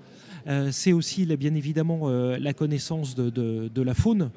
Euh, 0.47 0.69
c'est 0.71 0.93
aussi 0.93 1.25
bien 1.37 1.53
évidemment 1.53 2.09
la 2.09 2.53
connaissance 2.53 3.15
de, 3.15 3.81
la 3.81 3.93
faune. 3.93 4.31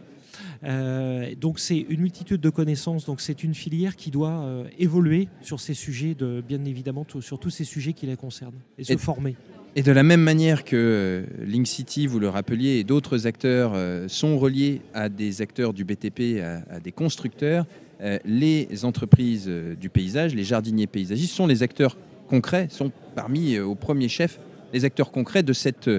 donc 1.41 1.59
c'est 1.59 1.87
une 1.89 2.01
multitude 2.01 2.41
de 2.41 2.51
connaissances. 2.51 3.07
Donc 3.07 3.23
c'est 3.23 3.45
une 3.45 3.55
filière 3.55 3.97
qui 3.97 4.11
doit 4.11 4.65
évoluer 4.79 5.29
sur 5.41 5.61
ces 5.61 5.75
sujets, 5.75 6.15
de, 6.15 6.43
bien 6.47 6.63
évidemment 6.67 7.07
sur 7.21 7.39
tous 7.39 7.51
ces 7.51 7.65
sujets 7.65 7.95
qui 7.95 8.07
la 8.07 8.17
concernent 8.17 8.61
et 8.77 8.85
se 8.85 8.97
former. 8.99 9.37
Et 9.77 9.83
de 9.83 9.91
la 9.91 10.05
même 10.05 10.20
manière 10.20 10.62
que 10.62 10.77
euh, 10.77 11.45
Link 11.45 11.66
City, 11.66 12.07
vous 12.07 12.20
le 12.20 12.29
rappeliez, 12.29 12.79
et 12.79 12.85
d'autres 12.85 13.27
acteurs 13.27 13.72
euh, 13.75 14.07
sont 14.07 14.39
reliés 14.39 14.81
à 14.95 15.09
des 15.09 15.43
acteurs 15.43 15.72
du 15.72 15.85
BTP, 15.85 16.41
à, 16.70 16.79
des 16.79 16.93
constructeurs, 16.93 17.66
euh, 18.01 18.18
les 18.25 18.85
entreprises 18.85 19.49
du 19.49 19.89
paysage, 19.89 20.33
les 20.33 20.45
jardiniers 20.45 20.87
paysagistes 20.87 21.35
sont 21.35 21.49
les 21.49 21.64
acteurs 21.64 21.97
concrets, 22.29 22.68
sont 22.70 22.93
parmi, 23.16 23.59
au 23.59 23.75
premier 23.75 24.09
chef, 24.09 24.39
les 24.72 24.85
acteurs 24.85 25.11
concrets 25.11 25.43
de 25.43 25.53
cette 25.53 25.91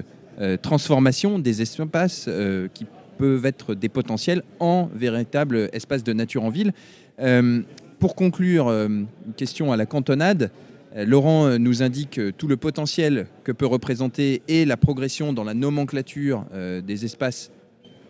transformation 0.60 1.38
des 1.38 1.62
espaces 1.62 2.28
qui 2.74 2.84
peuvent 3.16 3.46
être 3.46 3.74
des 3.74 3.88
potentiels 3.88 4.42
en 4.60 4.90
véritables 4.94 5.70
espaces 5.72 6.04
de 6.04 6.12
nature 6.12 6.44
en 6.44 6.50
ville. 6.50 6.72
pour 7.98 8.14
conclure, 8.14 8.68
une 8.68 9.06
question 9.36 9.72
à 9.72 9.78
la 9.78 9.86
cantonade. 9.86 10.50
Euh, 10.96 11.04
Laurent 11.04 11.46
euh, 11.46 11.58
nous 11.58 11.82
indique 11.82 12.18
euh, 12.18 12.32
tout 12.36 12.48
le 12.48 12.56
potentiel 12.56 13.26
que 13.44 13.52
peut 13.52 13.66
représenter 13.66 14.42
et 14.48 14.64
la 14.64 14.76
progression 14.76 15.32
dans 15.32 15.44
la 15.44 15.54
nomenclature 15.54 16.44
des 16.54 17.04
espaces 17.04 17.50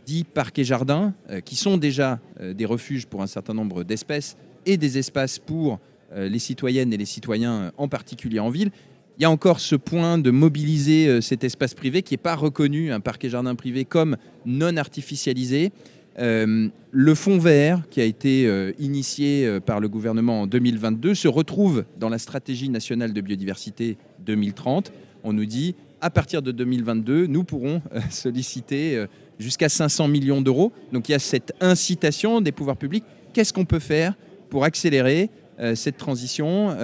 dits 0.06 0.24
parcs 0.24 0.58
et 0.58 0.64
jardins, 0.64 1.14
qui 1.44 1.56
sont 1.56 1.78
déjà 1.78 2.20
des 2.40 2.64
refuges 2.64 3.06
pour 3.06 3.22
un 3.22 3.26
certain 3.26 3.54
nombre 3.54 3.82
d'espèces 3.82 4.36
et 4.64 4.76
des 4.76 4.98
espaces 4.98 5.38
pour 5.38 5.80
les 6.14 6.38
citoyennes 6.38 6.92
et 6.92 6.96
les 6.96 7.04
citoyens, 7.06 7.72
en 7.76 7.88
particulier 7.88 8.38
en 8.38 8.50
ville. 8.50 8.70
Il 9.18 9.22
y 9.22 9.24
a 9.24 9.30
encore 9.30 9.60
ce 9.60 9.74
point 9.74 10.18
de 10.18 10.30
mobiliser 10.30 11.20
cet 11.20 11.42
espace 11.44 11.74
privé 11.74 12.02
qui 12.02 12.14
n'est 12.14 12.18
pas 12.18 12.36
reconnu, 12.36 12.92
un 12.92 13.00
parc 13.00 13.24
et 13.24 13.30
jardin 13.30 13.54
privé, 13.54 13.84
comme 13.84 14.16
non 14.44 14.76
artificialisé. 14.76 15.72
Euh, 16.18 16.68
le 16.92 17.14
fonds 17.14 17.38
vert, 17.38 17.82
qui 17.90 18.00
a 18.00 18.04
été 18.04 18.46
euh, 18.46 18.72
initié 18.78 19.46
euh, 19.46 19.60
par 19.60 19.80
le 19.80 19.88
gouvernement 19.88 20.42
en 20.42 20.46
2022, 20.46 21.14
se 21.14 21.28
retrouve 21.28 21.84
dans 21.98 22.08
la 22.08 22.18
stratégie 22.18 22.70
nationale 22.70 23.12
de 23.12 23.20
biodiversité 23.20 23.98
2030. 24.24 24.92
On 25.24 25.32
nous 25.32 25.44
dit, 25.44 25.74
à 26.00 26.08
partir 26.08 26.40
de 26.40 26.52
2022, 26.52 27.26
nous 27.26 27.44
pourrons 27.44 27.82
solliciter 28.10 29.04
jusqu'à 29.38 29.68
500 29.68 30.08
millions 30.08 30.40
d'euros. 30.40 30.72
Donc 30.92 31.08
il 31.08 31.12
y 31.12 31.14
a 31.14 31.18
cette 31.18 31.52
incitation 31.60 32.40
des 32.40 32.52
pouvoirs 32.52 32.76
publics. 32.76 33.04
Qu'est-ce 33.32 33.52
qu'on 33.52 33.64
peut 33.64 33.78
faire 33.78 34.14
pour 34.48 34.64
accélérer 34.64 35.30
cette 35.74 35.96
transition 35.96 36.76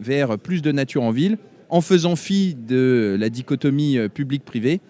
vers 0.00 0.38
plus 0.38 0.62
de 0.62 0.72
nature 0.72 1.02
en 1.02 1.10
ville 1.10 1.38
en 1.68 1.80
faisant 1.80 2.16
fi 2.16 2.54
de 2.54 3.16
la 3.20 3.28
dichotomie 3.28 3.98
public-privé, 4.12 4.80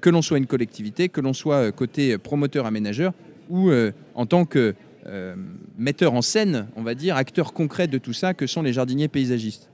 que 0.00 0.10
l'on 0.10 0.22
soit 0.22 0.38
une 0.38 0.46
collectivité, 0.46 1.08
que 1.08 1.20
l'on 1.20 1.32
soit 1.32 1.72
côté 1.72 2.18
promoteur-aménageur, 2.18 3.12
ou 3.50 3.68
euh, 3.68 3.92
en 4.14 4.24
tant 4.24 4.46
que 4.46 4.74
euh, 5.06 5.34
metteur 5.76 6.14
en 6.14 6.22
scène, 6.22 6.68
on 6.76 6.82
va 6.82 6.94
dire, 6.94 7.16
acteur 7.16 7.52
concret 7.52 7.88
de 7.88 7.98
tout 7.98 8.12
ça, 8.12 8.32
que 8.32 8.46
sont 8.46 8.62
les 8.62 8.72
jardiniers 8.72 9.08
paysagistes. 9.08 9.70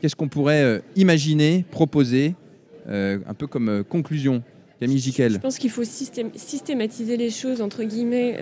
Qu'est-ce 0.00 0.16
qu'on 0.16 0.28
pourrait 0.28 0.62
euh, 0.62 0.78
imaginer, 0.96 1.64
proposer, 1.70 2.34
un 2.88 3.34
peu 3.34 3.46
comme 3.46 3.84
conclusion 3.84 4.42
Camille 4.82 4.98
Jiquel. 4.98 5.32
Je 5.34 5.38
pense 5.38 5.58
qu'il 5.58 5.70
faut 5.70 5.84
systématiser 5.84 7.16
les 7.16 7.30
choses, 7.30 7.60
entre 7.62 7.84
guillemets. 7.84 8.38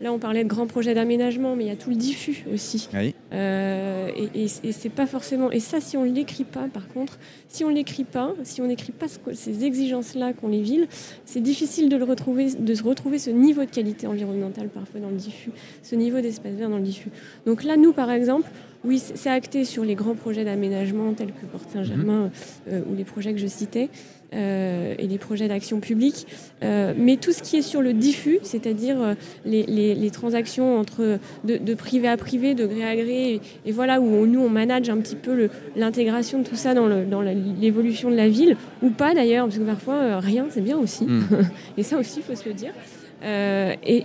Là, 0.00 0.12
on 0.12 0.18
parlait 0.20 0.44
de 0.44 0.48
grands 0.48 0.68
projets 0.68 0.94
d'aménagement, 0.94 1.56
mais 1.56 1.64
il 1.64 1.68
y 1.68 1.72
a 1.72 1.76
tout 1.76 1.90
le 1.90 1.96
diffus 1.96 2.44
aussi. 2.52 2.88
Euh, 3.32 4.10
et, 4.34 4.46
c'est 4.46 4.88
pas 4.90 5.06
forcément. 5.06 5.50
Et 5.50 5.58
ça, 5.58 5.80
si 5.80 5.96
on 5.96 6.04
ne 6.04 6.12
l'écrit 6.12 6.44
pas, 6.44 6.68
par 6.72 6.86
contre, 6.88 7.18
si 7.48 7.64
on 7.64 7.68
l'écrit 7.68 8.04
pas, 8.04 8.34
si 8.44 8.60
on 8.60 8.66
n'écrit 8.66 8.92
pas 8.92 9.06
ces 9.32 9.64
exigences-là 9.64 10.34
qu'ont 10.34 10.48
les 10.48 10.62
villes, 10.62 10.86
c'est 11.24 11.40
difficile 11.40 11.88
de 11.88 11.96
le 11.96 12.04
retrouver, 12.04 12.52
de 12.52 12.74
se 12.74 12.82
retrouver 12.84 13.18
ce 13.18 13.30
niveau 13.30 13.64
de 13.64 13.70
qualité 13.70 14.06
environnementale 14.06 14.68
parfois 14.68 15.00
dans 15.00 15.10
le 15.10 15.16
diffus, 15.16 15.50
ce 15.82 15.96
niveau 15.96 16.20
d'espace 16.20 16.54
vert 16.54 16.70
dans 16.70 16.78
le 16.78 16.84
diffus. 16.84 17.10
Donc 17.44 17.64
là, 17.64 17.76
nous, 17.76 17.92
par 17.92 18.12
exemple, 18.12 18.48
oui, 18.84 18.98
c'est 18.98 19.30
acté 19.30 19.64
sur 19.64 19.84
les 19.84 19.94
grands 19.94 20.14
projets 20.14 20.44
d'aménagement 20.44 21.12
tels 21.12 21.32
que 21.32 21.46
Porte 21.46 21.68
Saint-Germain 21.70 22.24
mhm. 22.24 22.30
euh, 22.72 22.80
ou 22.88 22.94
les 22.94 23.04
projets 23.04 23.32
que 23.32 23.40
je 23.40 23.46
citais. 23.46 23.90
Euh, 24.34 24.94
et 24.98 25.06
les 25.06 25.16
projets 25.16 25.48
d'action 25.48 25.80
publique. 25.80 26.26
Euh, 26.62 26.92
mais 26.94 27.16
tout 27.16 27.32
ce 27.32 27.42
qui 27.42 27.56
est 27.56 27.62
sur 27.62 27.80
le 27.80 27.94
diffus, 27.94 28.40
c'est-à-dire 28.42 29.16
les, 29.46 30.10
transactions 30.12 30.78
entre 30.78 31.18
de, 31.44 31.74
privé 31.74 32.08
à 32.08 32.18
privé, 32.18 32.54
de 32.54 32.66
gré 32.66 32.84
à 32.84 32.94
gré, 32.94 33.40
et, 33.64 33.72
voilà 33.72 34.02
où 34.02 34.26
nous 34.26 34.40
on 34.40 34.50
manage 34.50 34.90
un 34.90 34.98
petit 34.98 35.16
peu 35.16 35.48
l'intégration 35.76 36.40
de 36.40 36.44
tout 36.46 36.56
ça 36.56 36.74
dans 36.74 37.22
l'évolution 37.58 38.10
de 38.10 38.16
la 38.16 38.28
ville, 38.28 38.58
ou 38.82 38.90
pas 38.90 39.14
d'ailleurs, 39.14 39.46
parce 39.46 39.58
que 39.58 39.64
parfois 39.64 40.20
rien 40.20 40.44
c'est 40.50 40.60
bien 40.60 40.76
aussi, 40.76 41.06
mhm. 41.06 41.24
et 41.78 41.82
ça 41.82 41.96
aussi 41.96 42.18
il 42.18 42.22
faut 42.22 42.38
se 42.38 42.46
le 42.46 42.54
dire. 42.54 42.74
Et, 43.22 44.04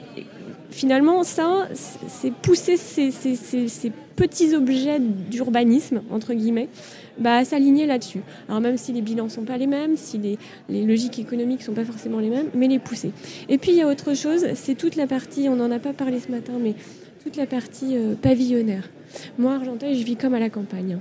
finalement, 0.74 1.24
ça, 1.24 1.70
c'est 1.74 2.34
pousser 2.34 2.78
ces, 2.78 3.92
petits 4.16 4.54
objets 4.54 5.00
d'urbanisme, 5.00 6.02
entre 6.12 6.34
guillemets, 6.34 6.70
bah, 7.18 7.38
à 7.38 7.46
s'aligner 7.46 7.86
là-dessus. 7.86 8.22
Alors 8.48 8.62
même 8.62 8.78
si 8.78 8.92
les 8.92 9.02
bilans 9.02 9.26
ne 9.26 9.30
sont 9.30 9.44
pas 9.44 9.58
les 9.58 9.68
mêmes, 9.68 9.98
si 9.98 10.18
les, 10.18 10.38
logiques 10.86 11.20
économiques 11.20 11.62
ne 11.62 11.66
sont 11.66 11.74
pas 11.74 11.86
forcément 11.86 12.20
les 12.20 12.30
mêmes, 12.30 12.48
mais 12.54 12.68
les 12.68 12.80
pousser. 12.80 13.12
Et 13.50 13.58
puis 13.58 13.72
il 13.72 13.78
y 13.78 13.82
a 13.82 13.88
autre 13.88 14.14
chose, 14.14 14.46
c'est 14.56 14.76
toute 14.76 14.96
la 14.96 15.08
partie, 15.08 15.48
on 15.50 15.56
n'en 15.56 15.72
a 15.72 15.80
pas 15.80 15.94
parlé 15.94 16.20
ce 16.20 16.32
matin, 16.32 16.54
mais 16.62 16.76
toute 17.24 17.38
la 17.38 17.46
partie 17.46 17.98
euh, 17.98 18.16
pavillonnaire. 18.16 18.90
Moi, 19.38 19.54
Argenteuil, 19.54 19.98
je 19.98 20.04
vis 20.04 20.16
comme 20.16 20.34
à 20.34 20.40
la 20.40 20.50
campagne. 20.50 21.00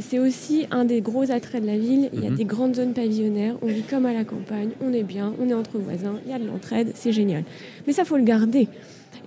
C'est 0.00 0.18
aussi 0.18 0.66
un 0.70 0.84
des 0.84 1.00
gros 1.00 1.30
attraits 1.30 1.62
de 1.62 1.66
la 1.66 1.78
ville. 1.78 2.10
Il 2.12 2.22
y 2.22 2.26
a 2.26 2.30
mhm. 2.30 2.36
des 2.36 2.44
grandes 2.44 2.76
zones 2.76 2.92
pavillonnaires, 2.92 3.56
on 3.62 3.66
vit 3.66 3.82
comme 3.82 4.06
à 4.06 4.12
la 4.12 4.24
campagne, 4.24 4.70
on 4.80 4.92
est 4.92 5.02
bien, 5.02 5.32
on 5.40 5.48
est 5.48 5.54
entre 5.54 5.78
voisins, 5.78 6.18
il 6.24 6.30
y 6.30 6.34
a 6.34 6.38
de 6.38 6.46
l'entraide, 6.46 6.92
c'est 6.94 7.12
génial. 7.12 7.44
Mais 7.86 7.92
ça, 7.92 8.04
faut 8.04 8.16
le 8.16 8.24
garder. 8.24 8.68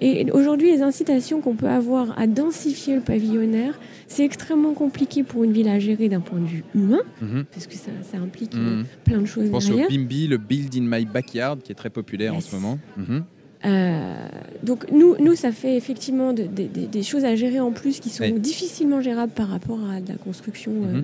Et 0.02 0.32
aujourd'hui, 0.32 0.72
les 0.72 0.82
incitations 0.82 1.41
qu'on 1.41 1.56
peut 1.56 1.68
avoir 1.68 2.18
à 2.18 2.26
densifier 2.26 2.95
le 2.95 3.02
pavillonnaire, 3.02 3.78
c'est 4.08 4.24
extrêmement 4.24 4.74
compliqué 4.74 5.24
pour 5.24 5.43
une 5.43 5.52
ville 5.52 5.68
à 5.68 5.78
gérer 5.80 6.08
d'un 6.08 6.22
point 6.22 6.39
de 6.39 6.45
vue 6.45 6.64
humain, 6.74 7.02
mhm. 7.22 7.45
parce 7.52 7.68
que 7.68 7.76
ça, 7.76 7.91
implique 8.18 8.56
mhm. 8.56 8.86
plein 9.04 9.20
de 9.20 9.26
choses. 9.26 9.45
Je 9.45 9.52
pense 9.52 9.70
au 9.70 9.88
BIMBI, 9.88 10.28
le 10.28 10.38
Build 10.38 10.74
in 10.76 10.82
My 10.84 11.06
Backyard, 11.06 11.60
qui 11.62 11.72
est 11.72 11.76
très 11.76 11.89
populaire 11.89 12.34
en 12.34 12.41
ce 12.41 12.56
moment. 12.56 12.80
Euh, 12.97 13.20
donc 14.64 14.89
nous, 14.91 15.16
nous, 15.20 15.36
ça 15.36 15.51
fait 15.51 15.76
effectivement 15.76 16.34
des 16.34 17.03
choses 17.03 17.26
à 17.26 17.36
gérer 17.36 17.60
en 17.60 17.72
plus 17.72 17.99
qui 17.99 18.10
sont 18.10 18.30
difficilement 18.30 19.01
gérables 19.01 19.32
par 19.32 19.47
rapport 19.47 19.80
à 19.89 20.01
de 20.01 20.10
la 20.10 20.16
construction 20.16 20.72
euh, 20.72 21.01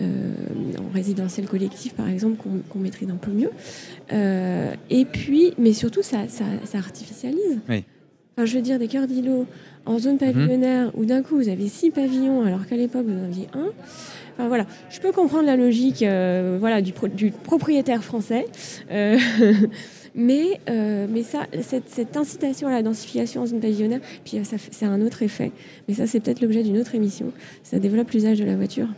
euh, 0.00 0.32
en 0.78 0.92
résidentiel 0.94 1.46
collectif, 1.46 1.94
par 1.94 2.08
exemple, 2.08 2.36
qu'on 2.68 2.78
maîtrise 2.78 3.10
un 3.10 3.16
peu 3.16 3.30
mieux. 3.30 3.50
et 4.90 5.04
puis, 5.04 5.54
mais 5.58 5.72
surtout, 5.72 6.02
ça, 6.02 6.28
ça, 6.28 6.78
artificialise. 6.78 7.60
Enfin, 7.66 8.44
je 8.44 8.54
veux 8.54 8.62
dire, 8.62 8.78
des 8.78 8.88
cœurs 8.88 9.06
d'îlots 9.06 9.46
en 9.84 9.98
zone 9.98 10.18
pavillonnaire 10.18 10.90
où 10.94 11.04
d'un 11.04 11.22
coup 11.22 11.36
vous 11.36 11.48
avez 11.48 11.66
six 11.68 11.90
pavillons 11.90 12.44
alors 12.44 12.66
qu'à 12.66 12.76
l'époque 12.76 13.06
vous 13.06 13.18
en 13.18 13.24
aviez 13.24 13.48
un. 13.52 13.68
Enfin, 14.34 14.46
voilà, 14.46 14.66
je 14.90 15.00
peux 15.00 15.10
comprendre 15.10 15.44
la 15.46 15.56
logique 15.56 16.04
voilà, 16.60 16.80
du, 16.80 16.92
du, 17.14 17.32
propriétaire 17.32 18.04
français. 18.04 18.46
Mais, 20.18 20.60
euh, 20.68 21.06
mais 21.08 21.22
ça, 21.22 21.46
cette, 21.62 22.16
incitation 22.16 22.66
à 22.66 22.72
la 22.72 22.82
densification 22.82 23.42
en 23.42 23.46
zone 23.46 23.60
pavillonnaire, 23.60 24.00
puis 24.24 24.44
ça 24.44 24.56
c'est 24.72 24.84
un 24.84 25.00
autre 25.00 25.22
effet. 25.22 25.52
Mais 25.86 25.94
ça, 25.94 26.08
c'est 26.08 26.18
peut-être 26.18 26.40
l'objet 26.40 26.64
d'une 26.64 26.76
autre 26.76 26.96
émission. 26.96 27.32
Ça 27.62 27.78
développe 27.78 28.10
l'usage 28.10 28.40
de 28.40 28.44
la 28.44 28.56
voiture. 28.56 28.88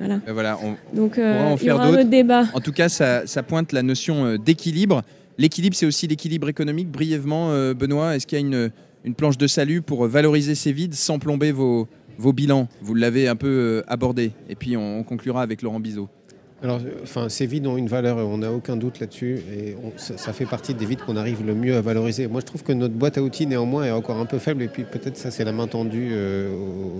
Voilà. 0.00 0.20
voilà 0.26 0.58
Donc, 0.92 1.16
euh, 1.16 1.54
il 1.60 1.66
y 1.68 1.70
aura 1.70 1.84
un 1.84 1.92
autre 1.92 2.02
débat. 2.02 2.46
En 2.54 2.60
tout 2.60 2.72
cas, 2.72 2.88
ça, 2.88 3.22
pointe 3.46 3.70
la 3.70 3.84
notion 3.84 4.24
euh, 4.24 4.36
d'équilibre. 4.36 5.02
L'équilibre, 5.38 5.76
c'est 5.76 5.86
aussi 5.86 6.08
l'équilibre 6.08 6.48
économique. 6.48 6.90
Brièvement, 6.90 7.52
Benoît, 7.74 8.16
est-ce 8.16 8.26
qu'il 8.26 8.40
y 8.40 8.42
a 8.42 8.44
une, 8.44 8.72
une, 9.04 9.14
planche 9.14 9.38
de 9.38 9.46
salut 9.46 9.80
pour 9.80 10.08
valoriser 10.08 10.56
ces 10.56 10.72
vides 10.72 10.94
sans 10.94 11.20
plomber 11.20 11.52
vos, 11.52 11.86
vos 12.18 12.32
bilans? 12.32 12.66
Vous 12.82 12.96
l'avez 12.96 13.28
un 13.28 13.36
peu 13.36 13.84
abordé. 13.86 14.32
Et 14.48 14.56
puis, 14.56 14.76
on, 14.76 14.98
on 14.98 15.02
conclura 15.04 15.42
avec 15.42 15.62
Laurent 15.62 15.78
Bizot. 15.78 16.08
Alors, 16.60 16.80
enfin, 17.04 17.28
ces 17.28 17.46
vides 17.46 17.68
ont 17.68 17.76
une 17.76 17.86
valeur, 17.86 18.16
on 18.16 18.38
n'a 18.38 18.50
aucun 18.50 18.76
doute 18.76 18.98
là-dessus, 18.98 19.40
et 19.56 19.76
ça, 19.96 20.32
fait 20.32 20.44
partie 20.44 20.74
des 20.74 20.86
vides 20.86 21.00
qu'on 21.00 21.16
arrive 21.16 21.46
le 21.46 21.54
mieux 21.54 21.76
à 21.76 21.80
valoriser. 21.80 22.26
Moi, 22.26 22.40
je 22.40 22.46
trouve 22.46 22.64
que 22.64 22.72
notre 22.72 22.94
boîte 22.94 23.16
à 23.16 23.22
outils, 23.22 23.46
néanmoins, 23.46 23.84
est 23.84 23.92
encore 23.92 24.16
un 24.16 24.26
peu 24.26 24.38
faible, 24.38 24.62
et 24.62 24.68
puis 24.68 24.82
peut-être 24.82 25.16
ça, 25.16 25.30
c'est 25.30 25.44
la 25.44 25.52
main 25.52 25.68
tendue 25.68 26.08
euh, 26.10 26.50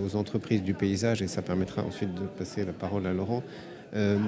aux 0.06 0.14
entreprises 0.14 0.62
du 0.62 0.74
paysage, 0.74 1.22
et 1.22 1.26
ça 1.26 1.42
permettra 1.42 1.82
ensuite 1.82 2.14
de 2.14 2.20
passer 2.38 2.64
la 2.64 2.72
parole 2.72 3.04
à 3.09 3.12
Laurent. 3.12 3.42
Euh, 3.96 4.18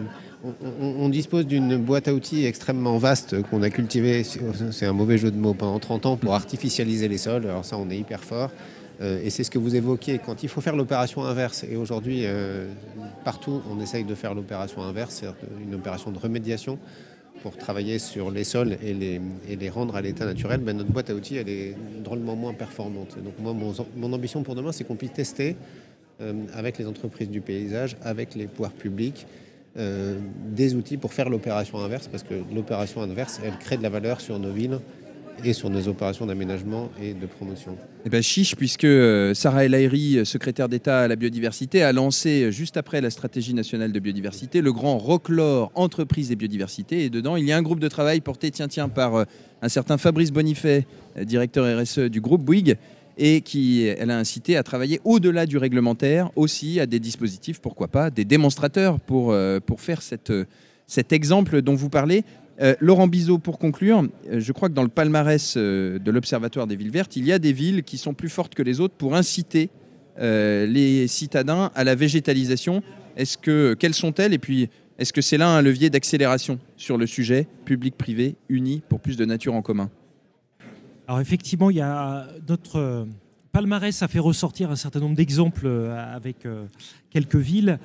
on, 0.72 1.08
dispose 1.10 1.46
d'une 1.46 1.76
boîte 1.76 2.08
à 2.08 2.14
outils 2.14 2.46
extrêmement 2.46 2.96
vaste 2.98 3.42
qu'on 3.42 3.62
a 3.62 3.70
cultivée, 3.70 4.24
c'est 4.24 4.86
un 4.86 4.92
mauvais 4.92 5.18
jeu 5.18 5.30
de 5.30 5.36
mots, 5.36 5.54
pendant 5.54 5.78
30 5.78 6.06
ans 6.06 6.16
pour 6.16 6.34
artificialiser 6.34 7.08
les 7.08 7.18
sols. 7.18 7.44
Alors 7.44 7.64
ça, 7.64 7.76
on 7.76 7.90
est 7.90 7.98
hyper 7.98 8.24
fort. 8.24 8.50
Euh, 9.00 9.22
et 9.22 9.30
c'est 9.30 9.44
ce 9.44 9.50
que 9.50 9.58
vous 9.58 9.76
évoquiez, 9.76 10.18
quand 10.18 10.42
il 10.42 10.48
faut 10.48 10.60
faire 10.60 10.76
l'opération 10.76 11.24
inverse, 11.24 11.64
et 11.68 11.76
aujourd'hui, 11.76 12.22
euh, 12.24 12.66
partout, 13.24 13.62
on 13.70 13.80
essaye 13.80 14.04
de 14.04 14.14
faire 14.14 14.34
l'opération 14.34 14.82
inverse, 14.82 15.22
c'est 15.22 15.26
une 15.64 15.74
opération 15.74 16.10
de 16.10 16.18
remédiation 16.18 16.78
pour 17.42 17.56
travailler 17.56 17.98
sur 17.98 18.30
les 18.30 18.44
sols 18.44 18.76
et 18.82 18.92
les, 18.92 19.20
et 19.48 19.56
les 19.56 19.70
rendre 19.70 19.96
à 19.96 20.02
l'état 20.02 20.26
naturel, 20.26 20.60
ben 20.60 20.76
notre 20.76 20.92
boîte 20.92 21.08
à 21.08 21.14
outils, 21.14 21.36
elle 21.36 21.48
est 21.48 21.74
drôlement 22.04 22.36
moins 22.36 22.52
performante. 22.52 23.16
Donc 23.24 23.32
moi, 23.38 23.54
mon, 23.96 24.12
ambition 24.12 24.42
pour 24.42 24.54
demain, 24.54 24.72
c'est 24.72 24.84
qu'on 24.84 24.96
puisse 24.96 25.14
tester 25.14 25.56
euh, 26.20 26.34
avec 26.52 26.76
les 26.76 26.86
entreprises 26.86 27.30
du 27.30 27.40
paysage, 27.40 27.96
avec 28.02 28.34
les 28.34 28.46
pouvoirs 28.46 28.72
publics, 28.72 29.26
des 29.76 30.74
outils 30.74 30.96
pour 30.96 31.12
faire 31.12 31.30
l'opération 31.30 31.78
inverse, 31.78 32.08
parce 32.08 32.24
que 32.24 32.34
l'opération 32.52 33.02
inverse, 33.02 33.40
elle 33.42 33.56
crée 33.56 33.76
de 33.76 33.84
la 33.84 33.88
valeur 33.88 34.20
sur 34.20 34.36
nos 34.40 34.50
villes 34.50 34.80
et 35.44 35.52
sur 35.52 35.70
nos 35.70 35.88
opérations 35.88 36.26
d'aménagement 36.26 36.90
et 37.00 37.14
de 37.14 37.26
promotion. 37.26 37.76
Eh 38.04 38.10
bien, 38.10 38.20
chiche, 38.20 38.56
puisque 38.56 38.84
euh, 38.84 39.34
Sarah 39.34 39.64
El 39.64 39.74
Haïry, 39.74 40.24
secrétaire 40.24 40.68
d'État 40.68 41.00
à 41.00 41.08
la 41.08 41.16
biodiversité, 41.16 41.82
a 41.82 41.92
lancé 41.92 42.44
euh, 42.44 42.50
juste 42.50 42.76
après 42.76 43.00
la 43.00 43.10
stratégie 43.10 43.54
nationale 43.54 43.92
de 43.92 44.00
biodiversité 44.00 44.60
le 44.60 44.72
grand 44.72 44.98
Roclore 44.98 45.70
Entreprise 45.74 46.32
et 46.32 46.36
Biodiversité. 46.36 47.04
Et 47.04 47.10
dedans, 47.10 47.36
il 47.36 47.44
y 47.44 47.52
a 47.52 47.56
un 47.56 47.62
groupe 47.62 47.80
de 47.80 47.88
travail 47.88 48.20
porté, 48.20 48.50
tiens, 48.50 48.68
tiens, 48.68 48.88
par 48.88 49.14
euh, 49.16 49.24
un 49.62 49.68
certain 49.68 49.98
Fabrice 49.98 50.30
Bonifay, 50.30 50.86
directeur 51.22 51.66
RSE 51.80 51.98
du 51.98 52.20
groupe 52.20 52.42
Bouygues, 52.42 52.76
et 53.18 53.42
qui 53.42 53.84
elle 53.84 54.10
a 54.10 54.18
incité 54.18 54.56
à 54.56 54.62
travailler 54.62 55.00
au-delà 55.04 55.44
du 55.44 55.58
réglementaire, 55.58 56.30
aussi 56.36 56.80
à 56.80 56.86
des 56.86 57.00
dispositifs, 57.00 57.60
pourquoi 57.60 57.88
pas, 57.88 58.10
des 58.10 58.24
démonstrateurs 58.24 58.98
pour, 58.98 59.36
pour 59.66 59.80
faire 59.82 60.00
cet 60.00 61.12
exemple 61.12 61.60
dont 61.60 61.74
vous 61.74 61.90
parlez. 61.90 62.24
Euh, 62.60 62.74
Laurent 62.80 63.08
Bizot, 63.08 63.38
pour 63.38 63.58
conclure, 63.58 64.04
euh, 64.28 64.38
je 64.38 64.52
crois 64.52 64.68
que 64.68 64.74
dans 64.74 64.82
le 64.82 64.88
palmarès 64.88 65.54
euh, 65.56 65.98
de 65.98 66.10
l'Observatoire 66.10 66.66
des 66.66 66.76
villes 66.76 66.90
vertes, 66.90 67.16
il 67.16 67.24
y 67.24 67.32
a 67.32 67.38
des 67.38 67.52
villes 67.52 67.82
qui 67.82 67.96
sont 67.96 68.12
plus 68.12 68.28
fortes 68.28 68.54
que 68.54 68.62
les 68.62 68.80
autres 68.80 68.94
pour 68.94 69.14
inciter 69.14 69.70
les 70.22 71.08
citadins 71.08 71.70
à 71.74 71.82
la 71.82 71.94
végétalisation. 71.94 72.82
Est-ce 73.16 73.38
que 73.38 73.72
quelles 73.72 73.94
sont-elles? 73.94 74.34
Et 74.34 74.38
puis, 74.38 74.68
est-ce 74.98 75.14
que 75.14 75.22
c'est 75.22 75.38
là 75.38 75.48
un 75.48 75.62
levier 75.62 75.88
d'accélération 75.88 76.58
sur 76.76 76.98
le 76.98 77.06
sujet 77.06 77.46
public-privé 77.64 78.34
uni 78.50 78.82
pour 78.86 79.00
plus 79.00 79.16
de 79.16 79.24
nature 79.24 79.54
en 79.54 79.62
commun? 79.62 79.88
Alors 81.08 81.22
effectivement, 81.22 81.70
il 81.70 81.78
y 81.78 81.80
a 81.80 82.26
notre 82.46 83.06
palmarès 83.52 84.02
a 84.02 84.08
fait 84.08 84.18
ressortir 84.18 84.70
un 84.70 84.76
certain 84.76 85.00
nombre 85.00 85.16
d'exemples 85.16 85.66
avec 85.66 86.46
quelques 87.08 87.36
villes. 87.36 87.78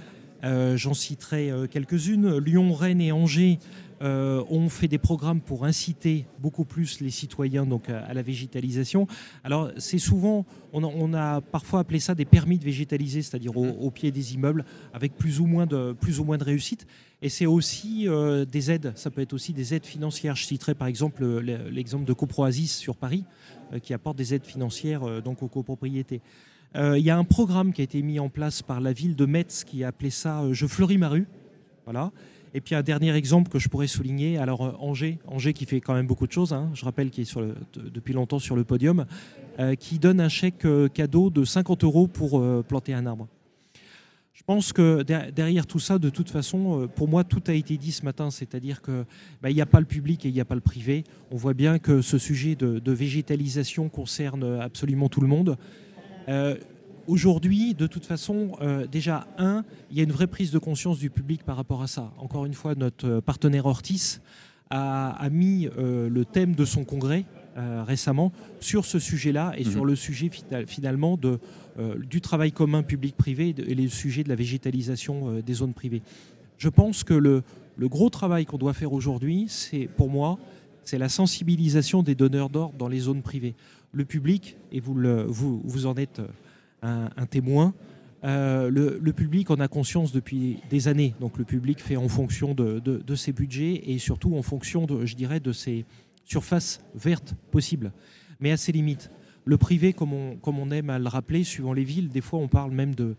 J'en 0.44 0.94
citerai 0.94 1.54
quelques-unes. 1.72 2.38
Lyon, 2.40 2.74
Rennes 2.74 3.00
et 3.00 3.14
Angers 3.14 3.60
euh, 4.02 4.44
on 4.50 4.68
fait 4.70 4.88
des 4.88 4.98
programmes 4.98 5.40
pour 5.40 5.66
inciter 5.66 6.26
beaucoup 6.40 6.66
plus 6.66 7.00
les 7.00 7.10
citoyens 7.10 7.66
donc, 7.66 7.90
à, 7.90 8.14
la 8.14 8.22
végétalisation. 8.22 9.08
Alors, 9.44 9.72
c'est 9.78 10.00
souvent, 10.00 10.46
on 10.74 11.14
a, 11.14 11.42
parfois 11.42 11.80
appelé 11.80 12.00
ça 12.00 12.16
des 12.16 12.26
permis 12.26 12.58
de 12.58 12.66
végétaliser, 12.66 13.22
c'est-à-dire 13.22 13.56
au, 13.58 13.92
pied 13.92 14.12
des 14.12 14.34
immeubles, 14.34 14.66
avec 14.94 15.16
plus 15.16 15.40
ou 15.40 15.46
moins 15.46 15.66
de, 15.66 15.94
plus 15.94 16.20
ou 16.20 16.26
moins 16.26 16.38
de 16.38 16.44
réussite. 16.44 16.86
Et 17.22 17.30
c'est 17.30 17.46
aussi 17.46 18.08
euh, 18.08 18.46
des 18.46 18.72
aides, 18.72 18.92
ça 18.96 19.10
peut 19.10 19.22
être 19.22 19.34
aussi 19.34 19.54
des 19.54 19.74
aides 19.74 19.86
financières. 19.86 20.36
Je 20.36 20.44
citerai 20.44 20.76
par 20.76 20.88
exemple 20.88 21.26
l'exemple 21.72 22.06
de 22.06 22.14
Coproasis 22.14 22.76
sur 22.76 22.98
Paris, 22.98 23.24
euh, 23.74 23.80
qui 23.80 23.94
apporte 23.94 24.18
des 24.18 24.34
aides 24.34 24.46
financières 24.46 25.22
donc 25.22 25.42
aux 25.42 25.48
copropriétés. 25.48 26.22
Il 26.78 27.04
y 27.04 27.10
a 27.10 27.18
un 27.18 27.24
programme 27.24 27.72
qui 27.72 27.80
a 27.80 27.86
été 27.86 28.02
mis 28.02 28.20
en 28.20 28.28
place 28.28 28.62
par 28.62 28.82
la 28.82 28.92
ville 28.92 29.16
de 29.16 29.26
Metz 29.26 29.64
qui 29.64 29.86
a 29.86 29.88
appelé 29.88 30.10
ça 30.10 30.44
Je 30.52 30.68
fleuris 30.68 30.98
ma 30.98 31.08
rue. 31.08 31.26
Voilà. 31.86 32.12
Et 32.56 32.62
puis 32.62 32.74
un 32.74 32.84
dernier 32.84 33.14
exemple 33.14 33.52
que 33.52 33.60
je 33.60 33.68
pourrais 33.68 33.86
souligner, 33.86 34.38
alors 34.38 34.64
euh, 34.64 34.72
Angers, 34.80 35.20
Angers 35.28 35.52
qui 35.52 35.66
fait 35.66 35.82
quand 35.82 35.94
même 35.94 36.08
beaucoup 36.08 36.26
de 36.26 36.32
choses, 36.32 36.54
hein, 36.54 36.72
je 36.74 36.86
rappelle 36.86 37.10
qu'il 37.10 37.26
est 37.26 37.38
depuis 37.76 38.14
longtemps 38.14 38.40
sur 38.40 38.56
le 38.56 38.64
podium, 38.64 39.06
euh, 39.60 39.76
qui 39.76 40.00
donne 40.00 40.22
un 40.22 40.30
chèque 40.30 40.64
euh, 40.64 40.88
cadeau 40.88 41.30
de 41.30 41.44
50 41.44 41.84
euros 41.84 42.08
pour 42.08 42.42
planter 42.64 42.94
un 42.94 43.06
arbre. 43.08 43.28
Je 44.32 44.44
pense 44.44 44.72
que 44.72 45.04
derrière 45.04 45.68
tout 45.68 45.80
ça, 45.80 46.00
de 46.00 46.10
toute 46.10 46.30
façon, 46.30 46.90
pour 46.96 47.10
moi, 47.10 47.26
tout 47.26 47.44
a 47.48 47.54
été 47.54 47.78
dit 47.78 47.92
ce 47.92 48.06
matin, 48.06 48.32
c'est-à-dire 48.32 48.82
qu'il 48.82 49.06
bah, 49.42 49.52
n'y 49.52 49.62
a 49.62 49.66
pas 49.66 49.80
le 49.80 49.86
public 49.86 50.26
et 50.26 50.30
il 50.30 50.34
n'y 50.34 50.42
a 50.42 50.46
pas 50.46 50.56
le 50.56 50.62
privé. 50.62 51.04
On 51.32 51.36
voit 51.36 51.54
bien 51.54 51.80
que 51.80 52.02
ce 52.02 52.18
sujet 52.18 52.56
de 52.56 52.92
végétalisation 52.92 53.90
concerne 53.90 54.60
absolument 54.62 55.10
tout 55.10 55.22
le 55.22 55.28
monde. 55.28 55.58
Aujourd'hui, 57.08 57.76
de 57.76 57.86
toute 57.86 58.06
façon, 58.06 58.54
euh, 58.62 58.88
déjà, 58.88 59.28
un, 59.38 59.64
il 59.92 59.98
y 59.98 60.00
a 60.00 60.04
une 60.04 60.12
vraie 60.12 60.28
prise 60.28 60.52
de 60.52 60.58
conscience 60.58 60.98
du 60.98 61.12
public 61.12 61.44
par 61.44 61.56
rapport 61.56 61.84
à 61.84 61.88
ça. 61.88 62.12
Encore 62.18 62.46
une 62.46 62.56
fois, 62.56 62.74
notre 62.74 63.08
euh, 63.08 63.22
partenaire 63.22 63.68
Ortis 63.68 64.18
a, 64.72 65.30
mis 65.30 65.70
euh, 65.78 66.10
le 66.10 66.26
thème 66.26 66.56
de 66.56 66.66
son 66.66 66.84
congrès 66.84 67.26
récemment 67.88 68.34
sur 68.60 68.84
ce 68.84 69.00
sujet-là 69.00 69.54
et 69.56 69.64
sur 69.64 69.84
mhm. 69.84 69.88
le 69.88 69.96
sujet 69.96 70.30
finalement 70.68 71.16
de, 71.16 71.40
du 72.00 72.20
travail 72.20 72.52
commun 72.52 72.84
public-privé 72.84 73.56
et 73.58 73.76
le 73.76 73.88
sujet 73.88 74.26
de 74.26 74.30
la 74.30 74.36
végétalisation 74.36 75.40
des 75.40 75.54
zones 75.54 75.74
privées. 75.74 76.02
Je 76.58 76.68
pense 76.68 77.06
que 77.06 77.14
le, 77.14 77.44
le 77.78 77.88
gros 77.88 78.10
travail 78.10 78.44
qu'on 78.44 78.58
doit 78.58 78.74
faire 78.74 78.92
aujourd'hui, 78.92 79.46
c'est 79.48 79.88
pour 79.88 80.10
moi, 80.10 80.38
c'est 80.84 80.98
la 80.98 81.08
sensibilisation 81.08 82.04
des 82.04 82.14
donneurs 82.14 82.50
d'ordre 82.50 82.76
dans 82.78 82.90
les 82.90 83.00
zones 83.00 83.22
privées. 83.22 83.56
Le 83.94 84.04
public, 84.04 84.58
et 84.74 84.82
vous, 84.82 84.94
le, 84.94 85.24
vous, 85.24 85.62
vous 85.64 85.86
en 85.86 85.96
êtes 85.96 86.20
un, 86.86 87.26
témoin. 87.26 87.74
Euh, 88.24 88.70
le, 88.70 89.14
public 89.14 89.52
en 89.52 89.60
a 89.60 89.68
conscience 89.68 90.12
depuis 90.12 90.60
des 90.70 90.88
années. 90.88 91.14
Donc 91.20 91.38
le 91.38 91.44
public 91.44 91.82
fait 91.82 91.98
en 91.98 92.08
fonction 92.08 92.54
de, 92.54 93.16
ses 93.16 93.34
budgets 93.34 93.82
et 93.86 93.98
surtout 94.00 94.36
en 94.36 94.42
fonction, 94.42 94.86
de, 94.86 95.06
je 95.06 95.16
dirais, 95.16 95.40
de 95.40 95.52
ses 95.52 95.86
surfaces 96.24 96.82
vertes 96.96 97.36
possibles, 97.52 97.92
mais 98.40 98.52
à 98.52 98.58
ses 98.58 98.72
limites. 98.72 99.12
Le 99.46 99.58
privé, 99.58 99.94
comme 99.94 100.12
on, 100.12 100.38
comme 100.38 100.58
on 100.58 100.72
aime 100.72 100.90
à 100.90 100.98
le 100.98 101.08
rappeler, 101.08 101.44
suivant 101.44 101.74
les 101.74 101.84
villes, 101.84 102.10
des 102.10 102.22
fois 102.22 102.40
on 102.40 102.48
parle 102.48 102.72
même 102.72 102.96
de 102.96 103.16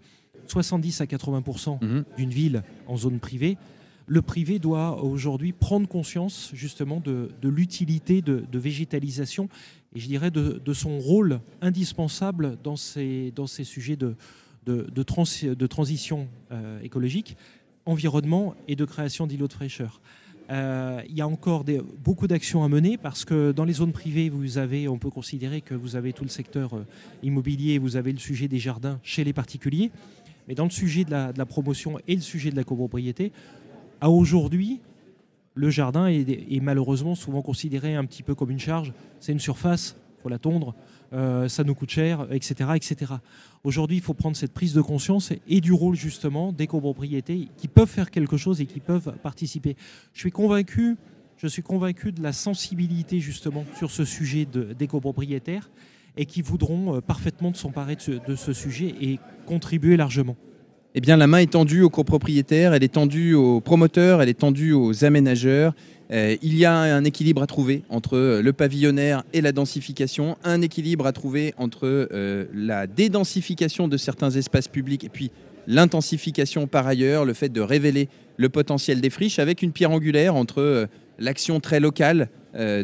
70 0.49 1.01
à 1.01 1.07
80 1.07 1.43
mhm. 1.81 2.05
d'une 2.17 2.31
ville 2.31 2.63
en 2.87 2.97
zone 2.97 3.19
privée. 3.19 3.57
Le 4.09 4.23
privé 4.23 4.59
doit 4.59 5.03
aujourd'hui 5.03 5.53
prendre 5.53 5.89
conscience 5.89 6.51
justement 6.55 7.01
de, 7.01 7.29
l'utilité 7.43 8.23
de, 8.23 8.59
végétalisation 8.59 9.49
et 9.97 9.99
je 9.99 10.09
dirais 10.09 10.31
de, 10.31 10.73
son 10.75 10.99
rôle 10.99 11.41
indispensable 11.63 12.59
dans 12.63 12.77
ces, 12.77 13.33
dans 13.35 13.47
ces 13.47 13.65
sujets 13.65 13.97
de, 13.97 14.15
de, 14.67 14.87
de, 14.91 15.67
transition 15.67 16.29
euh, 16.53 16.79
écologique, 16.83 17.35
environnement 17.87 18.55
et 18.69 18.77
de 18.77 18.85
création 18.85 19.27
d'îlots 19.27 19.49
de 19.49 19.55
fraîcheur. 19.55 20.03
Euh, 20.51 21.01
il 21.09 21.17
y 21.17 21.23
a 21.23 21.27
encore 21.27 21.65
beaucoup 22.05 22.27
d'actions 22.27 22.63
à 22.63 22.69
mener 22.69 22.99
parce 22.99 23.25
que 23.25 23.53
dans 23.53 23.65
les 23.65 23.73
zones 23.73 23.93
privées, 23.93 24.29
vous 24.29 24.59
avez, 24.59 24.87
on 24.87 24.99
peut 24.99 25.11
considérer 25.11 25.63
que 25.63 25.75
vous 25.75 25.97
avez 25.97 26.13
tout 26.13 26.25
le 26.25 26.31
secteur 26.31 26.75
euh, 26.75 26.85
immobilier, 27.23 27.79
vous 27.79 27.97
avez 27.97 28.13
le 28.13 28.19
sujet 28.19 28.49
des 28.49 28.59
jardins 28.59 29.01
chez 29.03 29.25
les 29.25 29.33
particuliers, 29.33 29.91
mais 30.47 30.55
dans 30.55 30.65
le 30.65 30.71
sujet 30.71 31.05
de 31.05 31.11
la, 31.11 31.33
de 31.33 31.39
la 31.39 31.47
promotion 31.47 31.99
et 32.07 32.15
le 32.15 32.21
sujet 32.21 32.51
de 32.51 32.57
la 32.57 32.65
copropriété, 32.65 33.33
à 34.03 34.11
aujourd'hui, 34.11 34.81
le 35.57 35.71
jardin 35.71 36.07
est, 36.07 36.61
malheureusement 36.61 37.15
souvent 37.15 37.43
considéré 37.43 37.97
un 37.97 38.05
petit 38.05 38.23
peu 38.23 38.35
comme 38.35 38.51
une 38.51 38.61
charge. 38.61 38.93
C'est 39.21 39.33
une 39.33 39.41
surface, 39.41 39.97
il 40.19 40.23
faut 40.23 40.29
la 40.29 40.39
tondre, 40.39 40.75
euh, 41.13 41.49
ça 41.49 41.65
nous 41.65 41.75
coûte 41.75 41.91
cher, 41.91 42.27
etc. 42.31 42.71
etc. 42.75 43.15
Aujourd'hui, 43.65 43.97
il 43.97 44.03
faut 44.03 44.15
prendre 44.15 44.37
cette 44.37 44.53
prise 44.53 44.75
de 44.75 44.83
conscience 44.83 45.33
et, 45.49 45.61
du 45.63 45.73
rôle 45.73 45.97
justement 45.97 46.53
des 46.53 46.67
copropriétés 46.67 47.49
qui 47.57 47.69
peuvent 47.69 47.89
faire 47.89 48.11
quelque 48.11 48.37
chose 48.37 48.61
et 48.61 48.67
qui 48.67 48.81
peuvent 48.81 49.15
participer. 49.23 49.77
Je 50.13 50.21
suis 50.21 50.31
convaincu, 50.31 50.97
je 51.39 51.47
suis 51.47 51.63
convaincu 51.63 52.13
de 52.13 52.23
la 52.23 52.35
sensibilité 52.35 53.19
justement 53.19 53.65
sur 53.79 53.91
ce 53.91 54.05
sujet 54.05 54.45
de, 54.45 54.75
des 54.75 54.87
copropriétaires 54.87 55.71
et 56.19 56.27
qui 56.27 56.43
voudront 56.43 56.97
euh, 56.97 57.01
parfaitement 57.01 57.55
s'emparer 57.55 57.97
de 57.97 58.37
ce 58.37 58.53
sujet 58.53 58.95
et 59.01 59.19
contribuer 59.47 59.97
largement 59.97 60.37
eh 60.99 61.01
bien, 61.03 61.19
la 61.19 61.27
main 61.27 61.39
est 61.39 61.51
tendue 61.51 61.83
aux 61.83 61.91
copropriétaires, 61.91 62.73
elle 62.73 62.83
est 62.83 62.95
tendue 62.95 63.35
aux 63.35 63.61
promoteurs, 63.61 64.23
elle 64.23 64.31
est 64.31 64.39
tendue 64.41 64.73
aux 64.73 65.05
aménageurs. 65.05 65.75
Euh, 66.11 66.37
il 66.41 66.57
y 66.57 66.65
a 66.65 66.73
un 66.73 67.05
équilibre 67.05 67.43
à 67.43 67.47
trouver 67.47 67.83
entre 67.91 68.41
le 68.41 68.53
pavillonnaire 68.55 69.23
et 69.35 69.43
la 69.43 69.53
densification, 69.53 70.39
un 70.43 70.63
équilibre 70.63 71.07
à 71.07 71.13
trouver 71.13 71.53
entre 71.59 71.81
euh, 71.85 72.47
la 72.55 72.87
dédensification 72.87 73.89
de 73.89 73.99
certains 73.99 74.31
espaces 74.31 74.69
publics 74.69 75.05
et 75.05 75.11
puis 75.11 75.31
l'intensification 75.67 76.67
par 76.67 76.87
ailleurs, 76.87 77.27
le 77.27 77.35
fait 77.35 77.51
de 77.51 77.61
révéler 77.61 78.09
le 78.39 78.49
potentiel 78.49 79.03
des 79.03 79.11
friches 79.11 79.39
avec 79.39 79.61
une 79.61 79.73
pierre 79.73 79.91
angulaire 79.91 80.35
entre 80.35 80.63
euh, 80.63 80.87
l'action 81.19 81.61
très 81.61 81.79
locale 81.79 82.31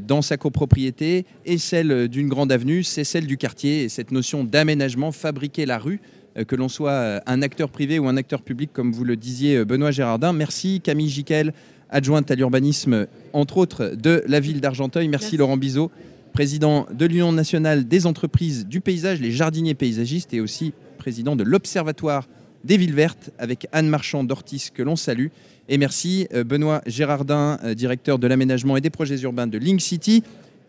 dans 0.03 0.21
sa 0.21 0.37
copropriété 0.37 1.25
et 1.47 1.57
celle 1.57 2.09
d'une 2.09 2.29
grande 2.29 2.53
avenue, 2.53 2.83
c'est 2.83 3.05
celle 3.05 3.27
du 3.27 3.39
quartier 3.39 3.85
et 3.85 3.89
cette 3.89 4.11
notion 4.11 4.45
d'aménagement, 4.45 5.13
fabriquer 5.13 5.65
la 5.65 5.79
rue, 5.79 5.99
euh, 5.99 6.22
que 6.47 6.57
l'on 6.57 6.69
soit 6.69 6.91
euh, 6.91 7.21
un 7.27 7.43
acteur 7.43 7.69
privé 7.69 7.99
ou 7.99 8.09
un 8.09 8.17
acteur 8.17 8.43
public, 8.43 8.71
comme 8.73 8.93
vous 8.93 9.05
le 9.05 9.17
disiez, 9.17 9.59
euh, 9.59 9.65
Benoît 9.65 9.91
Gérardin. 9.91 10.33
Merci 10.33 10.81
Camille 10.81 11.09
Jiquel, 11.09 11.53
adjointe 11.91 12.31
à 12.31 12.35
l'urbanisme, 12.35 13.07
entre 13.33 13.59
autres, 13.59 13.93
de 13.97 14.23
la 14.27 14.41
ville 14.41 14.61
d'Argenteuil. 14.61 15.09
Merci, 15.09 15.37
Laurent 15.37 15.57
Bizot, 15.57 15.91
président 16.33 16.87
de 16.93 17.07
l'Union 17.07 17.33
nationale 17.33 17.87
des 17.87 18.07
entreprises 18.07 18.67
du 18.67 18.81
paysage, 18.81 19.21
les 19.21 19.31
jardiniers 19.31 19.75
paysagistes, 19.75 20.33
et 20.33 20.41
aussi 20.41 20.73
président 20.99 21.37
de 21.37 21.45
l'Observatoire 21.45 22.29
des 22.65 22.77
villes 22.77 22.95
vertes, 22.95 23.31
avec 23.39 23.67
Anne 23.73 23.89
Marchand 23.89 24.25
d'Ortis, 24.25 24.71
que 24.73 24.83
l'on 24.83 24.97
salue. 24.97 25.29
Et 25.69 25.79
merci 25.79 26.29
Benoît 26.47 26.81
Gérardin, 26.87 27.59
directeur 27.75 28.19
de 28.19 28.27
l'aménagement 28.27 28.77
et 28.77 28.81
des 28.81 28.91
projets 28.91 29.21
urbains 29.21 29.47
de 29.49 29.59
Link 29.59 29.81
City. 29.81 30.23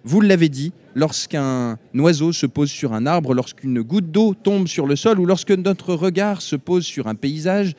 Vous 0.06 0.20
l'avez 0.20 0.50
dit, 0.50 0.74
lorsqu'un 0.96 1.78
oiseau 1.96 2.34
se 2.34 2.46
pose 2.46 2.70
sur 2.70 2.94
un 2.94 3.06
arbre, 3.06 3.34
lorsqu'une 3.34 3.82
goutte 3.82 4.12
d'eau 4.12 4.34
tombe 4.34 4.68
sur 4.68 4.86
le 4.86 4.96
sol 4.96 5.20
ou 5.20 5.26
lorsque 5.26 5.52
notre 5.52 5.94
regard 5.94 6.42
se 6.42 6.58
pose 6.58 6.84
sur 6.84 7.08
un 7.08 7.16
paysage, 7.16 7.74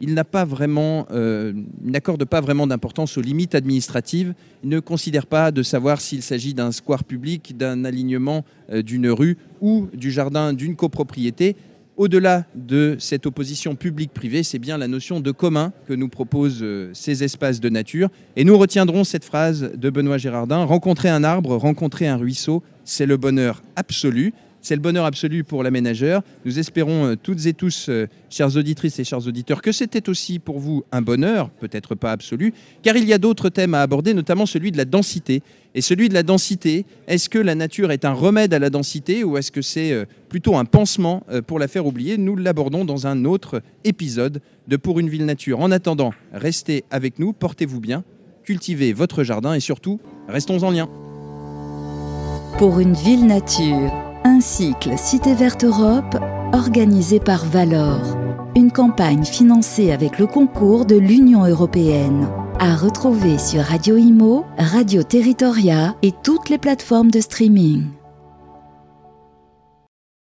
il 0.00 0.14
euh, 0.18 1.52
n'accorde 1.82 2.24
pas 2.24 2.40
vraiment 2.40 2.66
d'importance 2.66 3.16
aux 3.16 3.22
limites 3.22 3.54
administratives. 3.54 4.34
Il 4.62 4.68
ne 4.70 4.80
considère 4.80 5.26
pas 5.26 5.50
de 5.50 5.62
savoir 5.62 6.00
s'il 6.00 6.22
s'agit 6.22 6.54
d'un 6.54 6.72
square 6.72 7.04
public, 7.04 7.56
d'un 7.56 7.84
alignement 7.84 8.44
euh, 8.70 8.82
d'une 8.82 9.08
rue 9.08 9.38
ou 9.60 9.88
du 9.94 10.10
jardin 10.10 10.52
d'une 10.52 10.76
copropriété. 10.76 11.56
Au-delà 11.96 12.44
de 12.54 12.96
cette 12.98 13.24
opposition 13.24 13.74
publique-privée, 13.74 14.42
c'est 14.42 14.58
bien 14.58 14.76
la 14.76 14.86
notion 14.86 15.20
de 15.20 15.30
commun 15.30 15.72
que 15.88 15.94
nous 15.94 16.10
proposent 16.10 16.62
euh, 16.62 16.90
ces 16.92 17.24
espaces 17.24 17.58
de 17.58 17.70
nature. 17.70 18.10
Et 18.36 18.44
nous 18.44 18.58
retiendrons 18.58 19.02
cette 19.02 19.24
phrase 19.24 19.70
de 19.74 19.90
Benoît 19.90 20.18
Gérardin, 20.18 20.64
rencontrer 20.64 21.08
un 21.08 21.24
arbre, 21.24 21.56
rencontrer 21.56 22.06
un 22.06 22.18
ruisseau, 22.18 22.62
c'est 22.84 23.06
le 23.06 23.16
bonheur 23.16 23.62
absolu. 23.76 24.34
C'est 24.66 24.74
le 24.74 24.80
bonheur 24.80 25.04
absolu 25.04 25.44
pour 25.44 25.62
l'aménageur. 25.62 26.22
Nous 26.44 26.58
espérons 26.58 27.06
euh, 27.06 27.14
toutes 27.14 27.46
et 27.46 27.52
tous, 27.52 27.86
euh, 27.88 28.08
chères 28.30 28.56
auditrices 28.56 28.98
et 28.98 29.04
chers 29.04 29.24
auditeurs, 29.24 29.62
que 29.62 29.70
c'était 29.70 30.08
aussi 30.08 30.40
pour 30.40 30.58
vous 30.58 30.82
un 30.90 31.02
bonheur, 31.02 31.50
peut-être 31.50 31.94
pas 31.94 32.10
absolu, 32.10 32.52
car 32.82 32.96
il 32.96 33.04
y 33.04 33.12
a 33.12 33.18
d'autres 33.18 33.48
thèmes 33.48 33.74
à 33.74 33.82
aborder, 33.82 34.12
notamment 34.12 34.44
celui 34.44 34.72
de 34.72 34.76
la 34.76 34.84
densité. 34.84 35.40
Et 35.76 35.80
celui 35.80 36.08
de 36.08 36.14
la 36.14 36.24
densité, 36.24 36.84
est-ce 37.06 37.28
que 37.28 37.38
la 37.38 37.54
nature 37.54 37.92
est 37.92 38.04
un 38.04 38.12
remède 38.12 38.52
à 38.54 38.58
la 38.58 38.68
densité 38.68 39.22
ou 39.22 39.38
est-ce 39.38 39.52
que 39.52 39.62
c'est 39.62 39.92
euh, 39.92 40.04
plutôt 40.28 40.56
un 40.56 40.64
pansement 40.64 41.22
pour 41.46 41.60
la 41.60 41.68
faire 41.68 41.86
oublier? 41.86 42.18
Nous 42.18 42.34
l'abordons 42.34 42.84
dans 42.84 43.06
un 43.06 43.24
autre 43.24 43.62
épisode 43.84 44.40
de 44.66 44.76
Pour 44.76 44.98
une 44.98 45.08
ville 45.08 45.26
nature. 45.26 45.60
En 45.60 45.70
attendant, 45.70 46.12
restez 46.32 46.82
avec 46.90 47.20
nous, 47.20 47.32
portez-vous 47.32 47.78
bien, 47.78 48.02
cultivez 48.42 48.92
votre 48.92 49.22
jardin 49.22 49.54
et 49.54 49.60
surtout, 49.60 50.00
restons 50.26 50.64
en 50.64 50.72
lien. 50.72 50.88
Pour 52.58 52.80
une 52.80 52.94
ville 52.94 53.26
nature 53.26 54.05
un 54.26 54.40
cycle 54.40 54.98
Cité 54.98 55.34
Verte 55.34 55.62
Europe 55.62 56.16
organisé 56.52 57.20
par 57.20 57.44
Valor. 57.44 58.00
Une 58.56 58.72
campagne 58.72 59.24
financée 59.24 59.92
avec 59.92 60.18
le 60.18 60.26
concours 60.26 60.84
de 60.84 60.96
l'Union 60.96 61.44
européenne. 61.44 62.26
À 62.58 62.74
retrouver 62.74 63.38
sur 63.38 63.60
Radio 63.60 63.96
Imo, 63.96 64.44
Radio 64.58 65.04
Territoria 65.04 65.94
et 66.02 66.12
toutes 66.24 66.48
les 66.48 66.58
plateformes 66.58 67.12
de 67.12 67.20
streaming. 67.20 67.84